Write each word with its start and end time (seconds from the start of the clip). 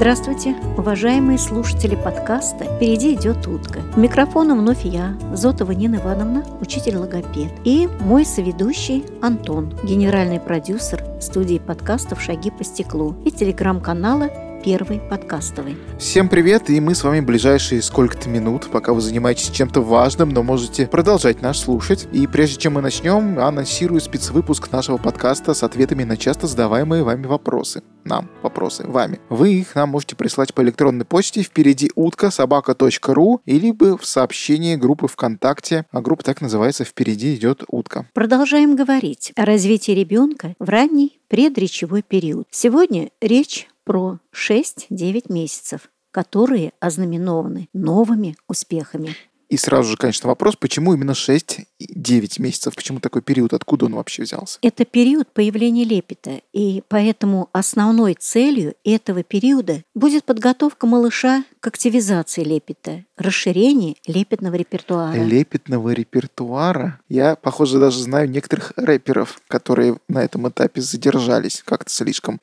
Здравствуйте, 0.00 0.56
уважаемые 0.78 1.36
слушатели 1.36 1.94
подкаста 1.94 2.64
«Впереди 2.64 3.12
идет 3.12 3.46
утка». 3.46 3.80
У 3.94 4.00
микрофона 4.00 4.56
вновь 4.56 4.82
я, 4.82 5.14
Зотова 5.34 5.72
Нина 5.72 5.96
Ивановна, 5.96 6.42
учитель-логопед, 6.62 7.52
и 7.64 7.86
мой 8.00 8.24
соведущий 8.24 9.04
Антон, 9.20 9.74
генеральный 9.82 10.40
продюсер 10.40 11.04
студии 11.20 11.58
подкастов 11.58 12.22
«Шаги 12.22 12.50
по 12.50 12.64
стеклу» 12.64 13.14
и 13.26 13.30
телеграм-канала 13.30 14.30
первый 14.62 15.00
подкастовый. 15.00 15.76
Всем 15.98 16.28
привет, 16.28 16.70
и 16.70 16.80
мы 16.80 16.94
с 16.94 17.02
вами 17.02 17.20
ближайшие 17.20 17.82
сколько-то 17.82 18.28
минут, 18.28 18.68
пока 18.70 18.92
вы 18.92 19.00
занимаетесь 19.00 19.50
чем-то 19.50 19.80
важным, 19.80 20.30
но 20.30 20.42
можете 20.42 20.86
продолжать 20.86 21.42
нас 21.42 21.60
слушать. 21.60 22.08
И 22.12 22.26
прежде 22.26 22.60
чем 22.60 22.74
мы 22.74 22.82
начнем, 22.82 23.38
анонсирую 23.38 24.00
спецвыпуск 24.00 24.70
нашего 24.72 24.98
подкаста 24.98 25.54
с 25.54 25.62
ответами 25.62 26.04
на 26.04 26.16
часто 26.16 26.46
задаваемые 26.46 27.02
вами 27.02 27.26
вопросы. 27.26 27.82
Нам 28.04 28.30
вопросы, 28.42 28.86
вами. 28.86 29.20
Вы 29.28 29.54
их 29.54 29.74
нам 29.74 29.90
можете 29.90 30.16
прислать 30.16 30.54
по 30.54 30.62
электронной 30.62 31.04
почте 31.04 31.42
впереди 31.42 31.90
утка 31.94 32.30
собака.ру 32.30 33.40
или 33.44 33.70
бы 33.70 33.96
в 33.96 34.06
сообщении 34.06 34.76
группы 34.76 35.06
ВКонтакте, 35.06 35.86
а 35.90 36.00
группа 36.00 36.24
так 36.24 36.40
называется 36.40 36.84
«Впереди 36.84 37.34
идет 37.34 37.62
утка». 37.68 38.06
Продолжаем 38.14 38.76
говорить 38.76 39.32
о 39.36 39.44
развитии 39.44 39.92
ребенка 39.92 40.54
в 40.58 40.68
ранний 40.68 41.20
предречевой 41.28 42.02
период. 42.02 42.46
Сегодня 42.50 43.10
речь 43.20 43.68
про 43.90 44.20
6-9 44.32 45.32
месяцев, 45.32 45.90
которые 46.12 46.70
ознаменованы 46.78 47.68
новыми 47.72 48.36
успехами. 48.46 49.16
И 49.48 49.56
сразу 49.56 49.90
же, 49.90 49.96
конечно, 49.96 50.28
вопрос, 50.28 50.54
почему 50.54 50.94
именно 50.94 51.10
6-9 51.10 52.40
месяцев, 52.40 52.76
почему 52.76 53.00
такой 53.00 53.20
период, 53.20 53.52
откуда 53.52 53.86
он 53.86 53.96
вообще 53.96 54.22
взялся? 54.22 54.60
Это 54.62 54.84
период 54.84 55.26
появления 55.32 55.82
лепета, 55.82 56.40
и 56.52 56.84
поэтому 56.86 57.48
основной 57.52 58.14
целью 58.14 58.74
этого 58.84 59.24
периода 59.24 59.82
будет 59.96 60.24
подготовка 60.24 60.86
малыша 60.86 61.42
к 61.58 61.66
активизации 61.66 62.44
лепета, 62.44 63.04
расширение 63.16 63.96
лепетного 64.06 64.54
репертуара. 64.54 65.16
Лепетного 65.16 65.90
репертуара? 65.90 67.00
Я, 67.08 67.34
похоже, 67.34 67.80
даже 67.80 67.98
знаю 67.98 68.30
некоторых 68.30 68.72
рэперов, 68.76 69.40
которые 69.48 69.96
на 70.06 70.22
этом 70.22 70.48
этапе 70.48 70.80
задержались 70.80 71.64
как-то 71.66 71.90
слишком 71.90 72.38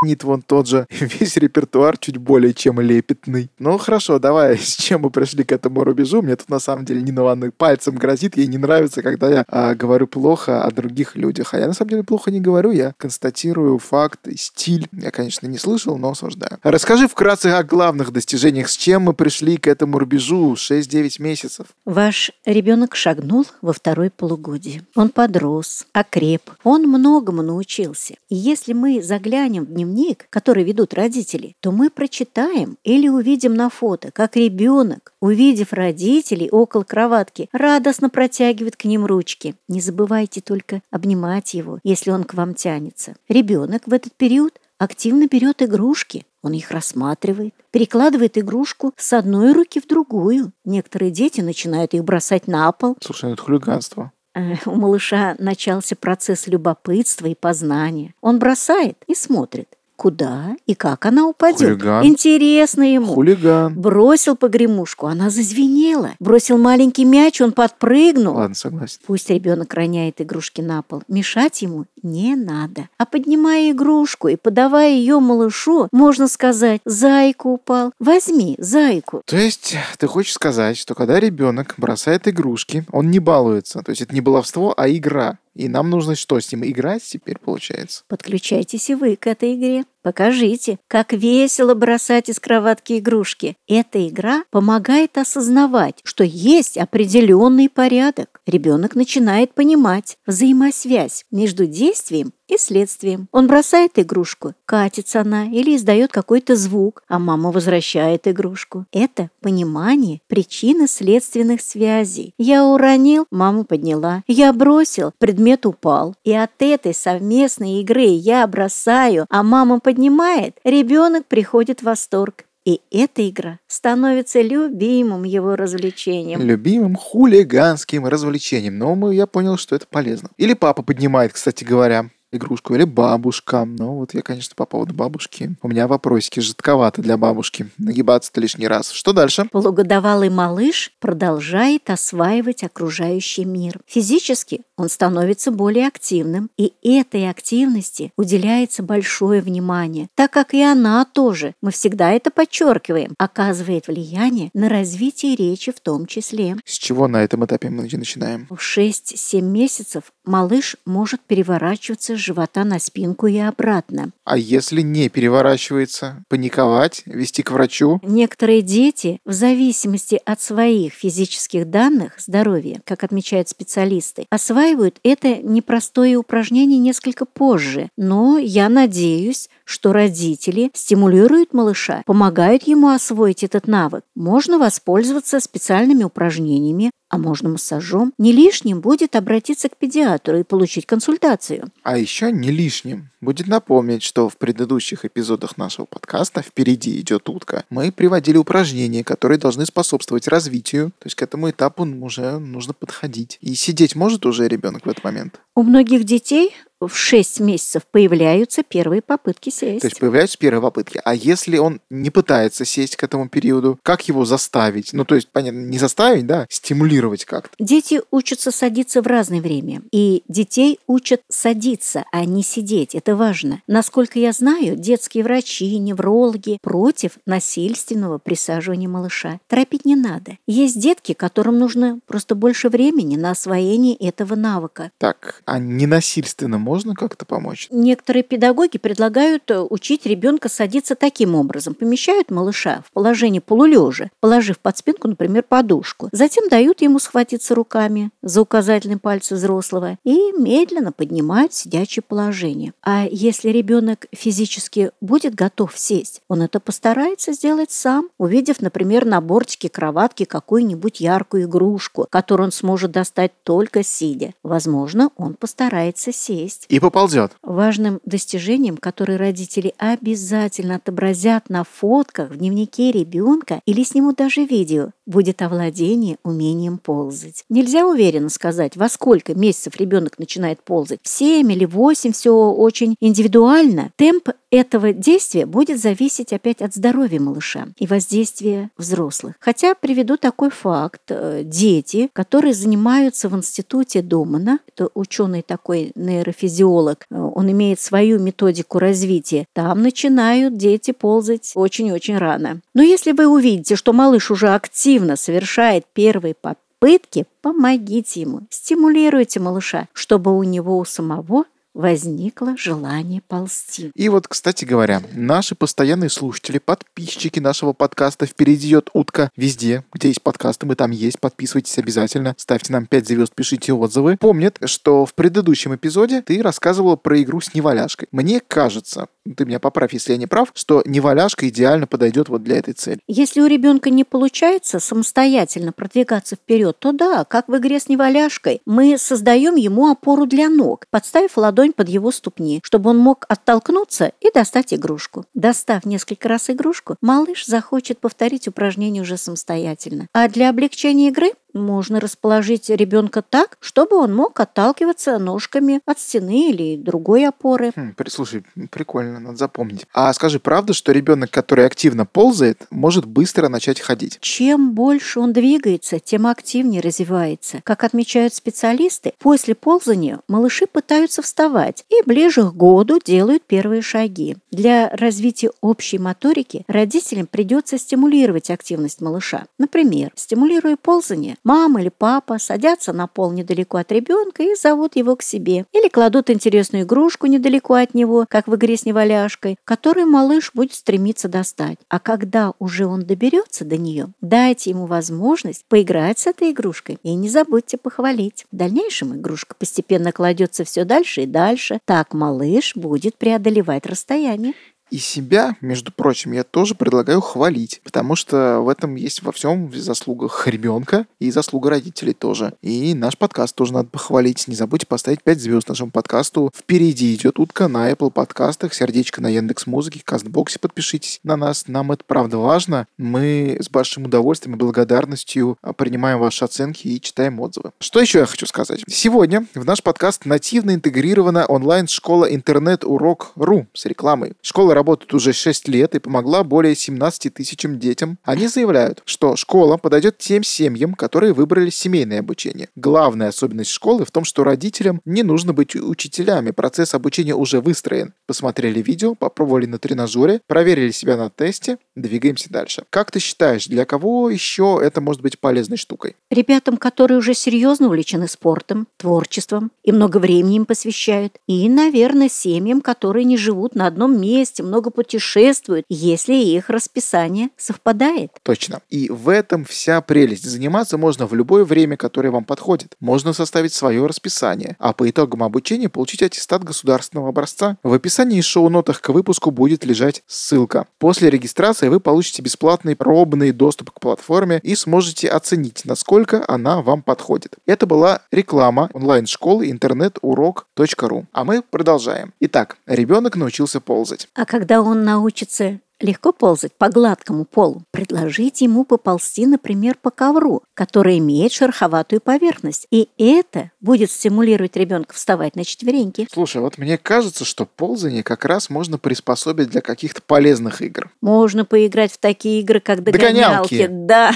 Нит 0.00 0.22
вон 0.22 0.42
тот 0.42 0.68
же 0.68 0.86
весь 0.90 1.36
репертуар 1.36 1.98
чуть 1.98 2.18
более 2.18 2.54
чем 2.54 2.80
лепетный. 2.80 3.50
Ну 3.58 3.78
хорошо, 3.78 4.20
давай, 4.20 4.56
с 4.56 4.76
чем 4.76 5.02
мы 5.02 5.10
пришли 5.10 5.42
к 5.42 5.50
этому 5.50 5.82
рубежу? 5.82 6.22
Мне 6.22 6.36
тут 6.36 6.48
на 6.48 6.60
самом 6.60 6.84
деле 6.84 7.02
Нина 7.02 7.20
Ивановна 7.20 7.50
пальцем 7.50 7.96
грозит, 7.96 8.36
ей 8.36 8.46
не 8.46 8.58
нравится, 8.58 9.02
когда 9.02 9.28
я 9.28 9.44
а, 9.48 9.74
говорю 9.74 10.06
плохо 10.06 10.62
о 10.62 10.70
других 10.70 11.16
людях. 11.16 11.52
А 11.52 11.58
я 11.58 11.66
на 11.66 11.72
самом 11.72 11.90
деле 11.90 12.02
плохо 12.04 12.30
не 12.30 12.40
говорю, 12.40 12.70
я 12.70 12.92
констатирую 12.96 13.78
факт 13.78 14.28
и 14.28 14.36
стиль. 14.36 14.86
Я, 14.92 15.10
конечно, 15.10 15.48
не 15.48 15.58
слышал, 15.58 15.98
но 15.98 16.10
осуждаю. 16.10 16.58
Расскажи 16.62 17.08
вкратце 17.08 17.46
о 17.46 17.64
главных 17.64 18.12
достижениях, 18.12 18.68
с 18.68 18.76
чем 18.76 19.02
мы 19.02 19.14
пришли 19.14 19.56
к 19.56 19.66
этому 19.66 19.98
рубежу 19.98 20.54
6-9 20.54 21.20
месяцев. 21.20 21.66
Ваш 21.84 22.30
ребенок 22.44 22.94
шагнул 22.94 23.46
во 23.62 23.72
второй 23.72 24.10
полугодие. 24.10 24.82
Он 24.94 25.08
подрос, 25.08 25.86
окреп, 25.92 26.42
он 26.62 26.82
многому 26.82 27.42
научился. 27.42 28.14
И 28.28 28.36
если 28.36 28.74
мы 28.74 29.02
заглянем 29.02 29.64
в 29.64 29.68
дневник 29.68 29.87
дневник, 29.88 30.26
который 30.30 30.64
ведут 30.64 30.94
родители, 30.94 31.56
то 31.60 31.72
мы 31.72 31.90
прочитаем 31.90 32.76
или 32.84 33.08
увидим 33.08 33.54
на 33.54 33.70
фото, 33.70 34.10
как 34.12 34.36
ребенок, 34.36 35.12
увидев 35.20 35.72
родителей 35.72 36.48
около 36.50 36.84
кроватки, 36.84 37.48
радостно 37.52 38.10
протягивает 38.10 38.76
к 38.76 38.84
ним 38.84 39.06
ручки. 39.06 39.54
Не 39.68 39.80
забывайте 39.80 40.40
только 40.40 40.82
обнимать 40.90 41.54
его, 41.54 41.80
если 41.82 42.10
он 42.10 42.24
к 42.24 42.34
вам 42.34 42.54
тянется. 42.54 43.14
Ребенок 43.28 43.86
в 43.86 43.92
этот 43.92 44.12
период 44.14 44.60
активно 44.78 45.26
берет 45.26 45.62
игрушки, 45.62 46.24
он 46.42 46.52
их 46.52 46.70
рассматривает, 46.70 47.54
перекладывает 47.72 48.38
игрушку 48.38 48.94
с 48.96 49.12
одной 49.12 49.52
руки 49.52 49.80
в 49.80 49.88
другую. 49.88 50.52
Некоторые 50.64 51.10
дети 51.10 51.40
начинают 51.40 51.94
их 51.94 52.04
бросать 52.04 52.46
на 52.46 52.70
пол. 52.70 52.96
Слушай, 53.00 53.26
ну 53.26 53.32
это 53.32 53.42
хулиганство. 53.42 54.12
Э, 54.34 54.54
у 54.66 54.76
малыша 54.76 55.34
начался 55.38 55.96
процесс 55.96 56.46
любопытства 56.46 57.26
и 57.26 57.34
познания. 57.34 58.14
Он 58.20 58.38
бросает 58.38 58.96
и 59.08 59.14
смотрит 59.14 59.77
куда 59.98 60.56
и 60.64 60.74
как 60.74 61.06
она 61.06 61.26
упадет. 61.26 61.58
Хулиган. 61.58 62.06
Интересно 62.06 62.94
ему. 62.94 63.14
Хулиган. 63.14 63.74
Бросил 63.74 64.36
погремушку, 64.36 65.06
она 65.06 65.28
зазвенела. 65.28 66.12
Бросил 66.20 66.56
маленький 66.56 67.04
мяч, 67.04 67.40
он 67.40 67.50
подпрыгнул. 67.50 68.36
Ладно, 68.36 68.54
согласен. 68.54 69.00
Пусть 69.06 69.28
ребенок 69.28 69.74
роняет 69.74 70.20
игрушки 70.20 70.60
на 70.60 70.82
пол. 70.82 71.02
Мешать 71.08 71.62
ему 71.62 71.86
не 72.02 72.36
надо. 72.36 72.88
А 72.96 73.06
поднимая 73.06 73.72
игрушку 73.72 74.28
и 74.28 74.36
подавая 74.36 74.92
ее 74.92 75.18
малышу, 75.18 75.88
можно 75.90 76.28
сказать, 76.28 76.80
зайку 76.84 77.54
упал. 77.54 77.92
Возьми 77.98 78.54
зайку. 78.58 79.22
То 79.26 79.36
есть 79.36 79.76
ты 79.98 80.06
хочешь 80.06 80.34
сказать, 80.34 80.76
что 80.78 80.94
когда 80.94 81.18
ребенок 81.18 81.74
бросает 81.76 82.28
игрушки, 82.28 82.84
он 82.92 83.10
не 83.10 83.18
балуется. 83.18 83.82
То 83.82 83.90
есть 83.90 84.02
это 84.02 84.14
не 84.14 84.20
баловство, 84.20 84.72
а 84.76 84.88
игра. 84.88 85.38
И 85.54 85.68
нам 85.68 85.90
нужно 85.90 86.14
что, 86.14 86.38
с 86.40 86.52
ним 86.52 86.64
играть 86.64 87.02
теперь, 87.02 87.38
получается? 87.38 88.04
Подключайтесь 88.08 88.90
и 88.90 88.94
вы 88.94 89.16
к 89.16 89.26
этой 89.26 89.54
игре. 89.54 89.84
Покажите, 90.02 90.78
как 90.88 91.12
весело 91.12 91.74
бросать 91.74 92.28
из 92.28 92.40
кроватки 92.40 92.98
игрушки. 92.98 93.56
Эта 93.66 94.06
игра 94.08 94.44
помогает 94.50 95.18
осознавать, 95.18 96.00
что 96.04 96.24
есть 96.24 96.78
определенный 96.78 97.68
порядок. 97.68 98.40
Ребенок 98.46 98.94
начинает 98.94 99.54
понимать 99.54 100.16
взаимосвязь 100.26 101.24
между 101.30 101.66
действием 101.66 102.32
и 102.48 102.58
следствием. 102.58 103.28
Он 103.30 103.46
бросает 103.46 103.92
игрушку, 103.98 104.54
катится 104.64 105.20
она 105.20 105.46
или 105.46 105.76
издает 105.76 106.10
какой-то 106.10 106.56
звук, 106.56 107.02
а 107.08 107.18
мама 107.18 107.52
возвращает 107.52 108.26
игрушку. 108.26 108.86
Это 108.92 109.30
понимание 109.40 110.20
причинно-следственных 110.26 111.60
связей. 111.60 112.34
Я 112.38 112.64
уронил, 112.64 113.26
мама 113.30 113.64
подняла. 113.64 114.22
Я 114.26 114.52
бросил, 114.52 115.12
предмет 115.18 115.66
упал. 115.66 116.14
И 116.24 116.32
от 116.32 116.50
этой 116.60 116.94
совместной 116.94 117.80
игры 117.80 118.06
я 118.06 118.46
бросаю, 118.46 119.26
а 119.28 119.42
мама 119.42 119.80
поднимает, 119.80 120.56
ребенок 120.64 121.26
приходит 121.26 121.80
в 121.80 121.84
восторг. 121.84 122.44
И 122.64 122.82
эта 122.90 123.26
игра 123.26 123.60
становится 123.66 124.42
любимым 124.42 125.22
его 125.24 125.56
развлечением. 125.56 126.42
Любимым 126.42 126.96
хулиганским 126.96 128.06
развлечением. 128.06 128.76
Но 128.76 129.10
я 129.10 129.26
понял, 129.26 129.56
что 129.56 129.74
это 129.74 129.86
полезно. 129.88 130.28
Или 130.36 130.52
папа 130.52 130.82
поднимает, 130.82 131.32
кстати 131.32 131.64
говоря 131.64 132.10
игрушку, 132.32 132.74
или 132.74 132.84
бабушка. 132.84 133.64
Ну, 133.64 133.96
вот 133.96 134.14
я, 134.14 134.22
конечно, 134.22 134.54
по 134.56 134.66
поводу 134.66 134.94
бабушки. 134.94 135.54
У 135.62 135.68
меня 135.68 135.86
вопросики 135.88 136.40
жидковаты 136.40 137.02
для 137.02 137.16
бабушки. 137.16 137.68
Нагибаться-то 137.78 138.40
лишний 138.40 138.68
раз. 138.68 138.90
Что 138.90 139.12
дальше? 139.12 139.46
Полугодовалый 139.50 140.30
малыш 140.30 140.92
продолжает 141.00 141.90
осваивать 141.90 142.64
окружающий 142.64 143.44
мир. 143.44 143.80
Физически 143.86 144.62
он 144.76 144.88
становится 144.88 145.50
более 145.50 145.88
активным, 145.88 146.50
и 146.56 146.72
этой 146.82 147.28
активности 147.28 148.12
уделяется 148.16 148.82
большое 148.82 149.40
внимание, 149.40 150.08
так 150.14 150.30
как 150.30 150.54
и 150.54 150.62
она 150.62 151.04
тоже, 151.04 151.54
мы 151.60 151.72
всегда 151.72 152.12
это 152.12 152.30
подчеркиваем, 152.30 153.14
оказывает 153.18 153.88
влияние 153.88 154.50
на 154.54 154.68
развитие 154.68 155.34
речи 155.34 155.72
в 155.72 155.80
том 155.80 156.06
числе. 156.06 156.56
С 156.64 156.78
чего 156.78 157.08
на 157.08 157.24
этом 157.24 157.44
этапе 157.44 157.70
мы 157.70 157.82
начинаем? 157.82 158.46
В 158.50 158.54
6-7 158.54 159.40
месяцев 159.40 160.04
малыш 160.28 160.76
может 160.84 161.20
переворачиваться 161.22 162.14
с 162.16 162.20
живота 162.20 162.62
на 162.64 162.78
спинку 162.78 163.26
и 163.26 163.38
обратно. 163.38 164.10
А 164.24 164.38
если 164.38 164.82
не 164.82 165.08
переворачивается, 165.08 166.22
паниковать, 166.28 167.02
вести 167.06 167.42
к 167.42 167.50
врачу? 167.50 167.98
Некоторые 168.02 168.62
дети, 168.62 169.20
в 169.24 169.32
зависимости 169.32 170.20
от 170.24 170.40
своих 170.40 170.92
физических 170.92 171.68
данных 171.68 172.14
здоровья, 172.18 172.80
как 172.84 173.02
отмечают 173.02 173.48
специалисты, 173.48 174.26
осваивают 174.30 175.00
это 175.02 175.36
непростое 175.36 176.16
упражнение 176.16 176.78
несколько 176.78 177.24
позже. 177.24 177.88
Но 177.96 178.38
я 178.38 178.68
надеюсь, 178.68 179.48
что 179.64 179.92
родители 179.92 180.70
стимулируют 180.74 181.54
малыша, 181.54 182.02
помогают 182.06 182.64
ему 182.64 182.88
освоить 182.88 183.42
этот 183.42 183.66
навык. 183.66 184.04
Можно 184.14 184.58
воспользоваться 184.58 185.40
специальными 185.40 186.04
упражнениями, 186.04 186.90
а 187.08 187.18
можно 187.18 187.48
массажом. 187.48 188.12
Не 188.18 188.32
лишним 188.32 188.80
будет 188.80 189.16
обратиться 189.16 189.68
к 189.68 189.76
педиатру 189.76 190.38
и 190.38 190.42
получить 190.42 190.86
консультацию. 190.86 191.70
А 191.82 191.98
еще 191.98 192.30
не 192.32 192.50
лишним 192.50 193.10
будет 193.20 193.46
напомнить, 193.46 194.02
что 194.02 194.28
в 194.28 194.36
предыдущих 194.36 195.04
эпизодах 195.04 195.56
нашего 195.56 195.86
подкаста 195.86 196.42
«Впереди 196.42 197.00
идет 197.00 197.28
утка» 197.28 197.64
мы 197.70 197.90
приводили 197.90 198.36
упражнения, 198.36 199.02
которые 199.02 199.38
должны 199.38 199.66
способствовать 199.66 200.28
развитию. 200.28 200.92
То 200.98 201.06
есть 201.06 201.16
к 201.16 201.22
этому 201.22 201.50
этапу 201.50 201.84
уже 201.84 202.38
нужно 202.38 202.74
подходить. 202.74 203.38
И 203.40 203.54
сидеть 203.54 203.96
может 203.96 204.26
уже 204.26 204.46
ребенок 204.48 204.86
в 204.86 204.88
этот 204.88 205.02
момент? 205.04 205.40
У 205.54 205.62
многих 205.62 206.04
детей 206.04 206.54
в 206.80 206.94
6 206.94 207.40
месяцев 207.40 207.82
появляются 207.90 208.62
первые 208.62 209.02
попытки 209.02 209.50
сесть. 209.50 209.80
То 209.80 209.86
есть 209.88 209.98
появляются 209.98 210.38
первые 210.38 210.62
попытки. 210.62 211.00
А 211.04 211.14
если 211.14 211.58
он 211.58 211.80
не 211.90 212.10
пытается 212.10 212.64
сесть 212.64 212.96
к 212.96 213.02
этому 213.02 213.28
периоду, 213.28 213.78
как 213.82 214.08
его 214.08 214.24
заставить? 214.24 214.92
Ну, 214.92 215.04
то 215.04 215.14
есть, 215.14 215.28
понятно, 215.28 215.58
не 215.58 215.78
заставить, 215.78 216.26
да, 216.26 216.46
стимулировать 216.50 217.24
как-то. 217.24 217.54
Дети 217.58 218.00
учатся 218.10 218.50
садиться 218.50 219.02
в 219.02 219.06
разное 219.06 219.40
время. 219.40 219.82
И 219.92 220.22
детей 220.28 220.78
учат 220.86 221.22
садиться, 221.28 222.04
а 222.12 222.24
не 222.24 222.42
сидеть. 222.42 222.94
Это 222.94 223.16
важно. 223.16 223.62
Насколько 223.66 224.18
я 224.18 224.32
знаю, 224.32 224.76
детские 224.76 225.24
врачи, 225.24 225.78
неврологи 225.78 226.58
против 226.62 227.12
насильственного 227.26 228.18
присаживания 228.18 228.88
малыша. 228.88 229.40
Торопить 229.48 229.84
не 229.84 229.96
надо. 229.96 230.38
Есть 230.46 230.80
детки, 230.80 231.12
которым 231.12 231.58
нужно 231.58 232.00
просто 232.06 232.34
больше 232.34 232.68
времени 232.68 233.16
на 233.16 233.30
освоение 233.32 233.96
этого 233.96 234.34
навыка. 234.34 234.90
Так, 234.98 235.42
а 235.44 235.58
ненасильственно 235.58 236.58
можно 236.68 236.94
как-то 236.94 237.24
помочь? 237.24 237.66
Некоторые 237.70 238.22
педагоги 238.22 238.76
предлагают 238.76 239.50
э, 239.50 239.58
учить 239.58 240.04
ребенка 240.04 240.50
садиться 240.50 240.94
таким 240.94 241.34
образом. 241.34 241.72
Помещают 241.72 242.30
малыша 242.30 242.82
в 242.86 242.92
положение 242.92 243.40
полулежа, 243.40 244.10
положив 244.20 244.58
под 244.58 244.76
спинку, 244.76 245.08
например, 245.08 245.44
подушку. 245.44 246.10
Затем 246.12 246.48
дают 246.50 246.82
ему 246.82 246.98
схватиться 246.98 247.54
руками 247.54 248.10
за 248.22 248.42
указательный 248.42 248.98
пальцы 248.98 249.34
взрослого 249.34 249.96
и 250.04 250.32
медленно 250.32 250.92
поднимают 250.92 251.54
сидячее 251.54 252.02
положение. 252.06 252.74
А 252.82 253.06
если 253.10 253.48
ребенок 253.48 254.06
физически 254.12 254.90
будет 255.00 255.34
готов 255.34 255.72
сесть, 255.74 256.20
он 256.28 256.42
это 256.42 256.60
постарается 256.60 257.32
сделать 257.32 257.70
сам, 257.70 258.10
увидев, 258.18 258.60
например, 258.60 259.06
на 259.06 259.22
бортике 259.22 259.70
кроватки 259.70 260.24
какую-нибудь 260.24 261.00
яркую 261.00 261.44
игрушку, 261.44 262.06
которую 262.10 262.46
он 262.46 262.52
сможет 262.52 262.90
достать 262.90 263.32
только 263.42 263.82
сидя. 263.82 264.34
Возможно, 264.42 265.10
он 265.16 265.32
постарается 265.32 266.12
сесть. 266.12 266.57
И 266.68 266.80
поползет. 266.80 267.32
Важным 267.42 268.00
достижением, 268.04 268.76
которое 268.76 269.16
родители 269.16 269.74
обязательно 269.78 270.76
отобразят 270.76 271.48
на 271.48 271.64
фотках 271.64 272.30
в 272.30 272.36
дневнике 272.36 272.90
ребенка 272.92 273.60
или 273.64 273.82
снимут 273.82 274.16
даже 274.16 274.44
видео, 274.44 274.90
будет 275.08 275.42
овладение 275.42 276.18
умением 276.22 276.78
ползать. 276.78 277.44
Нельзя 277.48 277.86
уверенно 277.86 278.28
сказать, 278.28 278.76
во 278.76 278.88
сколько 278.88 279.34
месяцев 279.34 279.76
ребенок 279.76 280.18
начинает 280.18 280.62
ползать. 280.62 281.00
В 281.02 281.08
7 281.08 281.50
или 281.50 281.64
8 281.64 282.12
все 282.12 282.32
очень 282.32 282.94
индивидуально. 283.00 283.90
Темп 283.96 284.28
этого 284.50 284.92
действия 284.92 285.46
будет 285.46 285.80
зависеть 285.80 286.32
опять 286.32 286.62
от 286.62 286.74
здоровья 286.74 287.20
малыша 287.20 287.68
и 287.78 287.86
воздействия 287.86 288.70
взрослых. 288.76 289.34
Хотя 289.40 289.74
приведу 289.74 290.16
такой 290.16 290.50
факт. 290.50 291.02
Э, 291.08 291.42
дети, 291.44 292.08
которые 292.12 292.54
занимаются 292.54 293.28
в 293.28 293.36
институте 293.36 294.02
Домана, 294.02 294.60
это 294.68 294.88
ученый 294.94 295.42
такой 295.42 295.92
нейрофизиолог, 295.94 297.06
э, 297.10 297.18
он 297.18 297.50
имеет 297.50 297.80
свою 297.80 298.18
методику 298.18 298.78
развития, 298.78 299.46
там 299.52 299.82
начинают 299.82 300.56
дети 300.56 300.92
ползать 300.92 301.52
очень-очень 301.54 302.18
рано. 302.18 302.60
Но 302.74 302.82
если 302.82 303.12
вы 303.12 303.26
увидите, 303.26 303.76
что 303.76 303.92
малыш 303.92 304.30
уже 304.30 304.48
активно 304.48 304.97
совершает 305.16 305.86
первые 305.92 306.34
попытки, 306.34 307.26
помогите 307.42 308.20
ему, 308.22 308.42
стимулируйте 308.50 309.40
малыша, 309.40 309.88
чтобы 309.92 310.36
у 310.36 310.42
него 310.42 310.78
у 310.78 310.84
самого 310.84 311.44
возникло 311.78 312.56
желание 312.56 313.22
ползти. 313.26 313.92
И 313.94 314.08
вот, 314.08 314.26
кстати 314.26 314.64
говоря, 314.64 315.00
наши 315.14 315.54
постоянные 315.54 316.10
слушатели, 316.10 316.58
подписчики 316.58 317.38
нашего 317.38 317.72
подкаста 317.72 318.26
«Впереди 318.26 318.68
идет 318.68 318.90
утка» 318.94 319.30
везде, 319.36 319.84
где 319.92 320.08
есть 320.08 320.20
подкасты, 320.22 320.66
мы 320.66 320.74
там 320.74 320.90
есть, 320.90 321.20
подписывайтесь 321.20 321.78
обязательно, 321.78 322.34
ставьте 322.36 322.72
нам 322.72 322.86
5 322.86 323.06
звезд, 323.06 323.32
пишите 323.32 323.72
отзывы. 323.72 324.16
Помнят, 324.18 324.58
что 324.64 325.06
в 325.06 325.14
предыдущем 325.14 325.76
эпизоде 325.76 326.20
ты 326.20 326.42
рассказывала 326.42 326.96
про 326.96 327.22
игру 327.22 327.40
с 327.40 327.54
неваляшкой. 327.54 328.08
Мне 328.10 328.40
кажется, 328.40 329.06
ты 329.36 329.44
меня 329.44 329.60
поправь, 329.60 329.92
если 329.92 330.12
я 330.12 330.18
не 330.18 330.26
прав, 330.26 330.50
что 330.54 330.82
неваляшка 330.84 331.48
идеально 331.48 331.86
подойдет 331.86 332.28
вот 332.28 332.42
для 332.42 332.58
этой 332.58 332.74
цели. 332.74 332.98
Если 333.06 333.40
у 333.40 333.46
ребенка 333.46 333.90
не 333.90 334.02
получается 334.02 334.80
самостоятельно 334.80 335.72
продвигаться 335.72 336.34
вперед, 336.34 336.76
то 336.80 336.90
да, 336.90 337.24
как 337.24 337.46
в 337.46 337.56
игре 337.56 337.78
с 337.78 337.88
неваляшкой, 337.88 338.62
мы 338.66 338.98
создаем 338.98 339.54
ему 339.54 339.88
опору 339.88 340.26
для 340.26 340.48
ног, 340.48 340.86
подставив 340.90 341.36
ладонь 341.36 341.67
ладонь 341.68 341.72
под 341.72 341.88
его 341.88 342.10
ступни, 342.10 342.60
чтобы 342.62 342.90
он 342.90 342.98
мог 342.98 343.24
оттолкнуться 343.28 344.12
и 344.20 344.30
достать 344.32 344.74
игрушку. 344.74 345.24
Достав 345.34 345.84
несколько 345.84 346.28
раз 346.28 346.50
игрушку, 346.50 346.96
малыш 347.00 347.46
захочет 347.46 347.98
повторить 347.98 348.48
упражнение 348.48 349.02
уже 349.02 349.16
самостоятельно. 349.16 350.08
А 350.12 350.28
для 350.28 350.50
облегчения 350.50 351.08
игры 351.08 351.32
можно 351.54 352.00
расположить 352.00 352.68
ребенка 352.70 353.22
так, 353.22 353.56
чтобы 353.60 353.96
он 353.96 354.14
мог 354.14 354.38
отталкиваться 354.38 355.18
ножками 355.18 355.80
от 355.86 355.98
стены 355.98 356.50
или 356.50 356.76
другой 356.76 357.26
опоры. 357.26 357.72
Хм, 357.74 357.94
слушай, 358.08 358.44
прикольно, 358.70 359.18
надо 359.18 359.36
запомнить. 359.36 359.86
А 359.92 360.12
скажи, 360.12 360.40
правда, 360.40 360.72
что 360.72 360.92
ребенок, 360.92 361.30
который 361.30 361.66
активно 361.66 362.06
ползает, 362.06 362.66
может 362.70 363.06
быстро 363.06 363.48
начать 363.48 363.80
ходить? 363.80 364.18
Чем 364.20 364.72
больше 364.72 365.20
он 365.20 365.32
двигается, 365.32 365.98
тем 365.98 366.26
активнее 366.26 366.80
развивается. 366.80 367.60
Как 367.64 367.84
отмечают 367.84 368.34
специалисты, 368.34 369.14
после 369.18 369.54
ползания 369.54 370.20
малыши 370.28 370.66
пытаются 370.66 371.22
вставать 371.22 371.47
и 371.88 372.02
ближе 372.06 372.42
к 372.42 372.54
году 372.54 373.00
делают 373.04 373.42
первые 373.44 373.82
шаги. 373.82 374.36
Для 374.50 374.90
развития 374.90 375.50
общей 375.60 375.98
моторики 375.98 376.64
родителям 376.68 377.26
придется 377.26 377.78
стимулировать 377.78 378.50
активность 378.50 379.00
малыша. 379.00 379.46
Например, 379.58 380.10
стимулируя 380.14 380.76
ползание, 380.76 381.36
Мама 381.44 381.80
или 381.80 381.88
папа 381.88 382.38
садятся 382.38 382.92
на 382.92 383.06
пол 383.06 383.32
недалеко 383.32 383.78
от 383.78 383.90
ребенка 383.90 384.42
и 384.42 384.54
зовут 384.54 384.96
его 384.96 385.16
к 385.16 385.22
себе. 385.22 385.64
Или 385.72 385.88
кладут 385.88 386.28
интересную 386.30 386.84
игрушку 386.84 387.26
недалеко 387.26 387.74
от 387.74 387.94
него, 387.94 388.26
как 388.28 388.48
в 388.48 388.54
игре 388.56 388.76
с 388.76 388.84
неваляшкой, 388.84 389.56
которую 389.64 390.08
малыш 390.08 390.50
будет 390.52 390.74
стремиться 390.74 391.28
достать. 391.28 391.78
А 391.88 392.00
когда 392.00 392.52
уже 392.58 392.86
он 392.86 393.06
доберется 393.06 393.64
до 393.64 393.76
нее, 393.76 394.08
дайте 394.20 394.70
ему 394.70 394.86
возможность 394.86 395.64
поиграть 395.68 396.18
с 396.18 396.26
этой 396.26 396.50
игрушкой. 396.50 396.98
И 397.02 397.14
не 397.14 397.28
забудьте 397.28 397.78
похвалить. 397.78 398.44
В 398.52 398.56
дальнейшем 398.56 399.14
игрушка 399.14 399.54
постепенно 399.58 400.12
кладется 400.12 400.64
все 400.64 400.84
дальше 400.84 401.22
и 401.22 401.26
дальше. 401.26 401.37
Так 401.84 402.14
малыш 402.14 402.74
будет 402.74 403.16
преодолевать 403.18 403.86
расстояние. 403.86 404.54
И 404.90 404.98
себя, 404.98 405.56
между 405.60 405.92
прочим, 405.92 406.32
я 406.32 406.44
тоже 406.44 406.74
предлагаю 406.74 407.20
хвалить, 407.20 407.80
потому 407.84 408.16
что 408.16 408.60
в 408.60 408.68
этом 408.68 408.94
есть 408.96 409.22
во 409.22 409.32
всем 409.32 409.72
заслугах 409.74 410.46
ребенка 410.46 411.06
и 411.18 411.30
заслуга 411.30 411.70
родителей 411.70 412.14
тоже. 412.14 412.54
И 412.62 412.94
наш 412.94 413.18
подкаст 413.18 413.54
тоже 413.54 413.72
надо 413.74 413.88
похвалить. 413.88 414.48
Не 414.48 414.54
забудьте 414.54 414.86
поставить 414.86 415.22
5 415.22 415.40
звезд 415.40 415.68
нашему 415.68 415.90
подкасту. 415.90 416.50
Впереди 416.56 417.14
идет 417.14 417.38
утка 417.38 417.68
на 417.68 417.90
Apple 417.90 418.10
подкастах, 418.10 418.72
сердечко 418.72 419.20
на 419.20 419.28
Яндекс 419.28 419.66
Музыке, 419.66 420.00
Кастбоксе 420.04 420.58
подпишитесь 420.58 421.20
на 421.22 421.36
нас. 421.36 421.68
Нам 421.68 421.92
это 421.92 422.04
правда 422.06 422.38
важно. 422.38 422.86
Мы 422.96 423.58
с 423.60 423.68
большим 423.68 424.06
удовольствием 424.06 424.56
и 424.56 424.58
благодарностью 424.58 425.58
принимаем 425.76 426.18
ваши 426.18 426.44
оценки 426.44 426.88
и 426.88 427.00
читаем 427.00 427.40
отзывы. 427.40 427.72
Что 427.80 428.00
еще 428.00 428.20
я 428.20 428.26
хочу 428.26 428.46
сказать? 428.46 428.84
Сегодня 428.88 429.46
в 429.54 429.64
наш 429.64 429.82
подкаст 429.82 430.24
нативно 430.24 430.74
интегрирована 430.74 431.44
онлайн-школа 431.46 432.24
интернет-урок.ру 432.34 433.66
с 433.74 433.84
рекламой. 433.84 434.32
Школа 434.42 434.74
работает 434.78 435.12
уже 435.12 435.32
6 435.32 435.66
лет 435.66 435.96
и 435.96 435.98
помогла 435.98 436.44
более 436.44 436.76
17 436.76 437.34
тысячам 437.34 437.80
детям. 437.80 438.18
Они 438.22 438.46
заявляют, 438.46 439.02
что 439.06 439.34
школа 439.34 439.76
подойдет 439.76 440.18
тем 440.18 440.44
семьям, 440.44 440.94
которые 440.94 441.32
выбрали 441.32 441.68
семейное 441.68 442.20
обучение. 442.20 442.68
Главная 442.76 443.28
особенность 443.28 443.70
школы 443.70 444.04
в 444.04 444.12
том, 444.12 444.22
что 444.22 444.44
родителям 444.44 445.00
не 445.04 445.24
нужно 445.24 445.52
быть 445.52 445.74
учителями. 445.74 446.52
Процесс 446.52 446.94
обучения 446.94 447.34
уже 447.34 447.60
выстроен. 447.60 448.14
Посмотрели 448.26 448.80
видео, 448.80 449.16
попробовали 449.16 449.66
на 449.66 449.78
тренажере, 449.80 450.40
проверили 450.46 450.92
себя 450.92 451.16
на 451.16 451.28
тесте, 451.28 451.78
двигаемся 451.96 452.48
дальше. 452.48 452.84
Как 452.90 453.10
ты 453.10 453.18
считаешь, 453.18 453.66
для 453.66 453.84
кого 453.84 454.30
еще 454.30 454.80
это 454.80 455.00
может 455.00 455.22
быть 455.22 455.40
полезной 455.40 455.76
штукой? 455.76 456.14
Ребятам, 456.30 456.76
которые 456.76 457.18
уже 457.18 457.34
серьезно 457.34 457.88
увлечены 457.88 458.28
спортом, 458.28 458.86
творчеством 458.96 459.72
и 459.82 459.90
много 459.90 460.18
времени 460.18 460.56
им 460.56 460.66
посвящают. 460.66 461.34
И, 461.48 461.68
наверное, 461.68 462.28
семьям, 462.28 462.80
которые 462.80 463.24
не 463.24 463.36
живут 463.36 463.74
на 463.74 463.88
одном 463.88 464.20
месте, 464.20 464.62
много 464.68 464.90
путешествуют, 464.90 465.84
если 465.88 466.34
их 466.34 466.70
расписание 466.70 467.48
совпадает. 467.56 468.30
Точно. 468.42 468.80
И 468.88 469.08
в 469.10 469.28
этом 469.28 469.64
вся 469.64 470.00
прелесть. 470.00 470.44
Заниматься 470.44 470.98
можно 470.98 471.26
в 471.26 471.34
любое 471.34 471.64
время, 471.64 471.96
которое 471.96 472.30
вам 472.30 472.44
подходит. 472.44 472.94
Можно 473.00 473.32
составить 473.32 473.72
свое 473.72 474.06
расписание, 474.06 474.76
а 474.78 474.92
по 474.92 475.08
итогам 475.08 475.42
обучения 475.42 475.88
получить 475.88 476.22
аттестат 476.22 476.62
государственного 476.64 477.30
образца. 477.30 477.76
В 477.82 477.92
описании 477.92 478.38
и 478.38 478.42
шоу-нотах 478.42 479.00
к 479.00 479.08
выпуску 479.08 479.50
будет 479.50 479.84
лежать 479.84 480.22
ссылка. 480.26 480.86
После 480.98 481.30
регистрации 481.30 481.88
вы 481.88 482.00
получите 482.00 482.42
бесплатный 482.42 482.96
пробный 482.96 483.52
доступ 483.52 483.90
к 483.90 484.00
платформе 484.00 484.60
и 484.62 484.74
сможете 484.74 485.28
оценить, 485.28 485.84
насколько 485.84 486.44
она 486.46 486.82
вам 486.82 487.02
подходит. 487.02 487.56
Это 487.66 487.86
была 487.86 488.22
реклама 488.30 488.90
онлайн-школы 488.92 489.70
интернет-урок.ру. 489.70 491.26
А 491.32 491.44
мы 491.44 491.62
продолжаем. 491.62 492.32
Итак, 492.40 492.76
ребенок 492.86 493.36
научился 493.36 493.80
ползать. 493.80 494.28
А 494.34 494.44
когда 494.58 494.82
он 494.82 495.04
научится 495.04 495.78
легко 496.00 496.32
ползать 496.32 496.72
по 496.76 496.88
гладкому 496.88 497.44
полу, 497.44 497.82
предложите 497.92 498.64
ему 498.64 498.84
поползти, 498.84 499.46
например, 499.46 499.96
по 500.02 500.10
ковру, 500.10 500.64
который 500.74 501.18
имеет 501.18 501.52
шероховатую 501.52 502.20
поверхность. 502.20 502.88
И 502.90 503.08
это 503.18 503.70
будет 503.80 504.10
стимулировать 504.10 504.76
ребенка 504.76 505.14
вставать 505.14 505.54
на 505.54 505.64
четвереньки. 505.64 506.26
Слушай, 506.32 506.60
вот 506.60 506.76
мне 506.76 506.98
кажется, 506.98 507.44
что 507.44 507.66
ползание 507.66 508.24
как 508.24 508.44
раз 508.44 508.68
можно 508.68 508.98
приспособить 508.98 509.70
для 509.70 509.80
каких-то 509.80 510.22
полезных 510.22 510.82
игр. 510.82 511.12
Можно 511.20 511.64
поиграть 511.64 512.10
в 512.10 512.18
такие 512.18 512.60
игры, 512.60 512.80
как 512.80 513.04
догонялки. 513.04 513.78
Догонялки. 513.78 514.06
Да. 514.06 514.32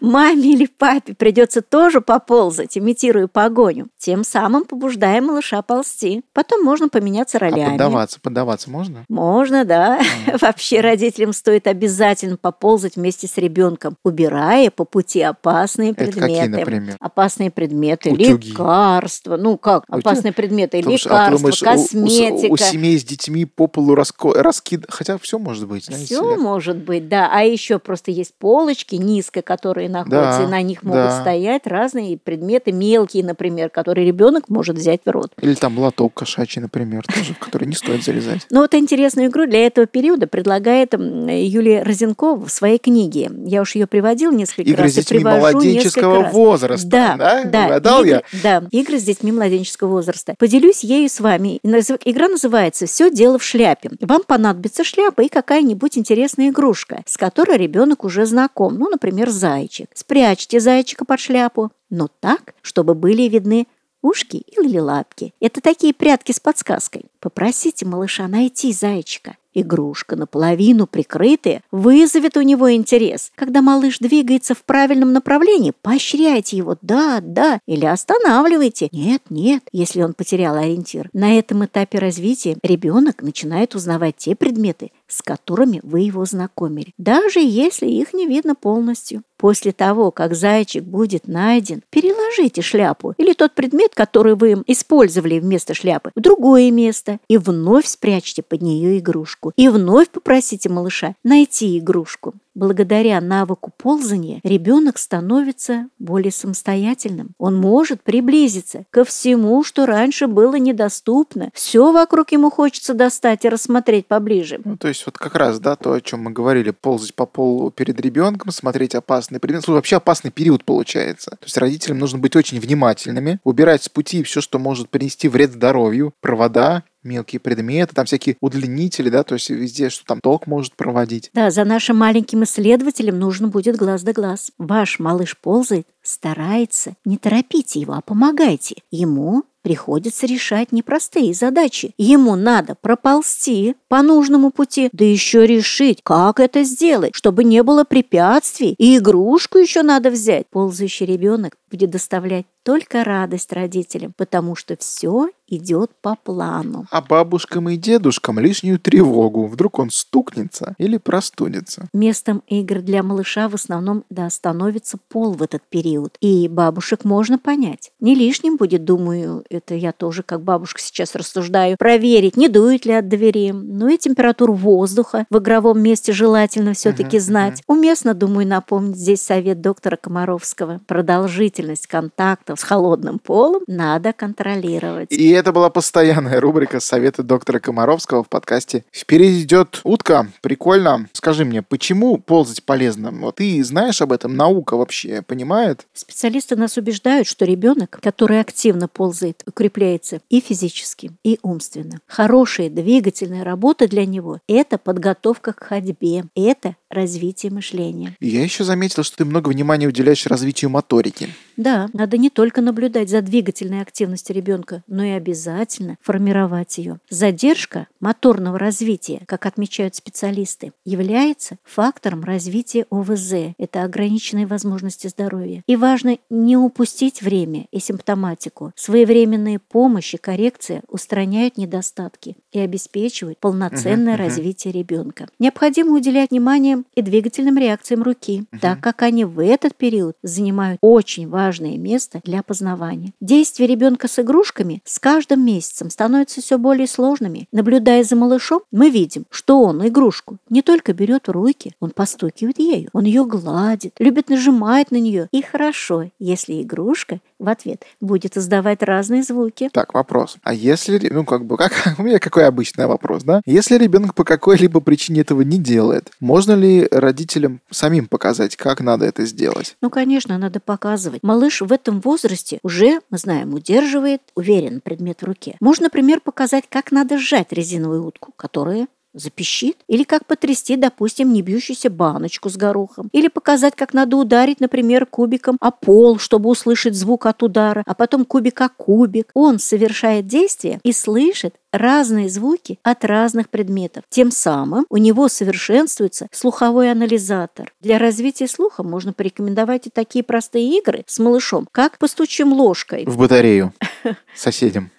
Маме 0.00 0.52
или 0.54 0.66
папе 0.66 1.14
придется 1.14 1.62
тоже 1.62 2.00
поползать, 2.00 2.76
имитируя 2.78 3.26
погоню. 3.26 3.86
Тем 3.98 4.24
самым 4.24 4.64
побуждая 4.64 5.20
малыша 5.20 5.62
ползти. 5.62 6.22
Потом 6.32 6.62
можно 6.64 6.88
поменяться 6.88 7.38
А 7.38 7.40
ролями. 7.40 7.70
поддаваться, 7.70 8.20
поддаваться 8.20 8.70
можно? 8.70 9.04
Можно, 9.08 9.64
да. 9.64 10.00
Вообще 10.40 10.80
родителям 10.80 11.32
стоит 11.32 11.66
обязательно 11.66 12.36
поползать 12.36 12.96
вместе 12.96 13.26
с 13.26 13.36
ребенком, 13.36 13.96
убирая 14.04 14.70
по 14.70 14.84
пути 14.84 15.20
опасные 15.22 15.90
Это 15.90 16.04
предметы. 16.04 16.20
какие, 16.20 16.46
например? 16.48 16.96
Опасные 17.00 17.50
предметы, 17.50 18.10
Утюги. 18.12 18.48
лекарства. 18.50 19.36
Ну 19.36 19.56
как, 19.58 19.84
Утюг? 19.88 20.00
опасные 20.00 20.32
предметы, 20.32 20.78
Потому 20.78 20.98
что, 20.98 21.08
лекарства, 21.08 21.26
а 21.26 21.30
ты 21.30 21.36
думаешь, 21.38 21.62
у- 21.62 21.64
у, 21.64 21.68
косметика. 21.68 22.52
у 22.52 22.56
семей 22.56 22.98
с 22.98 23.04
детьми 23.04 23.44
по 23.44 23.66
полу 23.66 23.94
раско... 23.94 24.32
раскид... 24.34 24.84
Хотя 24.88 25.18
все 25.18 25.38
может 25.38 25.66
быть. 25.68 25.84
Все 25.88 26.36
может 26.36 26.76
быть, 26.78 27.08
да. 27.08 27.28
А 27.32 27.42
еще 27.42 27.78
просто 27.78 28.10
есть 28.10 28.34
полочки 28.38 28.94
низко, 28.96 29.42
которые 29.42 29.85
находятся, 29.88 30.40
Да, 30.40 30.44
и 30.44 30.46
на 30.48 30.62
них 30.62 30.82
могут 30.82 31.00
да. 31.04 31.20
стоять 31.20 31.66
разные 31.66 32.16
предметы, 32.18 32.72
мелкие, 32.72 33.24
например, 33.24 33.70
которые 33.70 34.06
ребенок 34.06 34.48
может 34.48 34.76
взять 34.76 35.00
в 35.04 35.10
рот. 35.10 35.32
Или 35.40 35.54
там 35.54 35.78
лоток 35.78 36.14
кошачий, 36.14 36.60
например, 36.60 37.04
тоже, 37.06 37.34
который 37.38 37.66
не 37.68 37.74
стоит 37.74 38.04
залезать. 38.04 38.46
Но 38.50 38.60
вот 38.60 38.74
интересную 38.74 39.28
игру 39.28 39.46
для 39.46 39.66
этого 39.66 39.86
периода 39.86 40.26
предлагает 40.26 40.94
Юлия 40.94 41.82
Розенкова 41.82 42.46
в 42.46 42.50
своей 42.50 42.78
книге. 42.78 43.30
Я 43.46 43.62
уж 43.62 43.74
ее 43.74 43.86
приводил 43.86 44.32
несколько 44.32 44.62
Игры 44.70 44.84
раз 44.84 44.92
с 44.92 44.98
и 44.98 45.00
детьми 45.00 45.18
младенческого 45.24 46.22
раз. 46.24 46.32
возраста. 46.32 46.88
Да, 46.88 47.16
да? 47.16 47.44
да, 47.44 47.66
Угадал 47.66 48.04
игры, 48.04 48.22
я? 48.32 48.40
да, 48.60 48.68
игры 48.70 48.98
с 48.98 49.02
детьми 49.02 49.32
младенческого 49.32 49.88
возраста. 49.88 50.34
Поделюсь 50.38 50.84
ею 50.84 51.08
с 51.08 51.20
вами. 51.20 51.58
Игра 52.04 52.28
называется 52.28 52.86
«Все 52.86 53.10
дело 53.10 53.38
в 53.38 53.42
шляпе». 53.42 53.90
Вам 54.00 54.22
понадобится 54.26 54.84
шляпа 54.84 55.22
и 55.22 55.28
какая-нибудь 55.28 55.98
интересная 55.98 56.48
игрушка, 56.50 57.02
с 57.06 57.16
которой 57.16 57.56
ребенок 57.58 58.04
уже 58.04 58.26
знаком. 58.26 58.74
Ну, 58.78 58.88
например, 58.88 59.30
зайчик. 59.66 59.90
Спрячьте 59.94 60.60
зайчика 60.60 61.04
под 61.04 61.20
шляпу, 61.20 61.72
но 61.90 62.08
так, 62.20 62.54
чтобы 62.62 62.94
были 62.94 63.22
видны 63.28 63.66
ушки 64.02 64.36
или 64.36 64.78
лапки. 64.78 65.34
Это 65.40 65.60
такие 65.60 65.92
прятки 65.92 66.32
с 66.32 66.40
подсказкой. 66.40 67.06
Попросите 67.26 67.84
малыша 67.84 68.28
найти 68.28 68.72
зайчика. 68.72 69.34
Игрушка, 69.58 70.16
наполовину 70.16 70.86
прикрытая, 70.86 71.62
вызовет 71.72 72.36
у 72.36 72.42
него 72.42 72.72
интерес. 72.72 73.32
Когда 73.34 73.62
малыш 73.62 73.98
двигается 73.98 74.54
в 74.54 74.62
правильном 74.62 75.14
направлении, 75.14 75.72
поощряйте 75.80 76.58
его 76.58 76.76
«да, 76.82 77.20
да» 77.22 77.58
или 77.66 77.86
останавливайте 77.86 78.90
«нет, 78.92 79.22
нет», 79.30 79.62
если 79.72 80.02
он 80.02 80.12
потерял 80.12 80.56
ориентир. 80.56 81.08
На 81.14 81.38
этом 81.38 81.64
этапе 81.64 81.98
развития 81.98 82.58
ребенок 82.62 83.22
начинает 83.22 83.74
узнавать 83.74 84.18
те 84.18 84.36
предметы, 84.36 84.92
с 85.08 85.22
которыми 85.22 85.80
вы 85.82 86.00
его 86.00 86.26
знакомили, 86.26 86.92
даже 86.98 87.40
если 87.40 87.86
их 87.86 88.12
не 88.12 88.26
видно 88.26 88.54
полностью. 88.54 89.22
После 89.38 89.72
того, 89.72 90.10
как 90.10 90.34
зайчик 90.34 90.82
будет 90.82 91.28
найден, 91.28 91.82
переложите 91.90 92.62
шляпу 92.62 93.14
или 93.18 93.32
тот 93.32 93.54
предмет, 93.54 93.94
который 93.94 94.34
вы 94.34 94.62
использовали 94.66 95.38
вместо 95.38 95.74
шляпы, 95.74 96.10
в 96.14 96.20
другое 96.20 96.70
место 96.70 97.15
и 97.28 97.38
вновь 97.38 97.86
спрячьте 97.86 98.42
под 98.42 98.62
нее 98.62 98.98
игрушку. 98.98 99.52
И 99.56 99.68
вновь 99.68 100.10
попросите 100.10 100.68
малыша 100.68 101.14
найти 101.24 101.78
игрушку. 101.78 102.34
Благодаря 102.56 103.20
навыку 103.20 103.70
ползания 103.76 104.40
ребенок 104.42 104.96
становится 104.96 105.88
более 105.98 106.32
самостоятельным. 106.32 107.32
Он 107.36 107.54
может 107.54 108.02
приблизиться 108.02 108.86
ко 108.88 109.04
всему, 109.04 109.62
что 109.62 109.84
раньше 109.84 110.26
было 110.26 110.54
недоступно. 110.54 111.50
Все 111.52 111.92
вокруг 111.92 112.32
ему 112.32 112.50
хочется 112.50 112.94
достать 112.94 113.44
и 113.44 113.50
рассмотреть 113.50 114.06
поближе. 114.06 114.58
Ну, 114.64 114.78
то 114.78 114.88
есть 114.88 115.04
вот 115.04 115.18
как 115.18 115.34
раз, 115.34 115.60
да, 115.60 115.76
то, 115.76 115.92
о 115.92 116.00
чем 116.00 116.22
мы 116.22 116.30
говорили, 116.30 116.70
ползать 116.70 117.14
по 117.14 117.26
полу 117.26 117.70
перед 117.70 118.00
ребенком, 118.00 118.50
смотреть 118.50 118.94
опасный 118.94 119.38
предмет. 119.38 119.62
Слушай, 119.62 119.76
вообще 119.76 119.96
опасный 119.96 120.30
период 120.30 120.64
получается. 120.64 121.32
То 121.32 121.44
есть 121.44 121.58
родителям 121.58 121.98
нужно 121.98 122.18
быть 122.18 122.36
очень 122.36 122.58
внимательными, 122.58 123.38
убирать 123.44 123.82
с 123.82 123.90
пути 123.90 124.22
все, 124.22 124.40
что 124.40 124.58
может 124.58 124.88
принести 124.88 125.28
вред 125.28 125.52
здоровью, 125.52 126.14
провода, 126.22 126.84
мелкие 127.06 127.40
предметы, 127.40 127.94
там 127.94 128.04
всякие 128.04 128.36
удлинители, 128.40 129.08
да, 129.08 129.22
то 129.22 129.34
есть 129.34 129.48
везде, 129.48 129.88
что 129.88 130.04
там 130.04 130.20
ток 130.20 130.46
может 130.46 130.74
проводить. 130.76 131.30
Да, 131.32 131.50
за 131.50 131.64
нашим 131.64 131.96
маленьким 131.96 132.42
исследователем 132.46 133.18
нужно 133.18 133.48
будет 133.48 133.76
глаз 133.76 134.02
да 134.02 134.12
глаз. 134.12 134.50
Ваш 134.56 134.98
малыш 134.98 135.36
ползает, 135.36 135.86
старается. 136.02 136.94
Не 137.04 137.18
торопите 137.18 137.80
его, 137.80 137.92
а 137.92 138.00
помогайте. 138.00 138.76
Ему 138.90 139.44
приходится 139.66 140.26
решать 140.26 140.70
непростые 140.70 141.34
задачи. 141.34 141.92
Ему 141.98 142.36
надо 142.36 142.76
проползти 142.80 143.74
по 143.88 144.00
нужному 144.00 144.52
пути, 144.52 144.88
да 144.92 145.04
еще 145.04 145.44
решить, 145.44 145.98
как 146.04 146.38
это 146.38 146.62
сделать, 146.62 147.10
чтобы 147.14 147.42
не 147.42 147.64
было 147.64 147.82
препятствий. 147.82 148.76
И 148.78 148.96
игрушку 148.96 149.58
еще 149.58 149.82
надо 149.82 150.10
взять. 150.10 150.46
Ползающий 150.50 151.04
ребенок 151.04 151.56
будет 151.68 151.90
доставлять 151.90 152.46
только 152.62 153.02
радость 153.02 153.52
родителям, 153.52 154.12
потому 154.16 154.54
что 154.54 154.76
все 154.76 155.30
идет 155.48 155.90
по 156.00 156.16
плану. 156.16 156.86
А 156.90 157.00
бабушкам 157.00 157.68
и 157.68 157.76
дедушкам 157.76 158.38
лишнюю 158.38 158.78
тревогу. 158.78 159.46
Вдруг 159.46 159.78
он 159.78 159.90
стукнется 159.90 160.74
или 160.78 160.96
простудится. 160.98 161.88
Местом 161.92 162.42
игр 162.46 162.80
для 162.80 163.02
малыша 163.02 163.48
в 163.48 163.54
основном 163.54 164.04
да, 164.10 164.28
становится 164.30 164.98
пол 165.08 165.32
в 165.32 165.42
этот 165.42 165.62
период. 165.68 166.16
И 166.20 166.48
бабушек 166.48 167.04
можно 167.04 167.38
понять. 167.38 167.90
Не 168.00 168.14
лишним 168.14 168.56
будет, 168.56 168.84
думаю, 168.84 169.44
это 169.50 169.74
я 169.74 169.92
тоже 169.92 170.22
как 170.22 170.42
бабушка 170.42 170.80
сейчас 170.80 171.14
рассуждаю, 171.14 171.76
проверить, 171.78 172.36
не 172.36 172.48
дует 172.48 172.84
ли 172.84 172.92
от 172.92 173.08
двери. 173.08 173.52
Ну 173.52 173.88
и 173.88 173.98
температуру 173.98 174.54
воздуха 174.54 175.26
в 175.30 175.38
игровом 175.38 175.80
месте 175.80 176.12
желательно 176.12 176.74
все-таки 176.74 177.16
Мгм, 177.16 177.24
знать. 177.24 177.62
Уместно, 177.66 178.14
думаю, 178.14 178.46
напомнить 178.46 178.96
здесь 178.96 179.22
совет 179.22 179.60
доктора 179.60 179.96
Комаровского. 179.96 180.80
Продолжительность 180.86 181.86
контактов 181.86 182.60
с 182.60 182.62
холодным 182.62 183.18
полом 183.18 183.62
надо 183.66 184.12
контролировать. 184.12 185.12
И 185.12 185.35
это 185.36 185.52
была 185.52 185.70
постоянная 185.70 186.40
рубрика 186.40 186.80
«Советы 186.80 187.22
доктора 187.22 187.58
Комаровского» 187.58 188.24
в 188.24 188.28
подкасте 188.28 188.84
«Впереди 188.90 189.42
идет 189.42 189.80
утка». 189.84 190.28
Прикольно. 190.40 191.08
Скажи 191.12 191.44
мне, 191.44 191.62
почему 191.62 192.18
ползать 192.18 192.64
полезно? 192.64 193.10
Вот 193.10 193.36
ты 193.36 193.62
знаешь 193.62 194.00
об 194.00 194.12
этом? 194.12 194.34
Наука 194.34 194.76
вообще 194.76 195.22
понимает? 195.22 195.86
Специалисты 195.92 196.56
нас 196.56 196.76
убеждают, 196.76 197.28
что 197.28 197.44
ребенок, 197.44 197.98
который 198.02 198.40
активно 198.40 198.88
ползает, 198.88 199.42
укрепляется 199.46 200.20
и 200.30 200.40
физически, 200.40 201.12
и 201.22 201.38
умственно. 201.42 202.00
Хорошая 202.06 202.70
двигательная 202.70 203.44
работа 203.44 203.88
для 203.88 204.06
него– 204.06 204.40
это 204.48 204.78
подготовка 204.78 205.52
к 205.52 205.64
ходьбе, 205.64 206.24
это 206.34 206.76
развитие 206.90 207.52
мышления. 207.52 208.16
Я 208.20 208.42
еще 208.42 208.64
заметил, 208.64 209.02
что 209.02 209.18
ты 209.18 209.24
много 209.24 209.50
внимания 209.50 209.86
уделяешь 209.86 210.26
развитию 210.26 210.70
моторики. 210.70 211.28
Да, 211.56 211.88
надо 211.92 212.16
не 212.16 212.30
только 212.30 212.60
наблюдать 212.60 213.10
за 213.10 213.22
двигательной 213.22 213.82
активностью 213.82 214.34
ребенка, 214.36 214.82
но 214.86 215.04
и 215.04 215.10
обязательно 215.26 215.98
формировать 216.02 216.78
ее. 216.78 216.98
Задержка 217.10 217.88
моторного 218.00 218.58
развития, 218.58 219.22
как 219.26 219.46
отмечают 219.46 219.94
специалисты, 219.96 220.72
является 220.84 221.58
фактором 221.64 222.22
развития 222.22 222.86
ОВЗ. 222.90 223.54
Это 223.58 223.82
ограниченные 223.82 224.46
возможности 224.46 225.08
здоровья. 225.08 225.62
И 225.66 225.74
важно 225.76 226.18
не 226.30 226.56
упустить 226.56 227.22
время 227.22 227.66
и 227.72 227.80
симптоматику. 227.80 228.72
Своевременная 228.76 229.58
помощь 229.58 230.14
и 230.14 230.18
коррекция 230.18 230.82
устраняют 230.88 231.58
недостатки 231.58 232.36
и 232.52 232.58
обеспечивают 232.60 233.38
полноценное 233.38 234.14
Мгм, 234.14 234.22
мгм. 234.22 234.24
развитие 234.24 234.72
ребенка. 234.72 235.28
Необходимо 235.38 235.92
уделять 235.92 236.30
внимание 236.30 236.84
и 236.94 237.02
двигательным 237.02 237.58
реакциям 237.58 238.02
руки, 238.02 238.44
так 238.60 238.80
как 238.80 239.02
они 239.02 239.24
в 239.24 239.42
этот 239.42 239.74
период 239.74 240.16
занимают 240.22 240.78
очень 240.80 241.28
важное 241.28 241.76
место 241.76 242.20
для 242.24 242.42
познавания. 242.42 243.12
Действия 243.20 243.66
ребенка 243.66 244.06
с 244.08 244.18
игрушками 244.18 244.82
с 244.84 244.98
каждым 245.16 245.46
месяцем 245.46 245.88
становятся 245.88 246.42
все 246.42 246.58
более 246.58 246.86
сложными. 246.86 247.48
Наблюдая 247.50 248.04
за 248.04 248.16
малышом, 248.16 248.60
мы 248.70 248.90
видим, 248.90 249.24
что 249.30 249.62
он 249.62 249.86
игрушку 249.88 250.36
не 250.50 250.60
только 250.60 250.92
берет 250.92 251.28
в 251.28 251.30
руки, 251.30 251.72
он 251.80 251.88
постукивает 251.88 252.58
ею, 252.58 252.90
он 252.92 253.04
ее 253.04 253.24
гладит, 253.24 253.94
любит 253.98 254.28
нажимать 254.28 254.90
на 254.90 254.96
нее. 254.96 255.28
И 255.32 255.40
хорошо, 255.40 256.10
если 256.18 256.60
игрушка 256.60 257.20
в 257.38 257.48
ответ 257.48 257.84
будет 258.00 258.36
издавать 258.36 258.82
разные 258.82 259.22
звуки. 259.22 259.70
Так, 259.72 259.94
вопрос. 259.94 260.36
А 260.42 260.54
если, 260.54 261.08
ну 261.10 261.24
как 261.24 261.44
бы, 261.44 261.56
как, 261.56 261.72
у 261.98 262.02
меня 262.02 262.18
какой 262.18 262.46
обычный 262.46 262.86
вопрос, 262.86 263.22
да? 263.22 263.40
Если 263.46 263.76
ребенок 263.76 264.14
по 264.14 264.24
какой-либо 264.24 264.80
причине 264.80 265.20
этого 265.20 265.42
не 265.42 265.58
делает, 265.58 266.10
можно 266.20 266.52
ли 266.52 266.88
родителям 266.90 267.60
самим 267.70 268.06
показать, 268.06 268.56
как 268.56 268.80
надо 268.80 269.06
это 269.06 269.24
сделать? 269.26 269.76
Ну, 269.80 269.90
конечно, 269.90 270.38
надо 270.38 270.60
показывать. 270.60 271.22
Малыш 271.22 271.60
в 271.60 271.72
этом 271.72 272.00
возрасте 272.00 272.58
уже, 272.62 273.00
мы 273.10 273.18
знаем, 273.18 273.54
удерживает 273.54 274.22
уверенно 274.34 274.80
предмет 274.80 275.22
в 275.22 275.24
руке. 275.24 275.56
Можно, 275.60 275.84
например, 275.84 276.20
показать, 276.20 276.64
как 276.68 276.92
надо 276.92 277.18
сжать 277.18 277.52
резиновую 277.52 278.04
утку, 278.04 278.32
которая 278.36 278.88
запищит. 279.16 279.78
Или 279.88 280.04
как 280.04 280.26
потрясти, 280.26 280.76
допустим, 280.76 281.32
не 281.32 281.42
бьющуюся 281.42 281.90
баночку 281.90 282.48
с 282.48 282.56
горохом. 282.56 283.08
Или 283.12 283.28
показать, 283.28 283.74
как 283.74 283.94
надо 283.94 284.16
ударить, 284.16 284.60
например, 284.60 285.06
кубиком 285.06 285.56
о 285.60 285.70
пол, 285.70 286.18
чтобы 286.18 286.50
услышать 286.50 286.94
звук 286.94 287.26
от 287.26 287.42
удара, 287.42 287.82
а 287.86 287.94
потом 287.94 288.24
кубик 288.24 288.60
о 288.60 288.68
кубик. 288.68 289.30
Он 289.34 289.58
совершает 289.58 290.26
действие 290.26 290.80
и 290.82 290.92
слышит 290.92 291.54
разные 291.78 292.28
звуки 292.28 292.78
от 292.82 293.04
разных 293.04 293.48
предметов. 293.48 294.04
Тем 294.08 294.30
самым 294.30 294.86
у 294.88 294.96
него 294.96 295.28
совершенствуется 295.28 296.28
слуховой 296.32 296.90
анализатор. 296.90 297.72
Для 297.80 297.98
развития 297.98 298.48
слуха 298.48 298.82
можно 298.82 299.12
порекомендовать 299.12 299.86
и 299.86 299.90
такие 299.90 300.24
простые 300.24 300.78
игры 300.78 301.04
с 301.06 301.18
малышом, 301.18 301.68
как 301.72 301.98
«Постучим 301.98 302.52
ложкой». 302.52 303.04
В 303.06 303.18
батарею 303.18 303.72
соседям, 304.34 304.90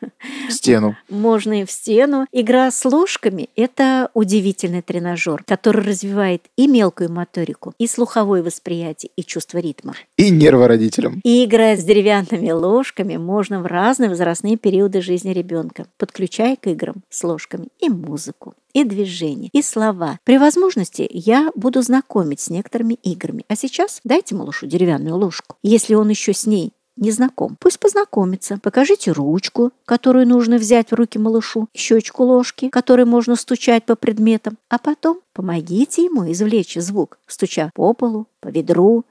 в 0.47 0.51
стену. 0.51 0.95
Можно 1.09 1.61
и 1.61 1.65
в 1.65 1.71
стену. 1.71 2.27
Игра 2.31 2.71
с 2.71 2.83
ложками– 2.85 3.49
это 3.55 4.09
удивительный 4.13 4.81
тренажер, 4.81 5.43
который 5.47 5.83
развивает 5.83 6.43
и 6.55 6.67
мелкую 6.67 7.11
моторику, 7.11 7.73
и 7.77 7.87
слуховое 7.87 8.43
восприятие, 8.43 9.11
и 9.15 9.23
чувство 9.23 9.59
ритма. 9.59 9.95
И 10.17 10.29
нервы 10.29 10.67
родителям. 10.67 11.21
И 11.23 11.45
играя 11.45 11.77
с 11.77 11.83
деревянными 11.83 12.51
ложками 12.51 13.17
можно 13.17 13.61
в 13.61 13.65
разные 13.65 14.09
возрастные 14.09 14.57
периоды 14.57 15.01
жизни 15.01 15.31
ребенка, 15.31 15.87
подключая 15.97 16.55
к 16.55 16.66
играм 16.67 17.03
с 17.09 17.23
ложками 17.23 17.69
и 17.79 17.89
музыку 17.89 18.55
и 18.73 18.83
движения, 18.83 19.49
и 19.53 19.61
слова. 19.61 20.19
При 20.23 20.37
возможности 20.37 21.07
я 21.09 21.51
буду 21.55 21.81
знакомить 21.81 22.39
с 22.39 22.49
некоторыми 22.49 22.93
играми. 22.95 23.43
А 23.47 23.55
сейчас 23.55 24.01
дайте 24.03 24.35
малышу 24.35 24.67
деревянную 24.67 25.15
ложку. 25.15 25.55
Если 25.63 25.95
он 25.95 26.09
еще 26.09 26.33
с 26.33 26.45
ней 26.45 26.73
не 26.97 27.11
знаком. 27.11 27.57
Пусть 27.59 27.79
познакомится. 27.79 28.59
Покажите 28.61 29.11
ручку, 29.11 29.71
которую 29.85 30.27
нужно 30.27 30.57
взять 30.57 30.91
в 30.91 30.95
руки 30.95 31.19
малышу, 31.19 31.69
щечку 31.75 32.23
ложки, 32.23 32.69
которой 32.69 33.05
можно 33.05 33.35
стучать 33.35 33.85
по 33.85 33.95
предметам, 33.95 34.57
а 34.69 34.79
потом 34.79 35.19
помогите 35.33 36.03
ему 36.03 36.29
извлечь 36.31 36.75
звук, 36.75 37.19
стуча 37.27 37.71
по 37.75 37.93
полу, 37.93 38.27
по 38.39 38.49
ведру. 38.49 39.05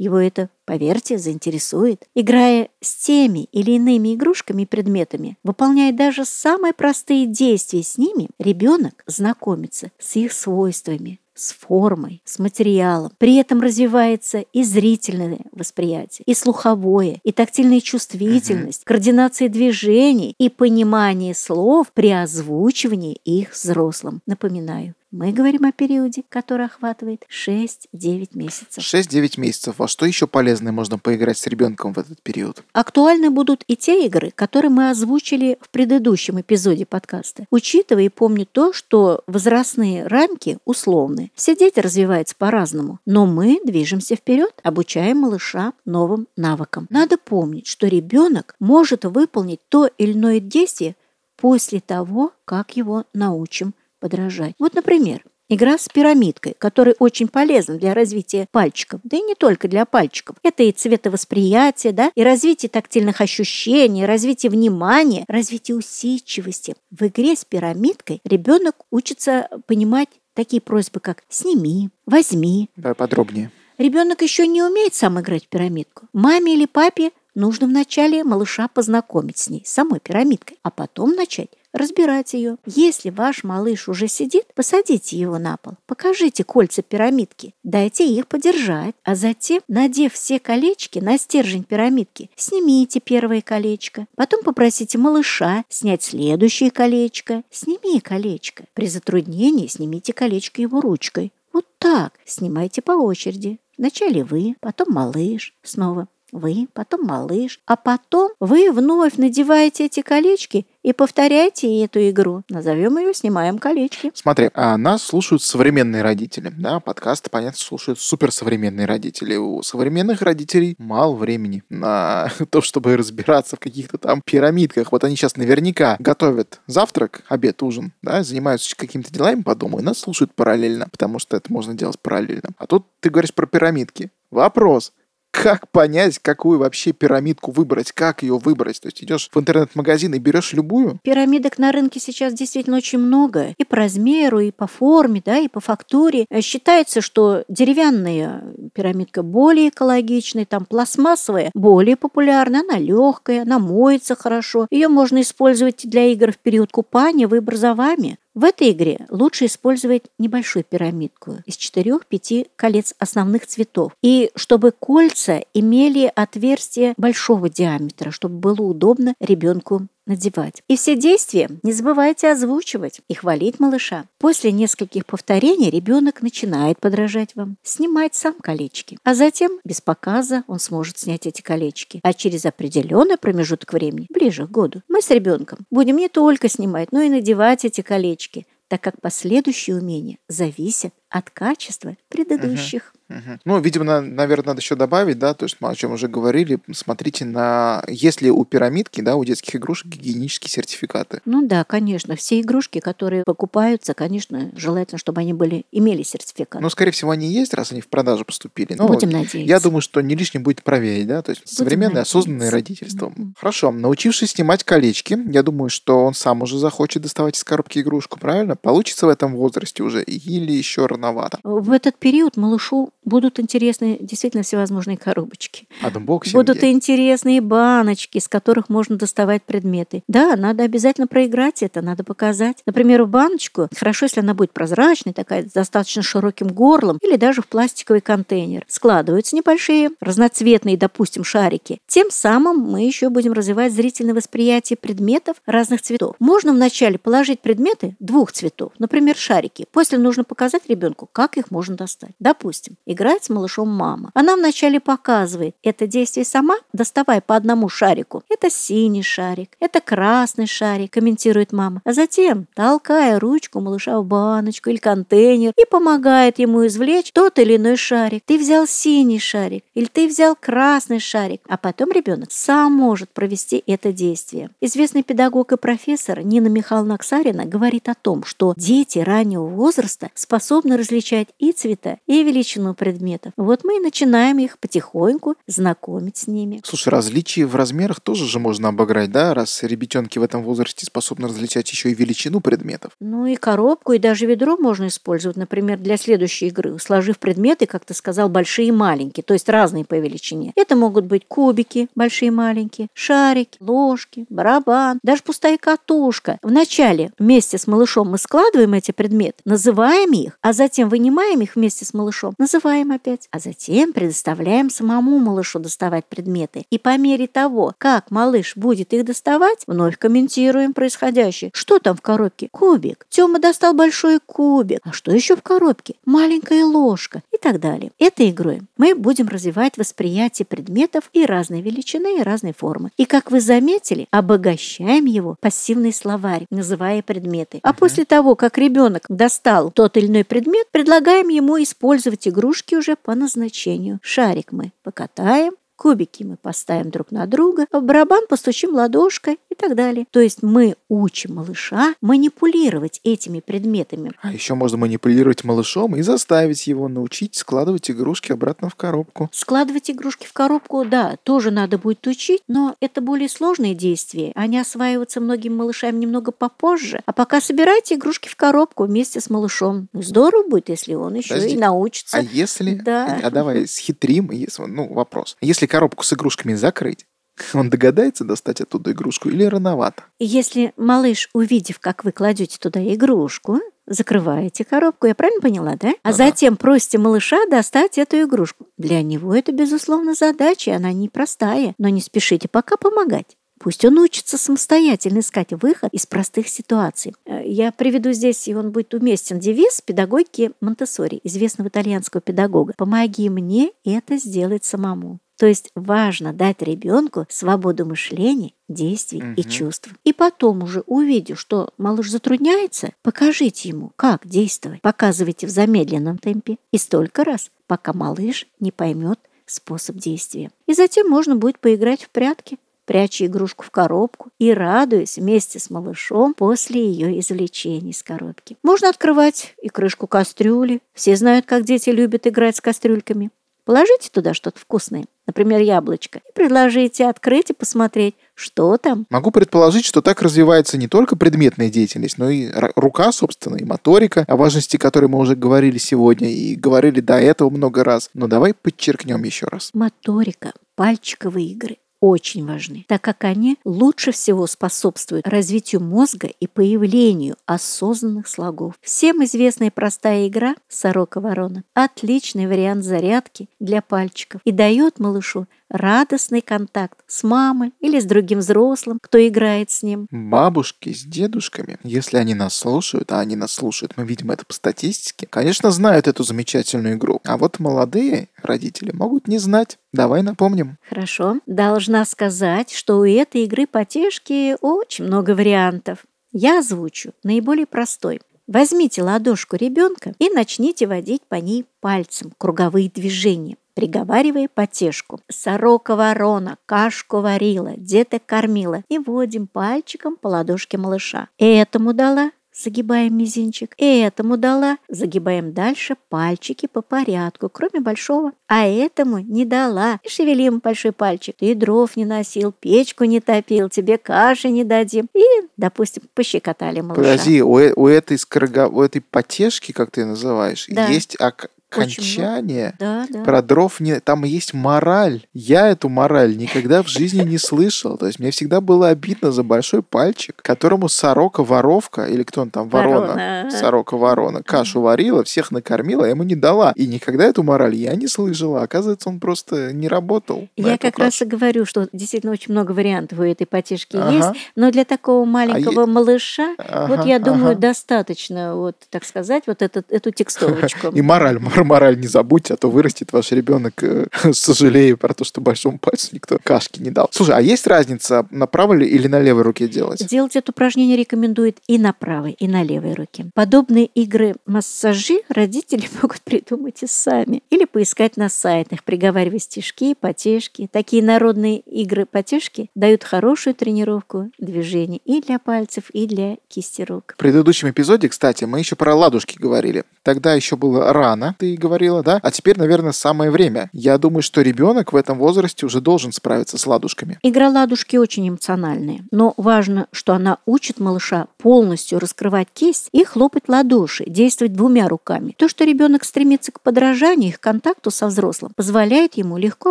Его 0.00 0.16
это, 0.16 0.48
поверьте, 0.64 1.18
заинтересует. 1.18 2.08
Играя 2.14 2.70
с 2.80 3.04
теми 3.04 3.48
или 3.52 3.72
иными 3.72 4.14
игрушками 4.14 4.62
и 4.62 4.66
предметами, 4.66 5.36
выполняя 5.44 5.92
даже 5.92 6.24
самые 6.24 6.72
простые 6.72 7.26
действия 7.26 7.82
с 7.82 7.98
ними, 7.98 8.30
ребенок 8.38 9.04
знакомится 9.06 9.92
с 9.98 10.16
их 10.16 10.32
свойствами, 10.32 11.20
с 11.34 11.52
формой, 11.52 12.22
с 12.24 12.38
материалом. 12.38 13.12
При 13.18 13.36
этом 13.36 13.60
развивается 13.60 14.38
и 14.54 14.62
зрительное 14.62 15.40
восприятие, 15.52 16.24
и 16.24 16.32
слуховое, 16.32 17.20
и 17.22 17.30
тактильная 17.30 17.80
чувствительность, 17.80 18.84
координация 18.84 19.50
движений 19.50 20.34
и 20.38 20.48
понимание 20.48 21.34
слов 21.34 21.92
при 21.92 22.08
озвучивании 22.08 23.20
их 23.26 23.52
взрослым. 23.52 24.22
Напоминаю, 24.24 24.94
мы 25.10 25.32
говорим 25.32 25.64
о 25.64 25.72
периоде, 25.72 26.22
который 26.28 26.66
охватывает 26.66 27.26
6-9 27.28 28.30
месяцев. 28.34 28.82
6-9 28.82 29.40
месяцев. 29.40 29.74
Во 29.78 29.88
что 29.88 30.06
еще 30.06 30.26
полезное 30.26 30.72
можно 30.72 30.98
поиграть 30.98 31.38
с 31.38 31.46
ребенком 31.46 31.92
в 31.92 31.98
этот 31.98 32.22
период? 32.22 32.62
Актуальны 32.72 33.30
будут 33.30 33.64
и 33.66 33.76
те 33.76 34.06
игры, 34.06 34.30
которые 34.30 34.70
мы 34.70 34.90
озвучили 34.90 35.58
в 35.60 35.70
предыдущем 35.70 36.40
эпизоде 36.40 36.86
подкаста, 36.86 37.46
учитывая 37.50 38.04
и 38.04 38.08
помня 38.08 38.46
то, 38.46 38.72
что 38.72 39.22
возрастные 39.26 40.06
рамки 40.06 40.58
условны. 40.64 41.32
Все 41.34 41.56
дети 41.56 41.80
развиваются 41.80 42.36
по-разному, 42.36 43.00
но 43.04 43.26
мы 43.26 43.60
движемся 43.64 44.14
вперед, 44.14 44.52
обучая 44.62 45.14
малыша 45.14 45.72
новым 45.84 46.28
навыкам. 46.36 46.86
Надо 46.88 47.18
помнить, 47.18 47.66
что 47.66 47.88
ребенок 47.88 48.54
может 48.60 49.04
выполнить 49.04 49.60
то 49.68 49.86
или 49.98 50.12
иное 50.12 50.38
действие 50.38 50.94
после 51.36 51.80
того, 51.80 52.32
как 52.44 52.76
его 52.76 53.04
научим 53.14 53.74
подражать. 54.00 54.54
Вот, 54.58 54.74
например, 54.74 55.22
Игра 55.52 55.78
с 55.78 55.88
пирамидкой, 55.88 56.54
которая 56.56 56.94
очень 57.00 57.26
полезна 57.26 57.76
для 57.76 57.92
развития 57.92 58.46
пальчиков, 58.52 59.00
да 59.02 59.16
и 59.16 59.20
не 59.20 59.34
только 59.34 59.66
для 59.66 59.84
пальчиков. 59.84 60.36
Это 60.44 60.62
и 60.62 60.70
цветовосприятие, 60.70 61.92
да, 61.92 62.12
и 62.14 62.22
развитие 62.22 62.70
тактильных 62.70 63.20
ощущений, 63.20 64.06
развитие 64.06 64.50
внимания, 64.50 65.24
развитие 65.26 65.76
усидчивости. 65.76 66.76
В 66.92 67.04
игре 67.04 67.34
с 67.34 67.44
пирамидкой 67.44 68.20
ребенок 68.22 68.76
учится 68.92 69.48
понимать 69.66 70.08
такие 70.34 70.62
просьбы, 70.62 71.00
как 71.00 71.24
«сними», 71.28 71.90
«возьми». 72.06 72.70
Давай 72.76 72.94
подробнее. 72.94 73.50
Ребенок 73.76 74.22
еще 74.22 74.46
не 74.46 74.62
умеет 74.62 74.94
сам 74.94 75.18
играть 75.18 75.46
в 75.46 75.48
пирамидку. 75.48 76.06
Маме 76.12 76.54
или 76.54 76.66
папе 76.66 77.10
нужно 77.34 77.66
вначале 77.66 78.22
малыша 78.22 78.68
познакомить 78.68 79.38
с 79.38 79.50
ней, 79.50 79.64
самой 79.66 79.98
пирамидкой, 79.98 80.58
а 80.62 80.70
потом 80.70 81.16
начать 81.16 81.48
разбирать 81.72 82.34
ее. 82.34 82.56
Если 82.66 83.10
ваш 83.10 83.44
малыш 83.44 83.88
уже 83.88 84.08
сидит, 84.08 84.44
посадите 84.54 85.16
его 85.16 85.38
на 85.38 85.56
пол, 85.56 85.74
покажите 85.86 86.44
кольца 86.44 86.82
пирамидки, 86.82 87.54
дайте 87.62 88.06
их 88.06 88.26
подержать, 88.26 88.94
а 89.04 89.14
затем, 89.14 89.62
надев 89.68 90.14
все 90.14 90.38
колечки 90.38 90.98
на 90.98 91.18
стержень 91.18 91.64
пирамидки, 91.64 92.30
снимите 92.36 93.00
первое 93.00 93.40
колечко, 93.40 94.06
потом 94.16 94.42
попросите 94.42 94.98
малыша 94.98 95.64
снять 95.68 96.02
следующее 96.02 96.70
колечко, 96.70 97.42
сними 97.50 98.00
колечко. 98.00 98.64
При 98.74 98.86
затруднении 98.86 99.66
снимите 99.66 100.12
колечко 100.12 100.62
его 100.62 100.80
ручкой. 100.80 101.32
Вот 101.52 101.66
так 101.78 102.14
снимайте 102.24 102.82
по 102.82 102.92
очереди. 102.92 103.58
Вначале 103.76 104.24
вы, 104.24 104.56
потом 104.60 104.92
малыш, 104.92 105.54
снова 105.62 106.06
вы, 106.32 106.68
потом 106.72 107.02
малыш, 107.06 107.60
а 107.66 107.76
потом 107.76 108.32
вы 108.40 108.70
вновь 108.72 109.16
надеваете 109.16 109.86
эти 109.86 110.02
колечки 110.02 110.66
и 110.82 110.92
повторяйте 110.92 111.84
эту 111.84 112.08
игру. 112.10 112.42
Назовем 112.48 112.98
ее 112.98 113.12
«Снимаем 113.14 113.58
колечки». 113.58 114.10
Смотри, 114.14 114.50
а 114.54 114.76
нас 114.76 115.02
слушают 115.02 115.42
современные 115.42 116.02
родители, 116.02 116.52
да, 116.56 116.80
подкасты, 116.80 117.30
понятно, 117.30 117.58
слушают 117.58 118.00
суперсовременные 118.00 118.86
родители. 118.86 119.36
У 119.36 119.62
современных 119.62 120.22
родителей 120.22 120.74
мало 120.78 121.14
времени 121.14 121.62
на 121.68 122.30
то, 122.50 122.60
чтобы 122.60 122.96
разбираться 122.96 123.56
в 123.56 123.60
каких-то 123.60 123.98
там 123.98 124.22
пирамидках. 124.24 124.92
Вот 124.92 125.04
они 125.04 125.16
сейчас 125.16 125.36
наверняка 125.36 125.96
готовят 125.98 126.60
завтрак, 126.66 127.22
обед, 127.28 127.62
ужин, 127.62 127.92
да, 128.02 128.22
занимаются 128.22 128.74
какими-то 128.76 129.12
делами 129.12 129.42
по 129.42 129.54
дому 129.54 129.78
и 129.78 129.82
нас 129.82 129.98
слушают 129.98 130.34
параллельно, 130.34 130.88
потому 130.90 131.18
что 131.18 131.36
это 131.36 131.52
можно 131.52 131.74
делать 131.74 131.98
параллельно. 132.00 132.50
А 132.56 132.66
тут 132.66 132.86
ты 133.00 133.10
говоришь 133.10 133.34
про 133.34 133.46
пирамидки. 133.46 134.10
Вопрос, 134.30 134.92
как 135.30 135.68
понять, 135.70 136.18
какую 136.18 136.58
вообще 136.58 136.92
пирамидку 136.92 137.50
выбрать, 137.52 137.92
как 137.92 138.22
ее 138.22 138.38
выбрать? 138.38 138.80
То 138.80 138.88
есть 138.88 139.02
идешь 139.02 139.30
в 139.32 139.38
интернет-магазин 139.38 140.12
и 140.14 140.18
берешь 140.18 140.52
любую? 140.52 140.98
Пирамидок 141.02 141.58
на 141.58 141.72
рынке 141.72 142.00
сейчас 142.00 142.34
действительно 142.34 142.76
очень 142.76 142.98
много. 142.98 143.54
И 143.56 143.64
по 143.64 143.76
размеру, 143.76 144.40
и 144.40 144.50
по 144.50 144.66
форме, 144.66 145.22
да, 145.24 145.38
и 145.38 145.48
по 145.48 145.60
фактуре. 145.60 146.26
Э, 146.30 146.40
считается, 146.40 147.00
что 147.00 147.44
деревянная 147.48 148.44
пирамидка 148.74 149.22
более 149.22 149.68
экологичная, 149.68 150.46
там 150.46 150.64
пластмассовая 150.64 151.50
более 151.54 151.96
популярная, 151.96 152.60
она 152.60 152.78
легкая, 152.78 153.42
она 153.42 153.58
моется 153.58 154.14
хорошо. 154.16 154.66
Ее 154.70 154.88
можно 154.88 155.20
использовать 155.20 155.82
для 155.84 156.06
игр 156.06 156.32
в 156.32 156.38
период 156.38 156.70
купания, 156.72 157.28
выбор 157.28 157.56
за 157.56 157.74
вами. 157.74 158.18
В 158.34 158.44
этой 158.44 158.70
игре 158.70 159.06
лучше 159.08 159.46
использовать 159.46 160.04
небольшую 160.18 160.64
пирамидку 160.64 161.38
из 161.46 161.56
4-5 161.58 162.50
колец 162.54 162.94
основных 162.98 163.46
цветов. 163.46 163.92
И 164.02 164.30
чтобы 164.36 164.70
кольца 164.70 165.42
имели 165.52 166.10
отверстие 166.14 166.94
большого 166.96 167.50
диаметра, 167.50 168.12
чтобы 168.12 168.36
было 168.36 168.62
удобно 168.62 169.14
ребенку 169.18 169.88
надевать. 170.06 170.62
И 170.68 170.76
все 170.76 170.96
действия 170.96 171.48
не 171.62 171.72
забывайте 171.72 172.30
озвучивать 172.30 173.00
и 173.08 173.14
хвалить 173.14 173.60
малыша. 173.60 174.06
После 174.18 174.52
нескольких 174.52 175.06
повторений 175.06 175.70
ребенок 175.70 176.22
начинает 176.22 176.80
подражать 176.80 177.34
вам, 177.34 177.56
снимать 177.62 178.14
сам 178.14 178.34
колечки. 178.34 178.98
А 179.04 179.14
затем, 179.14 179.60
без 179.64 179.80
показа, 179.80 180.44
он 180.46 180.58
сможет 180.58 180.98
снять 180.98 181.26
эти 181.26 181.42
колечки. 181.42 182.00
А 182.02 182.12
через 182.12 182.44
определенный 182.46 183.16
промежуток 183.16 183.72
времени, 183.72 184.06
ближе 184.10 184.46
к 184.46 184.50
году, 184.50 184.82
мы 184.88 185.02
с 185.02 185.10
ребенком 185.10 185.66
будем 185.70 185.96
не 185.96 186.08
только 186.08 186.48
снимать, 186.48 186.92
но 186.92 187.00
и 187.00 187.08
надевать 187.08 187.64
эти 187.64 187.80
колечки, 187.80 188.46
так 188.68 188.80
как 188.80 189.00
последующие 189.00 189.76
умения 189.76 190.18
зависят 190.28 190.94
от 191.10 191.28
качества 191.30 191.96
предыдущих. 192.08 192.94
Угу. 193.08 193.40
Ну, 193.44 193.60
видимо, 193.60 194.00
наверное, 194.00 194.46
надо 194.46 194.60
еще 194.60 194.76
добавить, 194.76 195.18
да, 195.18 195.34
то 195.34 195.44
есть 195.44 195.56
мы 195.58 195.68
о 195.70 195.74
чем 195.74 195.92
уже 195.92 196.06
говорили, 196.06 196.60
смотрите 196.72 197.24
на, 197.24 197.82
если 197.88 198.30
у 198.30 198.44
пирамидки, 198.44 199.00
да, 199.00 199.16
у 199.16 199.24
детских 199.24 199.56
игрушек 199.56 199.88
гигиенические 199.88 200.48
сертификаты. 200.48 201.20
Ну 201.24 201.44
да, 201.44 201.64
конечно, 201.64 202.14
все 202.14 202.40
игрушки, 202.40 202.78
которые 202.78 203.24
покупаются, 203.24 203.94
конечно, 203.94 204.52
желательно, 204.54 204.98
чтобы 204.98 205.22
они 205.22 205.32
были, 205.34 205.66
имели 205.72 206.04
сертификат. 206.04 206.62
Ну, 206.62 206.70
скорее 206.70 206.92
всего, 206.92 207.10
они 207.10 207.26
есть, 207.26 207.52
раз 207.52 207.72
они 207.72 207.80
в 207.80 207.88
продажу 207.88 208.24
поступили. 208.24 208.74
Но 208.74 208.86
Будем 208.86 209.10
надеяться. 209.10 209.38
Я 209.38 209.58
думаю, 209.58 209.80
что 209.80 210.00
не 210.00 210.14
лишним 210.14 210.44
будет 210.44 210.62
проверить, 210.62 211.08
да, 211.08 211.22
то 211.22 211.30
есть 211.30 211.42
Будем 211.42 211.56
современное 211.56 211.88
надеяться. 211.88 212.18
осознанное 212.18 212.50
родительство. 212.52 213.06
Mm-hmm. 213.08 213.32
Хорошо, 213.36 213.72
научившись 213.72 214.30
снимать 214.30 214.62
колечки, 214.62 215.18
я 215.26 215.42
думаю, 215.42 215.68
что 215.68 216.04
он 216.04 216.14
сам 216.14 216.42
уже 216.42 216.58
захочет 216.58 217.02
доставать 217.02 217.36
из 217.36 217.42
коробки 217.42 217.80
игрушку, 217.80 218.20
правильно? 218.20 218.54
Получится 218.54 219.06
в 219.06 219.08
этом 219.08 219.34
возрасте 219.34 219.82
уже 219.82 220.04
или 220.04 220.52
еще 220.52 220.86
рано 220.86 220.99
рановато. 221.00 221.38
В 221.42 221.72
этот 221.72 221.96
период 221.96 222.36
малышу 222.36 222.90
будут 223.04 223.40
интересны 223.40 223.98
действительно 224.00 224.42
всевозможные 224.42 224.96
коробочки. 224.96 225.66
Unboxing. 225.82 226.32
Будут 226.32 226.62
интересные 226.62 227.40
баночки, 227.40 228.18
из 228.18 228.28
которых 228.28 228.68
можно 228.68 228.96
доставать 228.96 229.42
предметы. 229.42 230.02
Да, 230.08 230.36
надо 230.36 230.64
обязательно 230.64 231.06
проиграть 231.06 231.62
это, 231.62 231.82
надо 231.82 232.04
показать. 232.04 232.58
Например, 232.66 233.02
в 233.04 233.08
баночку, 233.08 233.68
хорошо, 233.76 234.06
если 234.06 234.20
она 234.20 234.34
будет 234.34 234.52
прозрачной, 234.52 235.12
такая 235.12 235.48
с 235.48 235.52
достаточно 235.52 236.02
широким 236.02 236.48
горлом, 236.48 236.98
или 237.02 237.16
даже 237.16 237.42
в 237.42 237.48
пластиковый 237.48 238.00
контейнер. 238.00 238.64
Складываются 238.68 239.34
небольшие 239.34 239.90
разноцветные, 240.00 240.76
допустим, 240.76 241.24
шарики. 241.24 241.80
Тем 241.86 242.10
самым 242.10 242.58
мы 242.58 242.82
еще 242.86 243.08
будем 243.08 243.32
развивать 243.32 243.72
зрительное 243.72 244.14
восприятие 244.14 244.76
предметов 244.76 245.36
разных 245.46 245.82
цветов. 245.82 246.16
Можно 246.18 246.52
вначале 246.52 246.98
положить 246.98 247.40
предметы 247.40 247.96
двух 247.98 248.32
цветов, 248.32 248.72
например, 248.78 249.16
шарики. 249.16 249.66
После 249.72 249.98
нужно 249.98 250.24
показать 250.24 250.62
ребенку, 250.68 250.89
как 250.94 251.36
их 251.36 251.50
можно 251.50 251.76
достать. 251.76 252.12
Допустим, 252.18 252.76
играет 252.86 253.24
с 253.24 253.30
малышом 253.30 253.68
мама. 253.68 254.10
Она 254.14 254.36
вначале 254.36 254.80
показывает 254.80 255.54
это 255.62 255.86
действие 255.86 256.24
сама, 256.24 256.56
доставая 256.72 257.20
по 257.20 257.36
одному 257.36 257.68
шарику. 257.68 258.22
Это 258.28 258.50
синий 258.50 259.02
шарик, 259.02 259.50
это 259.60 259.80
красный 259.80 260.46
шарик, 260.46 260.92
комментирует 260.92 261.52
мама. 261.52 261.82
А 261.84 261.92
затем, 261.92 262.46
толкая 262.54 263.18
ручку 263.18 263.60
малыша 263.60 264.00
в 264.00 264.04
баночку 264.04 264.70
или 264.70 264.78
контейнер 264.78 265.52
и 265.56 265.64
помогает 265.64 266.38
ему 266.38 266.66
извлечь 266.66 267.12
тот 267.12 267.38
или 267.38 267.56
иной 267.56 267.76
шарик. 267.76 268.22
Ты 268.26 268.38
взял 268.38 268.66
синий 268.66 269.18
шарик 269.18 269.64
или 269.74 269.86
ты 269.86 270.08
взял 270.08 270.36
красный 270.36 271.00
шарик. 271.00 271.40
А 271.48 271.56
потом 271.56 271.90
ребенок 271.92 272.30
сам 272.32 272.72
может 272.72 273.10
провести 273.10 273.62
это 273.66 273.92
действие. 273.92 274.50
Известный 274.60 275.02
педагог 275.02 275.52
и 275.52 275.56
профессор 275.56 276.22
Нина 276.22 276.48
Михайловна 276.48 276.94
Аксарина 276.94 277.44
говорит 277.44 277.88
о 277.88 277.94
том, 277.94 278.24
что 278.24 278.54
дети 278.56 278.98
раннего 278.98 279.46
возраста 279.46 280.10
способны 280.14 280.76
различать 280.80 281.28
и 281.38 281.52
цвета, 281.52 281.98
и 282.06 282.24
величину 282.24 282.74
предметов. 282.74 283.32
Вот 283.36 283.64
мы 283.64 283.76
и 283.76 283.80
начинаем 283.80 284.38
их 284.38 284.58
потихоньку 284.58 285.36
знакомить 285.46 286.16
с 286.16 286.26
ними. 286.26 286.60
Слушай, 286.64 286.88
различия 286.88 287.46
в 287.46 287.54
размерах 287.54 288.00
тоже 288.00 288.26
же 288.26 288.38
можно 288.38 288.68
обыграть, 288.68 289.12
да, 289.12 289.34
раз 289.34 289.62
ребятенки 289.62 290.18
в 290.18 290.22
этом 290.22 290.42
возрасте 290.42 290.86
способны 290.86 291.28
различать 291.28 291.70
еще 291.70 291.90
и 291.90 291.94
величину 291.94 292.40
предметов. 292.40 292.92
Ну 293.00 293.26
и 293.26 293.36
коробку, 293.36 293.92
и 293.92 293.98
даже 293.98 294.26
ведро 294.26 294.56
можно 294.56 294.88
использовать, 294.88 295.36
например, 295.36 295.78
для 295.78 295.96
следующей 295.96 296.48
игры, 296.48 296.78
сложив 296.78 297.18
предметы, 297.18 297.66
как 297.66 297.84
ты 297.84 297.94
сказал, 297.94 298.28
большие 298.28 298.68
и 298.68 298.72
маленькие, 298.72 299.22
то 299.24 299.34
есть 299.34 299.48
разные 299.48 299.84
по 299.84 299.94
величине. 299.94 300.52
Это 300.56 300.76
могут 300.76 301.04
быть 301.04 301.26
кубики, 301.28 301.88
большие 301.94 302.28
и 302.28 302.30
маленькие, 302.30 302.88
шарики, 302.94 303.58
ложки, 303.60 304.26
барабан, 304.30 304.98
даже 305.02 305.22
пустая 305.22 305.58
катушка. 305.58 306.38
Вначале 306.42 307.12
вместе 307.18 307.58
с 307.58 307.66
малышом 307.66 308.10
мы 308.10 308.18
складываем 308.18 308.74
эти 308.74 308.92
предметы, 308.92 309.38
называем 309.44 310.12
их, 310.12 310.38
а 310.40 310.52
затем 310.52 310.69
вынимаем 310.78 311.40
их 311.40 311.56
вместе 311.56 311.84
с 311.84 311.94
малышом, 311.94 312.34
называем 312.38 312.92
опять, 312.92 313.28
а 313.30 313.38
затем 313.38 313.92
предоставляем 313.92 314.70
самому 314.70 315.18
малышу 315.18 315.58
доставать 315.58 316.04
предметы. 316.06 316.64
И 316.70 316.78
по 316.78 316.96
мере 316.96 317.26
того, 317.26 317.74
как 317.78 318.10
малыш 318.10 318.56
будет 318.56 318.92
их 318.92 319.04
доставать, 319.04 319.64
вновь 319.66 319.98
комментируем 319.98 320.72
происходящее. 320.72 321.50
Что 321.54 321.78
там 321.78 321.96
в 321.96 322.02
коробке? 322.02 322.48
Кубик. 322.52 323.06
Тёма 323.10 323.38
достал 323.38 323.74
большой 323.74 324.20
кубик. 324.24 324.80
А 324.84 324.92
что 324.92 325.12
еще 325.12 325.36
в 325.36 325.42
коробке? 325.42 325.94
Маленькая 326.04 326.64
ложка 326.64 327.22
и 327.32 327.38
так 327.38 327.60
далее. 327.60 327.92
Этой 327.98 328.30
игрой 328.30 328.62
мы 328.76 328.94
будем 328.94 329.28
развивать 329.28 329.76
восприятие 329.76 330.46
предметов 330.46 331.10
и 331.12 331.24
разной 331.26 331.60
величины, 331.60 332.18
и 332.18 332.22
разной 332.22 332.54
формы. 332.56 332.90
И, 332.96 333.04
как 333.04 333.30
вы 333.30 333.40
заметили, 333.40 334.06
обогащаем 334.10 335.04
его 335.04 335.36
пассивный 335.40 335.92
словарь, 335.92 336.46
называя 336.50 337.02
предметы. 337.02 337.60
А 337.62 337.72
после 337.72 338.04
того, 338.04 338.34
как 338.34 338.58
ребенок 338.58 339.04
достал 339.08 339.70
тот 339.70 339.96
или 339.96 340.06
иной 340.06 340.24
предмет, 340.24 340.59
предлагаем 340.70 341.28
ему 341.28 341.62
использовать 341.62 342.26
игрушки 342.28 342.74
уже 342.74 342.96
по 342.96 343.14
назначению. 343.14 344.00
Шарик 344.02 344.52
мы 344.52 344.72
покатаем, 344.82 345.52
Кубики 345.80 346.24
мы 346.24 346.36
поставим 346.36 346.90
друг 346.90 347.10
на 347.10 347.24
друга, 347.24 347.66
в 347.72 347.80
барабан 347.80 348.26
постучим 348.28 348.74
ладошкой 348.74 349.38
и 349.48 349.54
так 349.54 349.74
далее. 349.74 350.04
То 350.10 350.20
есть 350.20 350.42
мы 350.42 350.74
учим 350.90 351.36
малыша 351.36 351.94
манипулировать 352.02 353.00
этими 353.02 353.40
предметами. 353.40 354.12
А 354.20 354.30
еще 354.30 354.52
можно 354.52 354.76
манипулировать 354.76 355.42
малышом 355.42 355.96
и 355.96 356.02
заставить 356.02 356.66
его 356.66 356.88
научить 356.88 357.34
складывать 357.34 357.90
игрушки 357.90 358.30
обратно 358.30 358.68
в 358.68 358.74
коробку. 358.74 359.30
Складывать 359.32 359.90
игрушки 359.90 360.26
в 360.26 360.34
коробку, 360.34 360.84
да, 360.84 361.16
тоже 361.22 361.50
надо 361.50 361.78
будет 361.78 362.06
учить, 362.06 362.42
но 362.46 362.76
это 362.82 363.00
более 363.00 363.30
сложные 363.30 363.74
действия. 363.74 364.32
Они 364.34 364.58
осваиваются 364.58 365.18
многим 365.22 365.56
малышам 365.56 365.98
немного 365.98 366.30
попозже. 366.30 367.00
А 367.06 367.14
пока 367.14 367.40
собирайте 367.40 367.94
игрушки 367.94 368.28
в 368.28 368.36
коробку 368.36 368.84
вместе 368.84 369.18
с 369.22 369.30
малышом. 369.30 369.88
Ну, 369.94 370.02
здорово 370.02 370.46
будет, 370.46 370.68
если 370.68 370.92
он 370.92 371.14
еще 371.14 371.36
Подожди, 371.36 371.54
и 371.54 371.58
научится. 371.58 372.18
А 372.18 372.20
если... 372.20 372.74
Да. 372.74 373.18
А 373.22 373.30
давай 373.30 373.66
схитрим, 373.66 374.30
если, 374.30 374.64
ну, 374.64 374.92
вопрос. 374.92 375.38
Если 375.40 375.69
коробку 375.70 376.04
с 376.04 376.12
игрушками 376.12 376.54
закрыть, 376.54 377.06
он 377.54 377.70
догадается 377.70 378.24
достать 378.24 378.60
оттуда 378.60 378.92
игрушку 378.92 379.28
или 379.30 379.44
рановато? 379.44 380.04
Если 380.18 380.72
малыш, 380.76 381.30
увидев, 381.32 381.78
как 381.78 382.04
вы 382.04 382.12
кладете 382.12 382.58
туда 382.58 382.80
игрушку, 382.94 383.60
закрываете 383.86 384.64
коробку, 384.64 385.06
я 385.06 385.14
правильно 385.14 385.40
поняла, 385.40 385.74
да? 385.80 385.90
А 386.02 386.10
Ага. 386.10 386.12
затем 386.16 386.56
просите 386.56 386.98
малыша 386.98 387.38
достать 387.50 387.98
эту 387.98 388.22
игрушку. 388.22 388.66
Для 388.78 389.02
него 389.02 389.34
это, 389.34 389.52
безусловно, 389.52 390.14
задача, 390.14 390.70
и 390.70 390.74
она 390.74 390.92
непростая, 390.92 391.74
но 391.78 391.88
не 391.88 392.00
спешите 392.00 392.48
пока 392.48 392.76
помогать. 392.76 393.36
Пусть 393.58 393.84
он 393.84 393.98
учится 393.98 394.38
самостоятельно 394.38 395.18
искать 395.18 395.48
выход 395.50 395.92
из 395.92 396.06
простых 396.06 396.48
ситуаций. 396.48 397.14
Э, 397.26 397.42
Я 397.44 397.72
приведу 397.72 398.10
здесь, 398.12 398.48
и 398.48 398.54
он 398.54 398.70
будет 398.70 398.94
уместен, 398.94 399.38
девиз 399.38 399.82
педагогики 399.82 400.52
Монтессори, 400.62 401.20
известного 401.24 401.68
итальянского 401.68 402.22
педагога. 402.22 402.72
«Помоги 402.78 403.28
мне 403.28 403.72
это 403.84 404.16
сделать 404.16 404.64
самому». 404.64 405.18
То 405.40 405.46
есть 405.46 405.70
важно 405.74 406.34
дать 406.34 406.60
ребенку 406.60 407.24
свободу 407.30 407.86
мышления, 407.86 408.52
действий 408.68 409.20
и 409.20 409.40
Мгм. 409.40 409.48
чувств. 409.48 409.88
И 410.04 410.12
потом 410.12 410.62
уже 410.62 410.82
увидев, 410.86 411.40
что 411.40 411.70
малыш 411.78 412.10
затрудняется, 412.10 412.90
покажите 413.02 413.70
ему, 413.70 413.90
как 413.96 414.26
действовать. 414.26 414.82
Показывайте 414.82 415.46
в 415.46 415.50
замедленном 415.50 416.18
темпе 416.18 416.58
и 416.72 416.76
столько 416.76 417.24
раз, 417.24 417.50
пока 417.66 417.94
малыш 417.94 418.46
не 418.60 418.70
поймет 418.70 419.18
способ 419.46 419.96
действия. 419.96 420.50
И 420.66 420.74
затем 420.74 421.08
можно 421.08 421.36
будет 421.36 421.58
поиграть 421.58 422.02
в 422.04 422.10
прятки, 422.10 422.58
пряча 422.84 423.24
игрушку 423.24 423.64
в 423.64 423.70
коробку 423.70 424.28
и 424.38 424.52
радуясь 424.52 425.16
вместе 425.16 425.58
с 425.58 425.70
малышом 425.70 426.34
после 426.34 426.86
ее 426.86 427.18
извлечения 427.18 427.92
из 427.92 428.02
коробки. 428.02 428.58
Можно 428.62 428.90
открывать 428.90 429.54
и 429.62 429.70
крышку 429.70 430.06
кастрюли. 430.06 430.82
Все 430.92 431.16
знают, 431.16 431.46
как 431.46 431.64
дети 431.64 431.88
любят 431.88 432.26
играть 432.26 432.56
с 432.56 432.60
кастрюльками. 432.60 433.30
Положите 433.64 434.10
туда 434.10 434.34
что-то 434.34 434.58
вкусное, 434.58 435.04
например, 435.30 435.60
яблочко, 435.60 436.18
и 436.18 436.32
предложите 436.34 437.06
открыть 437.06 437.50
и 437.50 437.52
посмотреть, 437.54 438.16
что 438.34 438.76
там. 438.76 439.06
Могу 439.10 439.30
предположить, 439.30 439.84
что 439.84 440.02
так 440.02 440.22
развивается 440.22 440.76
не 440.76 440.88
только 440.88 441.14
предметная 441.14 441.70
деятельность, 441.70 442.18
но 442.18 442.28
и 442.28 442.50
рука, 442.74 443.12
собственно, 443.12 443.56
и 443.56 443.64
моторика, 443.64 444.24
о 444.26 444.36
важности 444.36 444.76
которой 444.76 445.06
мы 445.06 445.18
уже 445.18 445.36
говорили 445.36 445.78
сегодня 445.78 446.28
и 446.28 446.56
говорили 446.56 447.00
до 447.00 447.14
этого 447.14 447.48
много 447.48 447.84
раз. 447.84 448.10
Но 448.12 448.26
давай 448.26 448.54
подчеркнем 448.54 449.22
еще 449.22 449.46
раз. 449.46 449.70
Моторика, 449.72 450.52
пальчиковые 450.74 451.46
игры 451.46 451.76
очень 452.00 452.46
важны, 452.46 452.84
так 452.88 453.02
как 453.02 453.24
они 453.24 453.58
лучше 453.64 454.12
всего 454.12 454.46
способствуют 454.46 455.28
развитию 455.28 455.82
мозга 455.82 456.28
и 456.28 456.46
появлению 456.46 457.36
осознанных 457.46 458.26
слогов. 458.26 458.74
Всем 458.80 459.22
известная 459.24 459.70
простая 459.70 460.26
игра 460.26 460.56
«Сорока-ворона»– 460.68 461.62
отличный 461.74 462.46
вариант 462.46 462.84
зарядки 462.84 463.48
для 463.60 463.82
пальчиков 463.82 464.40
и 464.44 464.52
дает 464.52 464.98
малышу 464.98 465.46
радостный 465.70 466.42
контакт 466.42 466.98
с 467.06 467.22
мамой 467.22 467.72
или 467.80 467.98
с 467.98 468.04
другим 468.04 468.40
взрослым, 468.40 468.98
кто 469.00 469.26
играет 469.26 469.70
с 469.70 469.82
ним. 469.82 470.06
Бабушки 470.10 470.92
с 470.92 471.02
дедушками, 471.02 471.78
если 471.82 472.18
они 472.18 472.34
нас 472.34 472.54
слушают, 472.54 473.12
а 473.12 473.20
они 473.20 473.36
нас 473.36 473.52
слушают, 473.52 473.96
мы 473.96 474.04
видим 474.04 474.30
это 474.30 474.44
по 474.44 474.52
статистике, 474.52 475.26
конечно, 475.28 475.70
знают 475.70 476.08
эту 476.08 476.24
замечательную 476.24 476.96
игру. 476.96 477.20
А 477.24 477.36
вот 477.36 477.58
молодые 477.58 478.28
родители 478.42 478.90
могут 478.92 479.28
не 479.28 479.38
знать. 479.38 479.78
Давай 479.92 480.22
напомним. 480.22 480.78
Хорошо. 480.88 481.38
Должна 481.46 482.04
сказать, 482.04 482.72
что 482.72 482.98
у 482.98 483.04
этой 483.04 483.44
игры 483.44 483.66
потешки 483.66 484.56
очень 484.60 485.04
много 485.04 485.34
вариантов. 485.34 485.98
Я 486.32 486.60
озвучу 486.60 487.12
наиболее 487.24 487.66
простой. 487.66 488.20
Возьмите 488.46 489.02
ладошку 489.02 489.56
ребенка 489.56 490.12
и 490.18 490.28
начните 490.28 490.86
водить 490.88 491.22
по 491.28 491.36
ней 491.36 491.66
пальцем 491.80 492.32
круговые 492.36 492.90
движения, 492.90 493.56
приговаривая 493.80 494.48
потешку. 494.52 495.20
Сорока 495.30 495.96
ворона, 495.96 496.58
кашку 496.66 497.20
варила, 497.20 497.72
деток 497.78 498.22
кормила. 498.26 498.82
И 498.90 498.98
вводим 498.98 499.46
пальчиком 499.46 500.16
по 500.16 500.28
ладошке 500.28 500.76
малыша. 500.76 501.28
Этому 501.38 501.94
дала, 501.94 502.30
загибаем 502.52 503.16
мизинчик. 503.16 503.74
Этому 503.78 504.36
дала, 504.36 504.76
загибаем 504.88 505.54
дальше 505.54 505.96
пальчики 506.10 506.66
по 506.66 506.82
порядку, 506.82 507.48
кроме 507.48 507.80
большого. 507.80 508.32
А 508.48 508.66
этому 508.66 509.18
не 509.18 509.46
дала, 509.46 509.98
и 510.04 510.08
шевелим 510.10 510.58
большой 510.58 510.92
пальчик. 510.92 511.36
Ты 511.38 511.54
дров 511.54 511.96
не 511.96 512.04
носил, 512.04 512.52
печку 512.52 513.04
не 513.04 513.20
топил, 513.20 513.70
тебе 513.70 513.96
каши 513.96 514.50
не 514.50 514.64
дадим. 514.64 515.08
И, 515.14 515.22
допустим, 515.56 516.02
пощекотали 516.14 516.80
малыша. 516.82 517.00
Подожди, 517.00 517.42
у, 517.42 517.58
э- 517.58 517.72
у 517.74 517.86
этой 517.86 518.18
скорого... 518.18 518.68
у 518.68 518.82
этой 518.82 519.00
потешки, 519.00 519.72
как 519.72 519.90
ты 519.90 520.02
ее 520.02 520.06
называешь, 520.08 520.66
Да. 520.68 520.88
есть 520.88 521.18
ок- 521.18 521.50
Очень 521.76 522.22
окончание. 522.22 522.74
Да, 522.78 523.06
да. 523.08 523.22
Про 523.22 523.42
дров 523.42 523.80
не... 523.80 524.00
Там 524.00 524.24
есть 524.24 524.54
мораль. 524.54 525.22
Я 525.32 525.68
эту 525.68 525.88
мораль 525.88 526.36
никогда 526.36 526.82
в 526.82 526.88
жизни 526.88 527.22
не 527.22 527.38
слышал. 527.38 527.96
То 527.96 528.06
есть 528.06 528.18
мне 528.18 528.30
всегда 528.30 528.60
было 528.60 528.88
обидно 528.88 529.30
за 529.30 529.42
большой 529.42 529.82
пальчик, 529.82 530.34
которому 530.42 530.88
сорока-воровка, 530.88 532.06
или 532.06 532.22
кто 532.22 532.42
он 532.42 532.50
там, 532.50 532.68
ворона, 532.68 533.14
Ворона. 533.14 533.50
сорока-ворона, 533.50 534.42
кашу 534.42 534.80
варила, 534.80 535.22
всех 535.24 535.50
накормила, 535.50 536.04
а 536.04 536.08
ему 536.08 536.22
не 536.24 536.36
дала. 536.36 536.72
И 536.76 536.86
никогда 536.86 537.24
эту 537.24 537.42
мораль 537.42 537.74
я 537.74 537.94
не 537.94 538.08
слышала. 538.08 538.62
Оказывается, 538.62 539.08
он 539.08 539.20
просто 539.20 539.72
не 539.72 539.88
работал. 539.88 540.48
Я 540.56 540.78
как 540.78 540.98
раз 540.98 541.22
и 541.22 541.24
говорю, 541.24 541.64
что 541.64 541.88
действительно 541.92 542.32
очень 542.32 542.52
много 542.52 542.72
вариантов 542.72 543.18
у 543.18 543.22
этой 543.22 543.46
потешки 543.46 543.96
Ага. 543.96 544.10
есть, 544.10 544.28
но 544.56 544.70
для 544.70 544.84
такого 544.84 545.24
маленького 545.24 545.86
малыша, 545.86 546.54
вот 546.88 547.04
я 547.06 547.18
думаю, 547.18 547.52
ага. 547.52 547.60
достаточно, 547.60 548.56
вот, 548.56 548.76
так 548.90 549.04
сказать, 549.04 549.44
вот 549.46 549.62
этот, 549.62 549.90
эту 549.90 550.10
текстовочку. 550.10 550.88
И 550.94 551.02
мораль, 551.02 551.38
мор- 551.64 551.80
мораль 551.80 551.98
не 551.98 552.06
забудьте, 552.08 552.52
а 552.54 552.56
то 552.58 552.70
вырастет 552.70 553.12
ваш 553.12 553.32
ребенок, 553.32 553.82
э, 553.82 554.06
сожалея 554.32 554.96
про 554.96 555.14
то, 555.14 555.24
что 555.24 555.40
большому 555.40 555.78
пальцу 555.78 556.08
никто 556.12 556.38
кашки 556.42 556.78
не 556.82 556.90
дал. 556.90 557.08
Слушай, 557.10 557.36
а 557.36 557.40
есть 557.40 557.66
разница 557.66 558.26
на 558.30 558.46
правой 558.46 558.78
ли- 558.80 558.86
или 558.88 559.08
на 559.08 559.18
левой 559.20 559.42
руке 559.44 559.66
делать? 559.66 560.06
Делать 560.06 560.36
это 560.36 560.52
упражнение 560.52 560.96
рекомендуют 560.98 561.56
и 561.66 561.78
на 561.78 561.94
правой, 561.94 562.32
и 562.32 562.46
на 562.48 562.62
левой 562.62 562.92
руке. 562.92 563.26
Подобные 563.34 563.86
игры 563.86 564.34
массажи 564.44 565.20
родители 565.30 565.88
могут 566.02 566.20
придумать 566.20 566.82
и 566.82 566.86
сами. 566.86 567.42
Или 567.48 567.64
поискать 567.64 568.18
на 568.18 568.28
сайтах, 568.28 568.84
приговаривая 568.84 569.38
стишки, 569.38 569.94
потешки. 569.98 570.68
Такие 570.70 571.02
народные 571.02 571.60
игры-потешки 571.60 572.70
дают 572.74 573.04
хорошую 573.04 573.54
тренировку 573.54 574.30
движений 574.38 575.00
и 575.04 575.20
для 575.22 575.38
пальцев, 575.38 575.84
и 575.92 576.06
для 576.06 576.36
кисти 576.48 576.82
рук. 576.82 577.14
В 577.14 577.16
предыдущем 577.16 577.70
эпизоде, 577.70 578.08
кстати, 578.08 578.44
мы 578.44 578.58
еще 578.58 578.76
про 578.76 578.94
ладушки 578.94 579.38
говорили. 579.38 579.84
Тогда 580.02 580.34
еще 580.34 580.56
было 580.56 580.92
рано, 580.92 581.36
ты 581.38 581.49
говорила, 581.56 582.02
да? 582.02 582.20
А 582.22 582.30
теперь, 582.30 582.58
наверное, 582.58 582.92
самое 582.92 583.30
время. 583.30 583.70
Я 583.72 583.98
думаю, 583.98 584.22
что 584.22 584.42
ребенок 584.42 584.92
в 584.92 584.96
этом 584.96 585.18
возрасте 585.18 585.66
уже 585.66 585.80
должен 585.80 586.12
справиться 586.12 586.58
с 586.58 586.66
ладушками. 586.66 587.18
Игра 587.22 587.48
ладушки 587.48 587.96
очень 587.96 588.28
эмоциональная, 588.28 589.00
но 589.10 589.34
важно, 589.36 589.86
что 589.92 590.14
она 590.14 590.38
учит 590.46 590.80
малыша 590.80 591.26
полностью 591.38 591.98
раскрывать 591.98 592.48
кисть 592.52 592.88
и 592.92 593.04
хлопать 593.04 593.44
ладоши, 593.48 594.04
действовать 594.06 594.54
двумя 594.54 594.88
руками. 594.88 595.34
То, 595.38 595.48
что 595.48 595.64
ребенок 595.64 596.04
стремится 596.04 596.52
к 596.52 596.60
подражанию 596.60 597.30
и 597.30 597.32
к 597.32 597.40
контакту 597.40 597.90
со 597.90 598.06
взрослым, 598.06 598.52
позволяет 598.54 599.14
ему 599.14 599.36
легко 599.36 599.70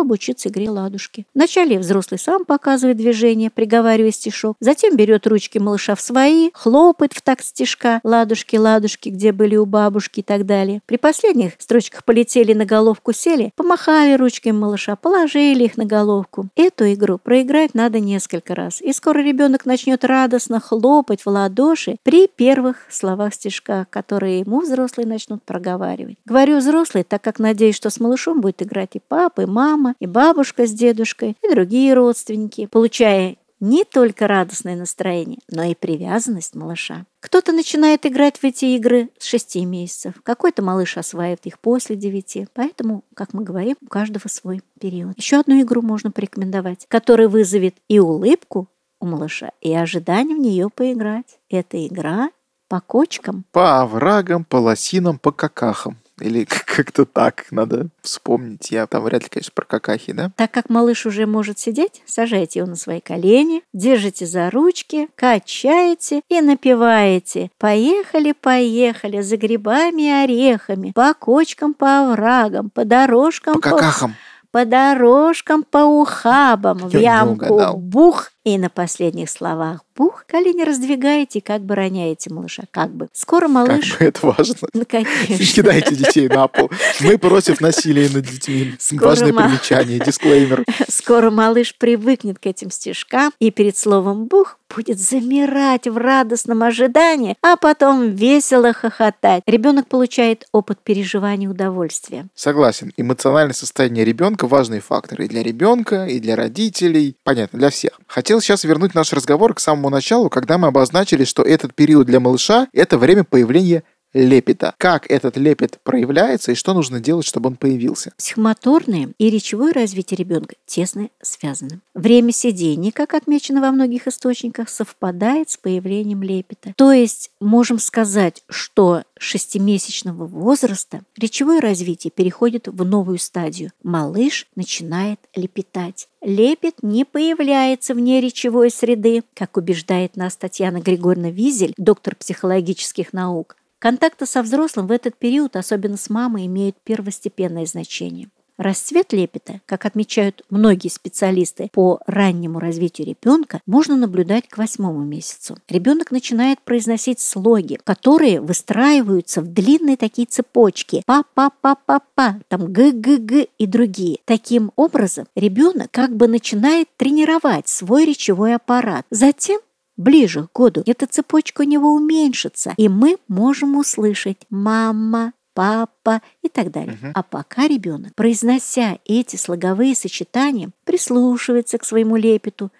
обучиться 0.00 0.48
игре 0.48 0.70
ладушки. 0.70 1.26
Вначале 1.34 1.78
взрослый 1.78 2.18
сам 2.18 2.44
показывает 2.44 2.96
движение, 2.96 3.50
приговаривая 3.50 4.10
стишок, 4.10 4.56
затем 4.60 4.96
берет 4.96 5.26
ручки 5.26 5.58
малыша 5.58 5.94
в 5.94 6.00
свои, 6.00 6.50
хлопает 6.52 7.12
в 7.12 7.22
такт 7.22 7.44
стишка 7.44 8.00
«Ладушки, 8.04 8.56
ладушки, 8.56 9.08
где 9.08 9.32
были 9.32 9.56
у 9.56 9.66
бабушки» 9.66 10.20
и 10.20 10.22
так 10.22 10.46
далее. 10.46 10.80
При 10.86 10.96
последних 10.96 11.52
строчках 11.70 12.04
полетели 12.04 12.52
на 12.52 12.64
головку 12.64 13.12
сели, 13.12 13.52
помахали 13.54 14.14
ручками 14.14 14.52
малыша, 14.52 14.96
положили 14.96 15.66
их 15.66 15.76
на 15.76 15.84
головку. 15.84 16.48
Эту 16.56 16.92
игру 16.92 17.16
проиграть 17.18 17.74
надо 17.74 18.00
несколько 18.00 18.56
раз, 18.56 18.80
и 18.80 18.92
скоро 18.92 19.20
ребенок 19.20 19.66
начнет 19.66 20.04
радостно 20.04 20.58
хлопать 20.58 21.22
в 21.22 21.28
ладоши 21.28 21.96
при 22.02 22.26
первых 22.26 22.88
словах 22.90 23.34
стишка, 23.34 23.86
которые 23.88 24.40
ему 24.40 24.62
взрослые 24.62 25.06
начнут 25.06 25.44
проговаривать. 25.44 26.16
Говорю 26.24 26.56
взрослые, 26.56 27.04
так 27.04 27.22
как 27.22 27.38
надеюсь, 27.38 27.76
что 27.76 27.88
с 27.88 28.00
малышом 28.00 28.40
будет 28.40 28.62
играть 28.64 28.90
и 28.94 29.00
папа, 29.06 29.42
и 29.42 29.46
мама, 29.46 29.94
и 30.00 30.06
бабушка 30.06 30.66
с 30.66 30.72
дедушкой, 30.72 31.36
и 31.40 31.54
другие 31.54 31.94
родственники, 31.94 32.66
получая 32.66 33.36
не 33.60 33.84
только 33.84 34.26
радостное 34.26 34.76
настроение, 34.76 35.38
но 35.50 35.62
и 35.64 35.74
привязанность 35.74 36.54
малыша. 36.54 37.04
Кто-то 37.20 37.52
начинает 37.52 38.06
играть 38.06 38.38
в 38.38 38.44
эти 38.44 38.64
игры 38.76 39.10
с 39.18 39.26
6 39.26 39.56
месяцев, 39.66 40.14
какой-то 40.22 40.62
малыш 40.62 40.96
осваивает 40.96 41.46
их 41.46 41.60
после 41.60 41.96
9, 41.96 42.48
поэтому, 42.54 43.04
как 43.14 43.34
мы 43.34 43.44
говорим, 43.44 43.76
у 43.82 43.86
каждого 43.86 44.28
свой 44.28 44.62
период. 44.80 45.16
Еще 45.18 45.38
одну 45.38 45.60
игру 45.60 45.82
можно 45.82 46.10
порекомендовать, 46.10 46.86
которая 46.88 47.28
вызовет 47.28 47.76
и 47.88 47.98
улыбку 47.98 48.68
у 49.00 49.06
малыша, 49.06 49.50
и 49.60 49.72
ожидание 49.74 50.36
в 50.36 50.40
нее 50.40 50.68
поиграть. 50.70 51.38
Это 51.48 51.86
игра 51.86 52.30
по 52.68 52.80
кочкам. 52.80 53.44
По 53.52 53.80
оврагам, 53.82 54.44
по 54.44 54.56
лосинам, 54.56 55.18
по 55.18 55.32
какахам. 55.32 55.98
Или 56.20 56.44
как-то 56.66 57.04
так 57.04 57.46
надо 57.50 57.88
вспомнить. 58.02 58.70
Я 58.70 58.86
там 58.86 59.02
вряд 59.04 59.22
ли, 59.22 59.28
конечно, 59.28 59.52
про 59.54 59.64
какахи, 59.64 60.12
да? 60.12 60.30
Так 60.36 60.50
как 60.50 60.68
малыш 60.70 61.06
уже 61.06 61.26
может 61.26 61.58
сидеть, 61.58 62.02
сажайте 62.06 62.60
его 62.60 62.68
на 62.68 62.76
свои 62.76 63.00
колени, 63.00 63.62
держите 63.72 64.26
за 64.26 64.50
ручки, 64.50 65.08
качаете 65.14 66.22
и 66.28 66.40
напеваете. 66.40 67.50
Поехали, 67.58 68.32
поехали, 68.32 69.20
за 69.20 69.36
грибами 69.36 70.02
и 70.02 70.10
орехами, 70.24 70.92
по 70.92 71.14
кочкам, 71.14 71.74
по 71.74 72.10
оврагам, 72.12 72.70
по 72.70 72.84
дорожкам, 72.84 73.54
По 73.54 73.60
какахам. 73.60 74.14
по 74.50 74.64
дорожкам, 74.64 75.62
по 75.62 75.78
ухабам, 75.78 76.78
в 76.78 76.92
Я 76.92 76.98
не 76.98 77.04
ямку 77.04 77.76
бух. 77.76 78.30
И 78.44 78.56
на 78.56 78.70
последних 78.70 79.28
словах 79.28 79.80
бух 79.96 80.24
колени 80.26 80.62
раздвигаете, 80.62 81.42
как 81.42 81.60
бы 81.60 81.74
роняете 81.74 82.32
малыша, 82.32 82.62
как 82.70 82.90
бы. 82.90 83.08
Скоро 83.12 83.42
Как 83.42 83.50
малыш... 83.50 83.98
бы 83.98 84.04
это 84.06 84.26
важно. 84.26 84.54
Ну, 84.72 84.80
Не 84.80 84.84
конечно. 84.86 85.36
кидайте 85.36 85.94
детей 85.94 86.28
на 86.28 86.48
пол. 86.48 86.70
Мы 87.00 87.18
против 87.18 87.60
насилия 87.60 88.08
над 88.08 88.24
детьми. 88.24 88.74
Скоро 88.78 89.08
Важное 89.08 89.32
ма- 89.34 89.42
примечание, 89.42 89.98
дисклеймер. 89.98 90.64
Скоро 90.88 91.30
малыш 91.30 91.74
привыкнет 91.76 92.38
к 92.38 92.46
этим 92.46 92.70
стишкам 92.70 93.32
и 93.40 93.50
перед 93.50 93.76
словом 93.76 94.24
«бух» 94.26 94.56
будет 94.74 95.00
замирать 95.00 95.88
в 95.88 95.96
радостном 95.98 96.62
ожидании, 96.62 97.36
а 97.42 97.56
потом 97.56 98.10
весело 98.10 98.72
хохотать. 98.72 99.42
Ребенок 99.46 99.88
получает 99.88 100.46
опыт 100.52 100.78
переживания 100.82 101.50
удовольствия. 101.50 102.28
Согласен. 102.36 102.92
Эмоциональное 102.96 103.52
состояние 103.52 104.04
ребенка 104.04 104.46
важный 104.46 104.78
фактор 104.80 105.22
и 105.22 105.28
для 105.28 105.42
ребенка, 105.42 106.06
и 106.06 106.20
для 106.20 106.36
родителей. 106.36 107.16
Понятно, 107.24 107.58
для 107.58 107.70
всех. 107.70 107.98
Хотел 108.30 108.40
сейчас 108.42 108.62
вернуть 108.62 108.94
наш 108.94 109.12
разговор 109.12 109.54
к 109.54 109.58
самому 109.58 109.90
началу, 109.90 110.30
когда 110.30 110.56
мы 110.56 110.68
обозначили, 110.68 111.24
что 111.24 111.42
этот 111.42 111.74
период 111.74 112.06
для 112.06 112.20
малыша– 112.20 112.68
это 112.72 112.96
время 112.96 113.24
появления 113.24 113.82
лепета. 114.12 114.74
Как 114.78 115.10
этот 115.10 115.36
лепет 115.36 115.78
проявляется 115.82 116.52
и 116.52 116.54
что 116.54 116.74
нужно 116.74 117.00
делать, 117.00 117.26
чтобы 117.26 117.48
он 117.48 117.56
появился? 117.56 118.12
Психомоторное 118.16 119.10
и 119.18 119.30
речевое 119.30 119.72
развитие 119.72 120.18
ребенка 120.18 120.56
тесно 120.66 121.08
связаны. 121.22 121.80
Время 121.94 122.32
сидения, 122.32 122.92
как 122.92 123.14
отмечено 123.14 123.60
во 123.60 123.70
многих 123.70 124.06
источниках, 124.06 124.68
совпадает 124.68 125.50
с 125.50 125.56
появлением 125.56 126.22
лепета. 126.22 126.72
То 126.76 126.92
есть 126.92 127.30
можем 127.40 127.78
сказать, 127.78 128.42
что 128.48 129.04
шестимесячного 129.18 130.26
возраста 130.26 131.02
речевое 131.16 131.60
развитие 131.60 132.10
переходит 132.10 132.68
в 132.68 132.84
новую 132.84 133.18
стадию. 133.18 133.72
Малыш 133.82 134.46
начинает 134.56 135.20
лепетать. 135.34 136.08
Лепет 136.22 136.82
не 136.82 137.04
появляется 137.04 137.94
вне 137.94 138.20
речевой 138.20 138.70
среды, 138.70 139.22
как 139.34 139.56
убеждает 139.56 140.16
нас 140.16 140.36
Татьяна 140.36 140.80
Григорьевна 140.80 141.30
Визель, 141.30 141.74
доктор 141.78 142.14
психологических 142.14 143.12
наук. 143.12 143.56
Контакты 143.80 144.26
со 144.26 144.42
взрослым 144.42 144.86
в 144.86 144.92
этот 144.92 145.16
период, 145.16 145.56
особенно 145.56 145.96
с 145.96 146.10
мамой, 146.10 146.46
имеют 146.46 146.76
первостепенное 146.84 147.64
значение. 147.64 148.28
Расцвет 148.58 149.14
лепета, 149.14 149.62
как 149.64 149.86
отмечают 149.86 150.42
многие 150.50 150.88
специалисты 150.88 151.70
по 151.72 151.98
раннему 152.06 152.58
развитию 152.58 153.06
ребенка, 153.06 153.62
можно 153.64 153.96
наблюдать 153.96 154.48
к 154.48 154.58
восьмому 154.58 155.02
месяцу. 155.02 155.56
Ребенок 155.66 156.10
начинает 156.10 156.60
произносить 156.60 157.20
слоги, 157.20 157.78
которые 157.82 158.42
выстраиваются 158.42 159.40
в 159.40 159.46
длинные 159.46 159.96
такие 159.96 160.26
цепочки. 160.26 161.02
Па-па-па-па-па, 161.06 162.40
там 162.48 162.70
г-г-г 162.70 163.46
и 163.56 163.66
другие. 163.66 164.18
Таким 164.26 164.72
образом, 164.76 165.26
ребенок 165.34 165.90
как 165.90 166.14
бы 166.14 166.28
начинает 166.28 166.86
тренировать 166.98 167.66
свой 167.66 168.04
речевой 168.04 168.56
аппарат. 168.56 169.06
Затем 169.10 169.62
ближе 170.00 170.48
к 170.48 170.56
году 170.56 170.82
эта 170.86 171.06
цепочка 171.06 171.62
у 171.62 171.64
него 171.64 171.92
уменьшится, 171.92 172.74
и 172.76 172.88
мы 172.88 173.18
можем 173.28 173.76
услышать 173.76 174.38
«мама», 174.50 175.32
папа 175.54 176.22
и 176.42 176.48
так 176.48 176.70
далее. 176.70 176.96
Мгм. 177.00 177.12
А 177.14 177.22
пока 177.22 177.66
ребенок, 177.66 178.14
произнося 178.14 178.98
эти 179.04 179.36
слоговые 179.36 179.94
сочетания, 179.94 180.70
прислушивается 180.84 181.76
к 181.78 181.84
своему 181.84 182.16
лепету, 182.16 182.70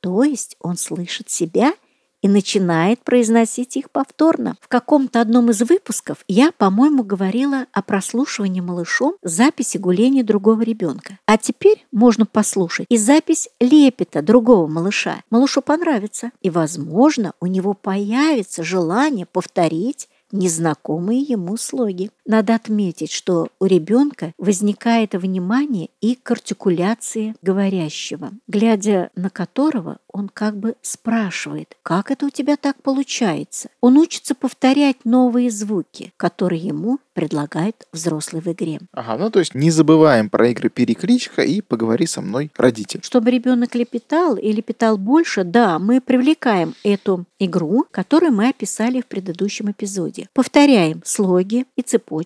то 0.00 0.22
есть 0.22 0.56
он 0.60 0.76
слышит 0.76 1.30
себя 1.30 1.72
и 2.22 2.28
начинает 2.28 3.02
произносить 3.04 3.76
их 3.76 3.90
повторно. 3.90 4.56
В 4.60 4.68
каком-то 4.68 5.20
одном 5.20 5.50
из 5.50 5.60
выпусков 5.62 6.18
я, 6.28 6.52
по-моему, 6.52 7.02
говорила 7.02 7.66
о 7.72 7.82
прослушивании 7.82 8.60
малышом 8.60 9.14
записи 9.22 9.78
гуления 9.78 10.24
другого 10.24 10.62
ребенка. 10.62 11.18
А 11.26 11.38
теперь 11.38 11.86
можно 11.92 12.26
послушать 12.26 12.86
и 12.88 12.96
запись 12.96 13.48
лепета 13.60 14.22
другого 14.22 14.66
малыша. 14.66 15.22
Малышу 15.30 15.62
понравится, 15.62 16.30
и, 16.42 16.50
возможно, 16.50 17.32
у 17.40 17.46
него 17.46 17.74
появится 17.74 18.62
желание 18.62 19.26
повторить 19.26 20.08
незнакомые 20.32 21.20
ему 21.20 21.56
слоги. 21.56 22.10
Надо 22.28 22.54
отметить, 22.54 23.10
что 23.10 23.48
у 23.58 23.64
ребенка 23.64 24.34
возникает 24.36 25.14
внимание 25.14 25.88
и 26.02 26.14
к 26.14 26.30
артикуляции 26.30 27.34
говорящего, 27.40 28.32
глядя 28.46 29.08
на 29.16 29.30
которого 29.30 29.96
он 30.12 30.28
как 30.28 30.58
бы 30.58 30.74
спрашивает, 30.82 31.76
как 31.82 32.10
это 32.10 32.26
у 32.26 32.30
тебя 32.30 32.56
так 32.56 32.82
получается. 32.82 33.70
Он 33.80 33.96
учится 33.96 34.34
повторять 34.34 35.04
новые 35.04 35.50
звуки, 35.50 36.12
которые 36.18 36.60
ему 36.60 36.98
предлагает 37.14 37.86
взрослый 37.92 38.42
в 38.42 38.48
игре. 38.48 38.78
Ага, 38.92 39.16
ну 39.16 39.30
то 39.30 39.38
есть 39.38 39.54
не 39.54 39.70
забываем 39.70 40.28
про 40.28 40.48
игры 40.48 40.68
перекличка 40.68 41.42
и 41.42 41.62
поговори 41.62 42.06
со 42.06 42.20
мной, 42.20 42.50
родитель. 42.56 43.00
Чтобы 43.02 43.30
ребенок 43.30 43.74
лепетал 43.74 44.36
и 44.36 44.52
лепетал 44.52 44.98
больше, 44.98 45.44
да, 45.44 45.78
мы 45.78 46.00
привлекаем 46.00 46.74
эту 46.84 47.24
игру, 47.38 47.86
которую 47.90 48.32
мы 48.32 48.48
описали 48.48 49.00
в 49.00 49.06
предыдущем 49.06 49.70
эпизоде. 49.70 50.28
Повторяем 50.34 51.00
слоги 51.04 51.64
и 51.74 51.82
цепочки 51.82 52.17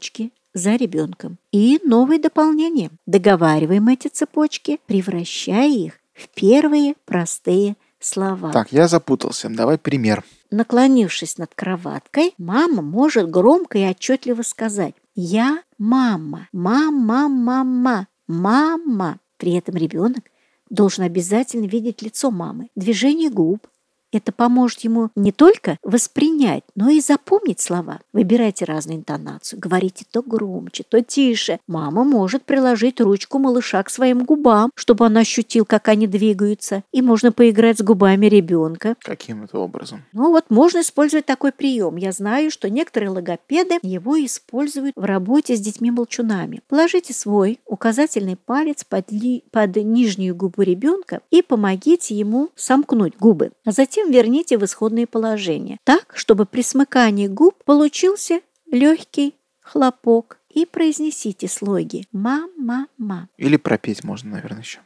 за 0.54 0.76
ребенком. 0.76 1.38
И 1.50 1.80
новые 1.84 2.20
дополнения. 2.20 2.90
Договариваем 3.06 3.88
эти 3.88 4.08
цепочки, 4.08 4.80
превращая 4.86 5.70
их 5.70 5.94
в 6.12 6.28
первые 6.28 6.94
простые 7.04 7.76
слова. 8.00 8.52
Так, 8.52 8.72
я 8.72 8.88
запутался. 8.88 9.48
Давай 9.48 9.78
пример. 9.78 10.24
Наклонившись 10.50 11.38
над 11.38 11.54
кроваткой, 11.54 12.34
мама 12.36 12.82
может 12.82 13.30
громко 13.30 13.78
и 13.78 13.88
отчетливо 13.88 14.42
сказать 14.42 14.94
«Я 15.14 15.62
мама, 15.78 16.48
мама, 16.52 17.28
мама, 17.28 18.06
мама». 18.26 19.18
При 19.38 19.54
этом 19.54 19.76
ребенок 19.76 20.24
должен 20.68 21.04
обязательно 21.04 21.66
видеть 21.66 22.02
лицо 22.02 22.30
мамы, 22.30 22.68
движение 22.76 23.30
губ, 23.30 23.66
это 24.12 24.32
поможет 24.32 24.80
ему 24.80 25.10
не 25.16 25.32
только 25.32 25.78
воспринять, 25.82 26.64
но 26.74 26.90
и 26.90 27.00
запомнить 27.00 27.60
слова. 27.60 28.00
Выбирайте 28.12 28.64
разную 28.64 28.98
интонацию, 28.98 29.58
говорите 29.58 30.04
то 30.10 30.22
громче, 30.22 30.84
то 30.88 31.02
тише. 31.02 31.58
Мама 31.66 32.04
может 32.04 32.44
приложить 32.44 33.00
ручку 33.00 33.38
малыша 33.38 33.82
к 33.82 33.90
своим 33.90 34.24
губам, 34.24 34.70
чтобы 34.74 35.06
он 35.06 35.16
ощутил, 35.16 35.64
как 35.64 35.88
они 35.88 36.06
двигаются. 36.06 36.84
И 36.92 37.02
можно 37.02 37.32
поиграть 37.32 37.78
с 37.78 37.82
губами 37.82 38.26
ребенка. 38.26 38.96
Каким 39.00 39.44
это 39.44 39.58
образом? 39.58 40.04
Ну 40.12 40.30
вот 40.30 40.46
можно 40.50 40.80
использовать 40.80 41.26
такой 41.26 41.52
прием. 41.52 41.96
Я 41.96 42.12
знаю, 42.12 42.50
что 42.50 42.68
некоторые 42.68 43.10
логопеды 43.10 43.78
его 43.82 44.22
используют 44.24 44.94
в 44.96 45.04
работе 45.04 45.56
с 45.56 45.60
детьми-молчунами. 45.60 46.60
Положите 46.68 47.14
свой 47.14 47.60
указательный 47.66 48.36
палец 48.36 48.84
под, 48.84 49.10
ли, 49.10 49.44
под 49.50 49.76
нижнюю 49.76 50.34
губу 50.36 50.62
ребенка 50.62 51.20
и 51.30 51.42
помогите 51.42 52.14
ему 52.14 52.50
сомкнуть 52.56 53.16
губы. 53.18 53.52
А 53.64 53.72
затем 53.72 54.01
затем 54.02 54.12
верните 54.12 54.58
в 54.58 54.64
исходное 54.64 55.06
положение, 55.06 55.78
так, 55.84 56.12
чтобы 56.14 56.46
при 56.46 56.62
смыкании 56.62 57.28
губ 57.28 57.62
получился 57.64 58.40
легкий 58.70 59.34
хлопок. 59.60 60.38
И 60.50 60.66
произнесите 60.66 61.48
слоги 61.48 62.04
«ма-ма-ма». 62.12 63.28
Или 63.38 63.56
пропеть 63.56 64.04
можно, 64.04 64.32
наверное, 64.32 64.60
еще. 64.60 64.80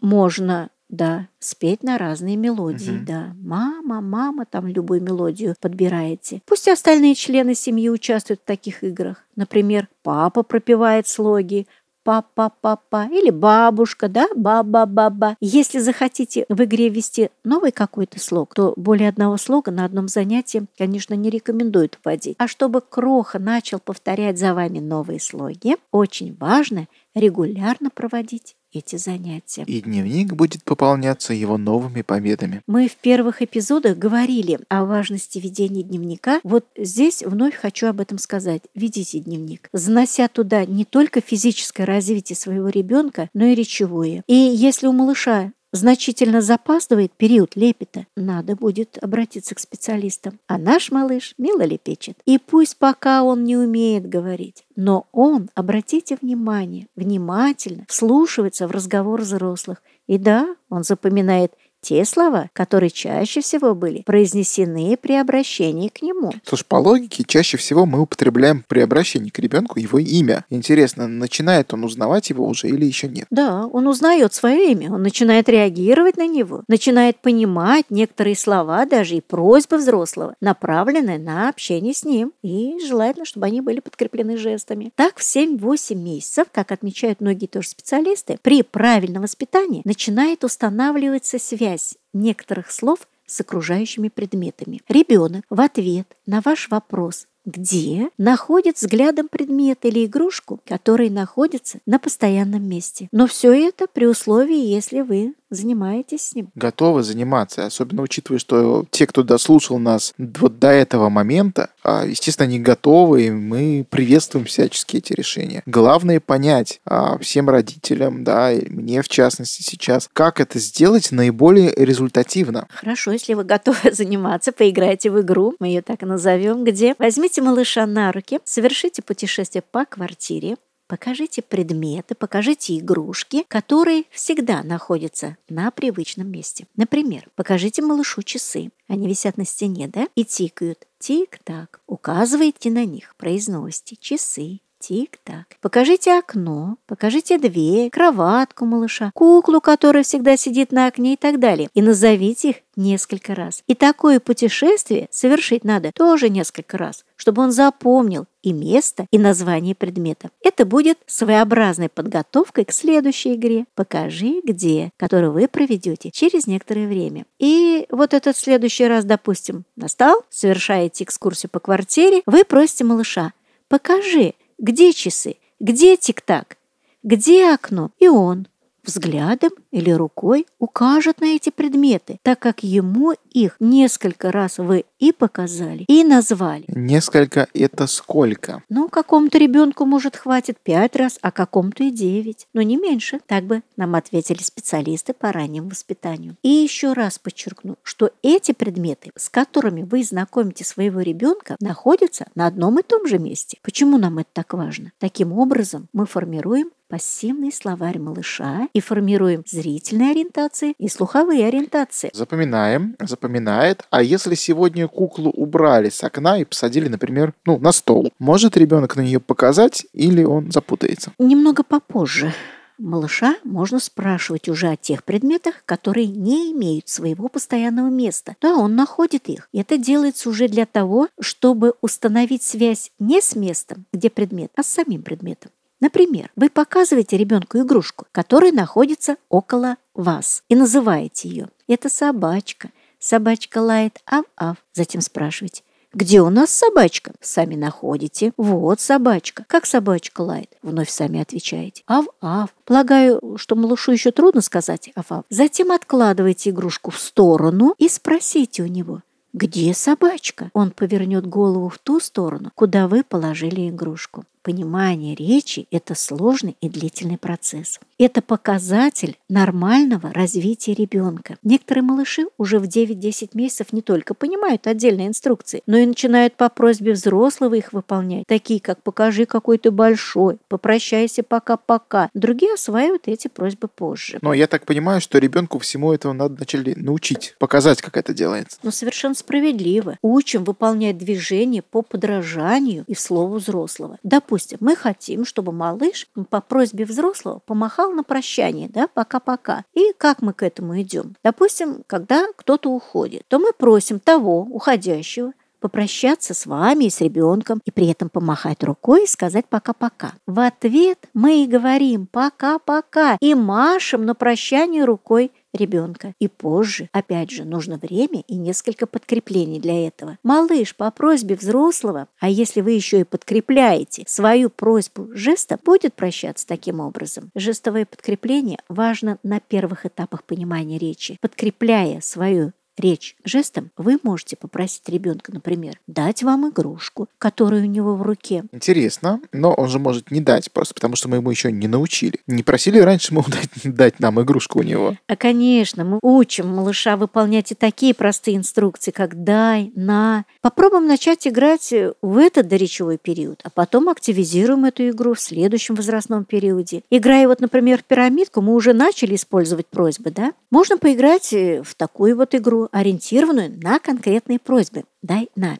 Можно, 0.00 0.70
да, 0.88 1.28
спеть 1.38 1.84
на 1.84 1.96
разные 1.96 2.34
мелодии, 2.34 2.96
угу. 2.96 3.06
да. 3.06 3.32
Мама, 3.36 4.00
мама, 4.00 4.46
там 4.46 4.66
любую 4.66 5.00
мелодию 5.00 5.54
подбираете. 5.60 6.42
Пусть 6.44 6.66
остальные 6.66 7.14
члены 7.14 7.54
семьи 7.54 7.88
участвуют 7.88 8.40
в 8.40 8.46
таких 8.46 8.82
играх. 8.82 9.24
Например, 9.36 9.86
папа 10.02 10.42
пропевает 10.42 11.06
слоги, 11.06 11.68
папа-папа 12.04 13.08
или 13.10 13.30
бабушка, 13.30 14.08
да, 14.08 14.28
баба-баба. 14.34 15.36
Если 15.40 15.78
захотите 15.78 16.44
в 16.48 16.62
игре 16.64 16.88
ввести 16.88 17.30
новый 17.44 17.72
какой-то 17.72 18.20
слог, 18.20 18.54
то 18.54 18.72
более 18.76 19.08
одного 19.08 19.36
слога 19.36 19.70
на 19.70 19.84
одном 19.84 20.08
занятии, 20.08 20.66
конечно, 20.76 21.14
не 21.14 21.30
рекомендуют 21.30 21.98
вводить. 22.04 22.36
А 22.38 22.48
чтобы 22.48 22.80
Кроха 22.80 23.38
начал 23.38 23.78
повторять 23.78 24.38
за 24.38 24.54
вами 24.54 24.78
новые 24.78 25.20
слоги, 25.20 25.76
очень 25.90 26.36
важно 26.38 26.86
регулярно 27.14 27.90
проводить 27.90 28.56
эти 28.72 28.96
занятия. 28.96 29.64
И 29.66 29.80
дневник 29.80 30.32
будет 30.32 30.64
пополняться 30.64 31.34
его 31.34 31.58
новыми 31.58 32.02
победами. 32.02 32.62
Мы 32.66 32.88
в 32.88 32.96
первых 32.96 33.42
эпизодах 33.42 33.98
говорили 33.98 34.60
о 34.68 34.84
важности 34.84 35.38
ведения 35.38 35.82
дневника. 35.82 36.40
Вот 36.42 36.66
здесь 36.76 37.22
вновь 37.22 37.54
хочу 37.54 37.86
об 37.86 38.00
этом 38.00 38.18
сказать. 38.18 38.62
Ведите 38.74 39.20
дневник, 39.20 39.68
занося 39.72 40.28
туда 40.28 40.64
не 40.64 40.84
только 40.84 41.20
физическое 41.20 41.84
развитие 41.84 42.36
своего 42.36 42.68
ребенка, 42.68 43.28
но 43.34 43.46
и 43.46 43.54
речевое. 43.54 44.22
И 44.26 44.34
если 44.34 44.86
у 44.86 44.92
малыша 44.92 45.52
значительно 45.72 46.40
запаздывает 46.40 47.12
период 47.12 47.56
лепета, 47.56 48.06
надо 48.16 48.54
будет 48.54 48.98
обратиться 49.02 49.54
к 49.54 49.58
специалистам. 49.58 50.38
А 50.46 50.58
наш 50.58 50.90
малыш 50.90 51.34
мило 51.38 51.62
лепечет. 51.62 52.18
И 52.24 52.38
пусть 52.38 52.76
пока 52.76 53.22
он 53.22 53.44
не 53.44 53.56
умеет 53.56 54.08
говорить, 54.08 54.64
но 54.76 55.06
он, 55.12 55.48
обратите 55.54 56.16
внимание, 56.20 56.86
внимательно 56.94 57.84
вслушивается 57.88 58.68
в 58.68 58.70
разговор 58.70 59.22
взрослых. 59.22 59.82
И 60.06 60.18
да, 60.18 60.54
он 60.68 60.84
запоминает 60.84 61.52
те 61.82 62.04
слова, 62.04 62.48
которые 62.52 62.90
чаще 62.90 63.40
всего 63.40 63.74
были 63.74 64.02
произнесены 64.02 64.96
при 64.96 65.14
обращении 65.14 65.88
к 65.88 66.00
нему. 66.00 66.32
Слушай, 66.44 66.64
по 66.68 66.76
логике, 66.76 67.24
чаще 67.26 67.56
всего 67.56 67.86
мы 67.86 68.00
употребляем 68.00 68.64
при 68.66 68.80
обращении 68.80 69.30
к 69.30 69.38
ребенку 69.40 69.80
его 69.80 69.98
имя. 69.98 70.44
Интересно, 70.48 71.08
начинает 71.08 71.74
он 71.74 71.84
узнавать 71.84 72.30
его 72.30 72.46
уже 72.46 72.68
или 72.68 72.86
еще 72.86 73.08
нет? 73.08 73.26
Да, 73.30 73.66
он 73.66 73.88
узнает 73.88 74.32
свое 74.32 74.70
имя, 74.70 74.92
он 74.92 75.02
начинает 75.02 75.48
реагировать 75.48 76.16
на 76.16 76.26
него, 76.26 76.62
начинает 76.68 77.18
понимать 77.18 77.86
некоторые 77.90 78.36
слова, 78.36 78.86
даже 78.86 79.16
и 79.16 79.20
просьбы 79.20 79.78
взрослого, 79.78 80.36
направленные 80.40 81.18
на 81.18 81.48
общение 81.48 81.94
с 81.94 82.04
ним. 82.04 82.32
И 82.42 82.78
желательно, 82.86 83.24
чтобы 83.24 83.46
они 83.46 83.60
были 83.60 83.80
подкреплены 83.80 84.36
жестами. 84.36 84.92
Так, 84.94 85.18
в 85.18 85.22
7-8 85.22 85.96
месяцев, 85.96 86.46
как 86.52 86.70
отмечают 86.70 87.20
многие 87.20 87.46
тоже 87.46 87.68
специалисты, 87.68 88.38
при 88.40 88.62
правильном 88.62 89.22
воспитании 89.22 89.82
начинает 89.84 90.44
устанавливаться 90.44 91.40
связь 91.40 91.71
связь 91.72 91.96
некоторых 92.12 92.70
слов 92.70 93.08
с 93.26 93.40
окружающими 93.40 94.08
предметами. 94.08 94.82
Ребенок 94.88 95.44
в 95.48 95.60
ответ 95.60 96.06
на 96.26 96.40
ваш 96.40 96.68
вопрос 96.68 97.26
где 97.44 98.10
находит 98.18 98.76
взглядом 98.76 99.26
предмет 99.26 99.84
или 99.84 100.06
игрушку, 100.06 100.60
который 100.64 101.10
находится 101.10 101.80
на 101.86 101.98
постоянном 101.98 102.62
месте. 102.62 103.08
Но 103.10 103.26
все 103.26 103.52
это 103.52 103.88
при 103.92 104.06
условии, 104.06 104.64
если 104.64 105.00
вы 105.00 105.34
занимаетесь 105.54 106.28
с 106.28 106.34
ним. 106.34 106.50
Готовы 106.54 107.02
заниматься, 107.02 107.66
особенно 107.66 108.02
учитывая, 108.02 108.38
что 108.38 108.84
те, 108.90 109.06
кто 109.06 109.22
дослушал 109.22 109.78
нас 109.78 110.14
вот 110.18 110.58
до 110.58 110.68
этого 110.68 111.08
момента, 111.08 111.70
а, 111.82 112.04
естественно, 112.04 112.48
они 112.48 112.58
готовы, 112.58 113.26
и 113.26 113.30
мы 113.30 113.86
приветствуем 113.88 114.46
всячески 114.46 114.96
эти 114.96 115.12
решения. 115.12 115.62
Главное 115.66 116.20
понять 116.20 116.80
а, 116.84 117.18
всем 117.18 117.48
родителям, 117.48 118.24
да, 118.24 118.52
и 118.52 118.68
мне 118.68 119.02
в 119.02 119.08
частности 119.08 119.62
сейчас, 119.62 120.08
как 120.12 120.40
это 120.40 120.58
сделать 120.58 121.12
наиболее 121.12 121.72
результативно. 121.76 122.66
Хорошо, 122.70 123.12
если 123.12 123.34
вы 123.34 123.44
готовы 123.44 123.78
заниматься, 123.92 124.52
поиграйте 124.52 125.10
в 125.10 125.20
игру, 125.20 125.54
мы 125.58 125.68
ее 125.68 125.82
так 125.82 126.02
и 126.02 126.06
назовем, 126.06 126.64
где 126.64 126.94
возьмите 126.98 127.42
малыша 127.42 127.86
на 127.86 128.12
руки, 128.12 128.40
совершите 128.44 129.02
путешествие 129.02 129.62
по 129.62 129.84
квартире, 129.84 130.56
Покажите 130.92 131.40
предметы, 131.40 132.14
покажите 132.14 132.78
игрушки, 132.78 133.46
которые 133.48 134.04
всегда 134.10 134.62
находятся 134.62 135.38
на 135.48 135.70
привычном 135.70 136.30
месте. 136.30 136.66
Например, 136.76 137.30
покажите 137.34 137.80
малышу 137.80 138.22
часы. 138.22 138.72
Они 138.88 139.08
висят 139.08 139.38
на 139.38 139.46
стене, 139.46 139.88
да? 139.88 140.06
И 140.16 140.26
тикают. 140.26 140.86
Тик-так. 140.98 141.80
Указывайте 141.86 142.70
на 142.70 142.84
них, 142.84 143.16
произносите 143.16 143.96
часы, 143.96 144.60
Тик-так. 144.82 145.46
Покажите 145.60 146.18
окно, 146.18 146.76
покажите 146.88 147.38
дверь, 147.38 147.88
кроватку 147.88 148.64
малыша, 148.64 149.12
куклу, 149.14 149.60
которая 149.60 150.02
всегда 150.02 150.36
сидит 150.36 150.72
на 150.72 150.88
окне 150.88 151.14
и 151.14 151.16
так 151.16 151.38
далее. 151.38 151.68
И 151.72 151.80
назовите 151.80 152.50
их 152.50 152.56
несколько 152.74 153.36
раз. 153.36 153.62
И 153.68 153.76
такое 153.76 154.18
путешествие 154.18 155.06
совершить 155.12 155.62
надо 155.62 155.92
тоже 155.94 156.30
несколько 156.30 156.78
раз, 156.78 157.04
чтобы 157.14 157.42
он 157.42 157.52
запомнил 157.52 158.26
и 158.42 158.52
место, 158.52 159.06
и 159.12 159.18
название 159.18 159.76
предмета. 159.76 160.30
Это 160.42 160.64
будет 160.64 160.98
своеобразной 161.06 161.88
подготовкой 161.88 162.64
к 162.64 162.72
следующей 162.72 163.34
игре 163.34 163.66
«Покажи 163.76 164.40
где», 164.42 164.90
которую 164.96 165.30
вы 165.30 165.46
проведете 165.46 166.10
через 166.10 166.48
некоторое 166.48 166.88
время. 166.88 167.24
И 167.38 167.86
вот 167.88 168.14
этот 168.14 168.36
следующий 168.36 168.88
раз, 168.88 169.04
допустим, 169.04 169.62
настал, 169.76 170.24
совершаете 170.28 171.04
экскурсию 171.04 171.50
по 171.50 171.60
квартире, 171.60 172.22
вы 172.26 172.44
просите 172.44 172.82
малыша 172.82 173.32
«Покажи, 173.68 174.34
где 174.62 174.92
часы? 174.92 175.38
Где 175.58 175.96
тик-так? 175.96 176.56
Где 177.02 177.52
окно? 177.52 177.90
И 177.98 178.06
он 178.06 178.46
взглядом 178.84 179.50
или 179.70 179.90
рукой 179.90 180.46
укажет 180.58 181.20
на 181.20 181.26
эти 181.26 181.50
предметы, 181.50 182.18
так 182.22 182.38
как 182.38 182.62
ему 182.62 183.14
их 183.30 183.56
несколько 183.60 184.32
раз 184.32 184.58
вы 184.58 184.84
и 184.98 185.12
показали, 185.12 185.84
и 185.88 186.04
назвали. 186.04 186.64
Несколько– 186.68 187.48
это 187.54 187.86
сколько? 187.86 188.62
Ну, 188.68 188.88
какому-то 188.88 189.38
ребенку, 189.38 189.84
может, 189.84 190.16
хватит 190.16 190.58
пять 190.62 190.96
раз, 190.96 191.18
а 191.22 191.30
какому-то 191.30 191.84
и 191.84 191.90
девять, 191.90 192.46
но 192.52 192.62
не 192.62 192.76
меньше. 192.76 193.20
Так 193.26 193.44
бы 193.44 193.62
нам 193.76 193.94
ответили 193.94 194.42
специалисты 194.42 195.12
по 195.12 195.32
раннему 195.32 195.70
воспитанию. 195.70 196.36
И 196.42 196.48
еще 196.48 196.92
раз 196.92 197.18
подчеркну, 197.18 197.76
что 197.82 198.10
эти 198.22 198.52
предметы, 198.52 199.10
с 199.16 199.28
которыми 199.28 199.82
вы 199.82 200.04
знакомите 200.04 200.64
своего 200.64 201.00
ребенка, 201.00 201.56
находятся 201.60 202.26
на 202.34 202.46
одном 202.46 202.78
и 202.78 202.82
том 202.82 203.06
же 203.06 203.18
месте. 203.18 203.58
Почему 203.62 203.98
нам 203.98 204.18
это 204.18 204.30
так 204.32 204.54
важно? 204.54 204.92
Таким 204.98 205.32
образом, 205.32 205.88
мы 205.92 206.06
формируем 206.06 206.70
пассивный 206.92 207.50
словарь 207.50 207.98
малыша 207.98 208.68
и 208.74 208.80
формируем 208.80 209.44
зрительные 209.46 210.10
ориентации 210.10 210.74
и 210.76 210.88
слуховые 210.88 211.46
ориентации. 211.46 212.10
Запоминаем, 212.12 212.96
запоминает. 213.00 213.86
А 213.88 214.02
если 214.02 214.34
сегодня 214.34 214.86
куклу 214.88 215.30
убрали 215.30 215.88
с 215.88 216.04
окна 216.04 216.38
и 216.38 216.44
посадили, 216.44 216.88
например, 216.88 217.32
ну, 217.46 217.58
на 217.58 217.72
стол, 217.72 218.12
может 218.18 218.58
ребенок 218.58 218.94
на 218.96 219.00
нее 219.00 219.20
показать 219.20 219.86
или 219.94 220.22
он 220.22 220.52
запутается? 220.52 221.12
Немного 221.18 221.62
попозже. 221.62 222.34
Малыша 222.76 223.36
можно 223.42 223.78
спрашивать 223.78 224.50
уже 224.50 224.68
о 224.68 224.76
тех 224.76 225.02
предметах, 225.04 225.64
которые 225.64 226.08
не 226.08 226.52
имеют 226.52 226.90
своего 226.90 227.28
постоянного 227.28 227.88
места. 227.88 228.36
Да, 228.42 228.56
он 228.56 228.76
находит 228.76 229.30
их. 229.30 229.48
Это 229.54 229.78
делается 229.78 230.28
уже 230.28 230.46
для 230.46 230.66
того, 230.66 231.08
чтобы 231.18 231.72
установить 231.80 232.42
связь 232.42 232.90
не 232.98 233.22
с 233.22 233.34
местом, 233.34 233.86
где 233.94 234.10
предмет, 234.10 234.52
а 234.56 234.62
с 234.62 234.66
самим 234.66 235.02
предметом. 235.02 235.52
Например, 235.82 236.30
вы 236.36 236.48
показываете 236.48 237.16
ребенку 237.16 237.58
игрушку, 237.58 238.06
которая 238.12 238.52
находится 238.52 239.16
около 239.28 239.78
вас, 239.94 240.44
и 240.48 240.54
называете 240.54 241.28
ее. 241.28 241.48
Это 241.66 241.88
собачка. 241.88 242.70
Собачка 243.00 243.58
лает 243.58 244.00
ав-ав. 244.06 244.58
Затем 244.74 245.00
спрашиваете, 245.00 245.64
где 245.92 246.20
у 246.20 246.30
нас 246.30 246.50
собачка? 246.50 247.10
Сами 247.20 247.56
находите. 247.56 248.32
Вот 248.36 248.78
собачка. 248.78 249.44
Как 249.48 249.66
собачка 249.66 250.20
лает? 250.20 250.56
Вновь 250.62 250.88
сами 250.88 251.20
отвечаете. 251.20 251.82
Ав-ав. 251.88 252.54
Полагаю, 252.64 253.36
что 253.36 253.56
малышу 253.56 253.90
еще 253.90 254.12
трудно 254.12 254.40
сказать 254.40 254.92
ав-ав. 254.94 255.24
Затем 255.30 255.72
откладывайте 255.72 256.50
игрушку 256.50 256.92
в 256.92 256.98
сторону 257.00 257.74
и 257.78 257.88
спросите 257.88 258.62
у 258.62 258.66
него, 258.66 259.02
где 259.32 259.72
собачка? 259.72 260.50
Он 260.52 260.70
повернет 260.70 261.26
голову 261.26 261.70
в 261.70 261.78
ту 261.78 262.00
сторону, 262.00 262.52
куда 262.54 262.86
вы 262.86 263.02
положили 263.02 263.70
игрушку. 263.70 264.24
Понимание 264.42 265.14
речи– 265.14 265.68
это 265.70 265.94
сложный 265.94 266.56
и 266.60 266.68
длительный 266.68 267.16
процесс. 267.16 267.78
Это 267.96 268.20
показатель 268.22 269.16
нормального 269.28 270.12
развития 270.12 270.74
ребенка. 270.74 271.36
Некоторые 271.44 271.84
малыши 271.84 272.24
уже 272.38 272.58
в 272.58 272.64
9-10 272.64 273.30
месяцев 273.34 273.72
не 273.72 273.82
только 273.82 274.14
понимают 274.14 274.66
отдельные 274.66 275.06
инструкции, 275.06 275.62
но 275.66 275.76
и 275.76 275.86
начинают 275.86 276.34
по 276.34 276.48
просьбе 276.48 276.94
взрослого 276.94 277.54
их 277.54 277.72
выполнять, 277.72 278.26
такие 278.26 278.58
как 278.58 278.82
«покажи 278.82 279.26
какой 279.26 279.58
то 279.58 279.70
большой», 279.70 280.38
«попрощайся 280.48 281.22
пока-пока». 281.22 282.10
Другие 282.12 282.54
осваивают 282.54 283.06
эти 283.06 283.28
просьбы 283.28 283.68
позже. 283.68 284.18
Но 284.22 284.34
я 284.34 284.48
так 284.48 284.66
понимаю, 284.66 285.00
что 285.00 285.18
ребенку 285.18 285.60
всему 285.60 285.92
этого 285.92 286.12
надо 286.12 286.40
начали 286.40 286.74
научить, 286.74 287.36
показать, 287.38 287.80
как 287.80 287.96
это 287.96 288.12
делается. 288.12 288.58
Но 288.64 288.72
совершенно 288.72 289.14
справедливо. 289.14 289.98
Учим 290.02 290.42
выполнять 290.42 290.98
движения 290.98 291.62
по 291.62 291.82
подражанию 291.82 292.82
и 292.88 292.96
слову 292.96 293.36
взрослого. 293.36 293.98
Допустим, 294.02 294.31
Допустим, 294.32 294.56
мы 294.62 294.76
хотим, 294.76 295.26
чтобы 295.26 295.52
малыш 295.52 296.08
по 296.30 296.40
просьбе 296.40 296.86
взрослого 296.86 297.40
помахал 297.40 297.92
на 297.92 298.02
прощание, 298.02 298.66
да, 298.66 298.88
пока-пока. 298.88 299.66
И 299.74 299.92
как 299.98 300.22
мы 300.22 300.32
к 300.32 300.42
этому 300.42 300.80
идем? 300.80 301.16
Допустим, 301.22 301.82
когда 301.86 302.24
кто-то 302.34 302.70
уходит, 302.70 303.24
то 303.28 303.38
мы 303.38 303.52
просим 303.52 304.00
того 304.00 304.40
уходящего 304.40 305.34
попрощаться 305.60 306.32
с 306.32 306.46
вами 306.46 306.84
и 306.84 306.90
с 306.90 307.02
ребенком, 307.02 307.60
и 307.66 307.70
при 307.70 307.88
этом 307.88 308.08
помахать 308.08 308.64
рукой 308.64 309.04
и 309.04 309.06
сказать 309.06 309.44
пока-пока. 309.50 310.14
В 310.26 310.40
ответ 310.40 311.10
мы 311.12 311.44
и 311.44 311.46
говорим 311.46 312.06
пока-пока 312.06 313.18
и 313.20 313.34
машем 313.34 314.06
на 314.06 314.14
прощание 314.14 314.84
рукой 314.84 315.30
ребенка. 315.52 316.14
И 316.18 316.28
позже, 316.28 316.88
опять 316.92 317.30
же, 317.30 317.44
нужно 317.44 317.76
время 317.76 318.22
и 318.26 318.36
несколько 318.36 318.86
подкреплений 318.86 319.60
для 319.60 319.86
этого. 319.86 320.18
Малыш 320.22 320.74
по 320.74 320.90
просьбе 320.90 321.34
взрослого, 321.34 322.08
а 322.20 322.28
если 322.28 322.60
вы 322.60 322.72
еще 322.72 323.00
и 323.00 323.04
подкрепляете 323.04 324.04
свою 324.06 324.50
просьбу 324.50 325.08
жестом, 325.12 325.58
будет 325.64 325.94
прощаться 325.94 326.46
таким 326.46 326.80
образом. 326.80 327.30
Жестовое 327.34 327.86
подкрепление 327.86 328.58
важно 328.68 329.18
на 329.22 329.40
первых 329.40 329.86
этапах 329.86 330.24
понимания 330.24 330.78
речи. 330.78 331.18
Подкрепляя 331.20 332.00
свою 332.00 332.52
речь 332.78 333.16
жестом, 333.24 333.70
вы 333.76 333.98
можете 334.02 334.36
попросить 334.36 334.88
ребенка, 334.88 335.32
например, 335.32 335.78
дать 335.86 336.22
вам 336.22 336.48
игрушку, 336.48 337.08
которая 337.18 337.62
у 337.62 337.66
него 337.66 337.94
в 337.94 338.02
руке. 338.02 338.44
Интересно, 338.52 339.20
но 339.32 339.52
он 339.52 339.68
же 339.68 339.78
может 339.78 340.10
не 340.10 340.20
дать, 340.20 340.50
просто 340.52 340.74
потому 340.74 340.96
что 340.96 341.08
мы 341.08 341.16
ему 341.16 341.30
еще 341.30 341.52
не 341.52 341.68
научили. 341.68 342.20
Не 342.26 342.42
просили 342.42 342.78
раньше 342.78 343.14
мы 343.14 343.22
дать, 343.26 343.74
дать 343.74 344.00
нам 344.00 344.20
игрушку 344.20 344.60
у 344.60 344.62
него? 344.62 344.96
А, 345.06 345.16
конечно, 345.16 345.84
мы 345.84 345.98
учим 346.02 346.48
малыша 346.48 346.96
выполнять 346.96 347.52
и 347.52 347.54
такие 347.54 347.94
простые 347.94 348.36
инструкции, 348.36 348.90
как 348.90 349.24
«дай», 349.24 349.72
«на». 349.74 350.24
Попробуем 350.40 350.86
начать 350.86 351.26
играть 351.26 351.72
в 352.02 352.16
этот 352.16 352.48
доречевой 352.48 352.98
период, 352.98 353.40
а 353.44 353.50
потом 353.50 353.88
активизируем 353.88 354.64
эту 354.64 354.88
игру 354.90 355.14
в 355.14 355.20
следующем 355.20 355.74
возрастном 355.74 356.24
периоде. 356.24 356.82
Играя 356.90 357.28
вот, 357.28 357.40
например, 357.40 357.80
в 357.80 357.84
пирамидку, 357.84 358.40
мы 358.40 358.54
уже 358.54 358.72
начали 358.72 359.14
использовать 359.14 359.66
просьбы, 359.66 360.10
да? 360.10 360.32
Можно 360.50 360.78
поиграть 360.78 361.32
в 361.32 361.74
такую 361.76 362.16
вот 362.16 362.34
игру, 362.34 362.61
ориентированную 362.72 363.58
на 363.60 363.78
конкретные 363.78 364.38
просьбы. 364.38 364.84
Дай 365.02 365.28
на. 365.34 365.58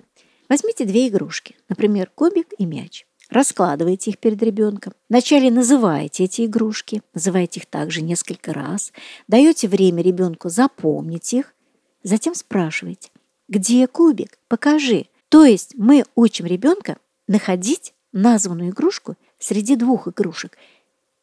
Возьмите 0.49 0.85
две 0.85 1.09
игрушки, 1.09 1.57
например, 1.69 2.11
кубик 2.15 2.49
и 2.59 2.67
мяч. 2.67 3.07
Раскладывайте 3.31 4.11
их 4.11 4.19
перед 4.19 4.43
ребенком. 4.43 4.93
Вначале 5.09 5.51
называете 5.51 6.25
эти 6.25 6.45
игрушки, 6.45 7.01
называете 7.15 7.61
их 7.61 7.67
также 7.67 8.03
несколько 8.03 8.53
раз, 8.53 8.93
даете 9.27 9.69
время 9.69 10.03
ребенку 10.03 10.51
запомнить 10.51 11.33
их, 11.33 11.55
затем 12.03 12.35
спрашиваете, 12.35 13.09
где 13.49 13.87
кубик, 13.87 14.39
покажи. 14.49 15.07
То 15.31 15.45
есть 15.45 15.75
мы 15.77 16.05
учим 16.15 16.45
ребенка 16.45 16.99
находить 17.27 17.95
названную 18.13 18.71
игрушку 18.71 19.17
среди 19.39 19.77
двух 19.77 20.09
игрушек. 20.09 20.59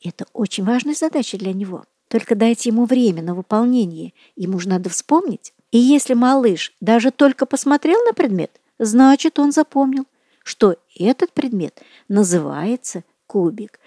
Это 0.03 0.25
очень 0.33 0.63
важная 0.63 0.95
задача 0.95 1.37
для 1.37 1.53
него. 1.53 1.85
Только 2.07 2.33
дайте 2.33 2.69
ему 2.69 2.85
время 2.85 3.21
на 3.21 3.35
выполнение. 3.35 4.13
Ему 4.35 4.57
же 4.57 4.67
надо 4.67 4.89
вспомнить, 4.89 5.53
и 5.71 5.77
если 5.77 6.13
малыш 6.13 6.73
даже 6.81 7.11
только 7.11 7.45
посмотрел 7.45 8.03
на 8.05 8.13
предмет, 8.13 8.59
значит, 8.79 9.37
он 9.39 9.51
запомнил, 9.51 10.05
что 10.43 10.77
этот 10.97 11.31
предмет 11.31 11.81
называется 12.07 13.03
кубик. 13.27 13.79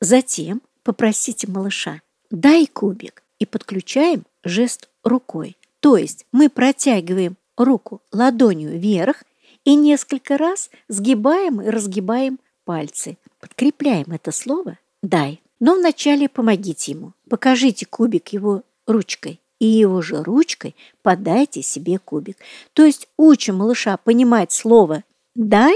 Затем 0.00 0.62
попросите 0.82 1.48
малыша 1.48 2.02
«дай 2.30 2.66
кубик» 2.66 3.22
и 3.38 3.46
подключаем 3.46 4.24
жест 4.42 4.88
рукой. 5.04 5.56
То 5.80 5.96
есть 5.96 6.26
мы 6.32 6.48
протягиваем 6.48 7.36
руку 7.56 8.02
ладонью 8.12 8.78
вверх 8.78 9.22
и 9.64 9.76
несколько 9.76 10.38
раз 10.38 10.70
сгибаем 10.88 11.60
и 11.60 11.68
разгибаем 11.68 12.40
пальцы. 12.64 13.16
Подкрепляем 13.40 14.06
это 14.10 14.32
слово 14.32 14.78
«дай». 15.02 15.40
Но 15.60 15.74
вначале 15.74 16.28
помогите 16.28 16.92
ему. 16.92 17.14
Покажите 17.28 17.84
кубик 17.84 18.28
его 18.28 18.62
ручкой 18.86 19.40
и 19.58 19.66
его 19.66 20.02
же 20.02 20.22
ручкой 20.22 20.76
подайте 21.02 21.62
себе 21.62 21.98
кубик. 21.98 22.38
То 22.72 22.84
есть 22.84 23.08
учим 23.16 23.56
малыша 23.56 23.96
понимать 23.96 24.52
слово 24.52 25.04
«дай» 25.34 25.74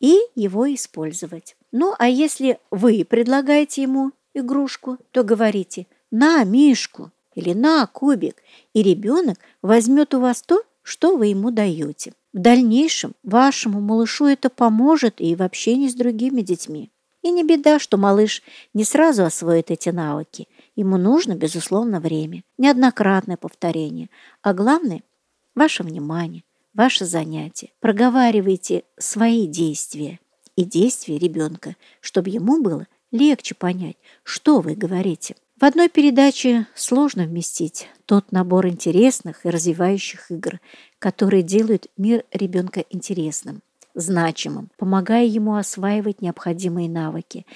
и 0.00 0.18
его 0.34 0.72
использовать. 0.72 1.56
Ну, 1.72 1.94
а 1.98 2.08
если 2.08 2.58
вы 2.70 3.04
предлагаете 3.04 3.82
ему 3.82 4.12
игрушку, 4.34 4.98
то 5.10 5.22
говорите 5.22 5.86
«на 6.10 6.42
мишку» 6.44 7.10
или 7.34 7.52
«на 7.52 7.86
кубик», 7.86 8.36
и 8.72 8.82
ребенок 8.82 9.38
возьмет 9.62 10.14
у 10.14 10.20
вас 10.20 10.42
то, 10.42 10.62
что 10.82 11.16
вы 11.16 11.26
ему 11.26 11.50
даете. 11.50 12.14
В 12.32 12.38
дальнейшем 12.38 13.14
вашему 13.22 13.80
малышу 13.80 14.26
это 14.26 14.48
поможет 14.48 15.20
и 15.20 15.34
в 15.34 15.42
общении 15.42 15.88
с 15.88 15.94
другими 15.94 16.40
детьми. 16.40 16.90
И 17.22 17.30
не 17.30 17.42
беда, 17.42 17.78
что 17.78 17.96
малыш 17.96 18.42
не 18.72 18.84
сразу 18.84 19.24
освоит 19.24 19.70
эти 19.70 19.90
навыки– 19.90 20.48
Ему 20.78 20.96
нужно, 20.96 21.34
безусловно, 21.34 21.98
время, 21.98 22.44
неоднократное 22.56 23.36
повторение, 23.36 24.10
а 24.42 24.54
главное– 24.54 25.02
ваше 25.56 25.82
внимание, 25.82 26.44
ваше 26.72 27.04
занятие. 27.04 27.70
Проговаривайте 27.80 28.84
свои 28.96 29.48
действия 29.48 30.20
и 30.54 30.64
действия 30.64 31.18
ребенка, 31.18 31.74
чтобы 32.00 32.30
ему 32.30 32.62
было 32.62 32.86
легче 33.10 33.56
понять, 33.56 33.96
что 34.22 34.60
вы 34.60 34.76
говорите. 34.76 35.34
В 35.60 35.64
одной 35.64 35.88
передаче 35.88 36.68
сложно 36.76 37.24
вместить 37.24 37.88
тот 38.06 38.30
набор 38.30 38.68
интересных 38.68 39.44
и 39.44 39.50
развивающих 39.50 40.30
игр, 40.30 40.60
которые 41.00 41.42
делают 41.42 41.88
мир 41.96 42.22
ребенка 42.30 42.84
интересным. 42.88 43.62
Значимым, 44.00 44.70
помогая 44.76 45.24
ему 45.24 45.56
осваивать 45.56 46.22
необходимые 46.22 46.88
навыки. 46.88 47.46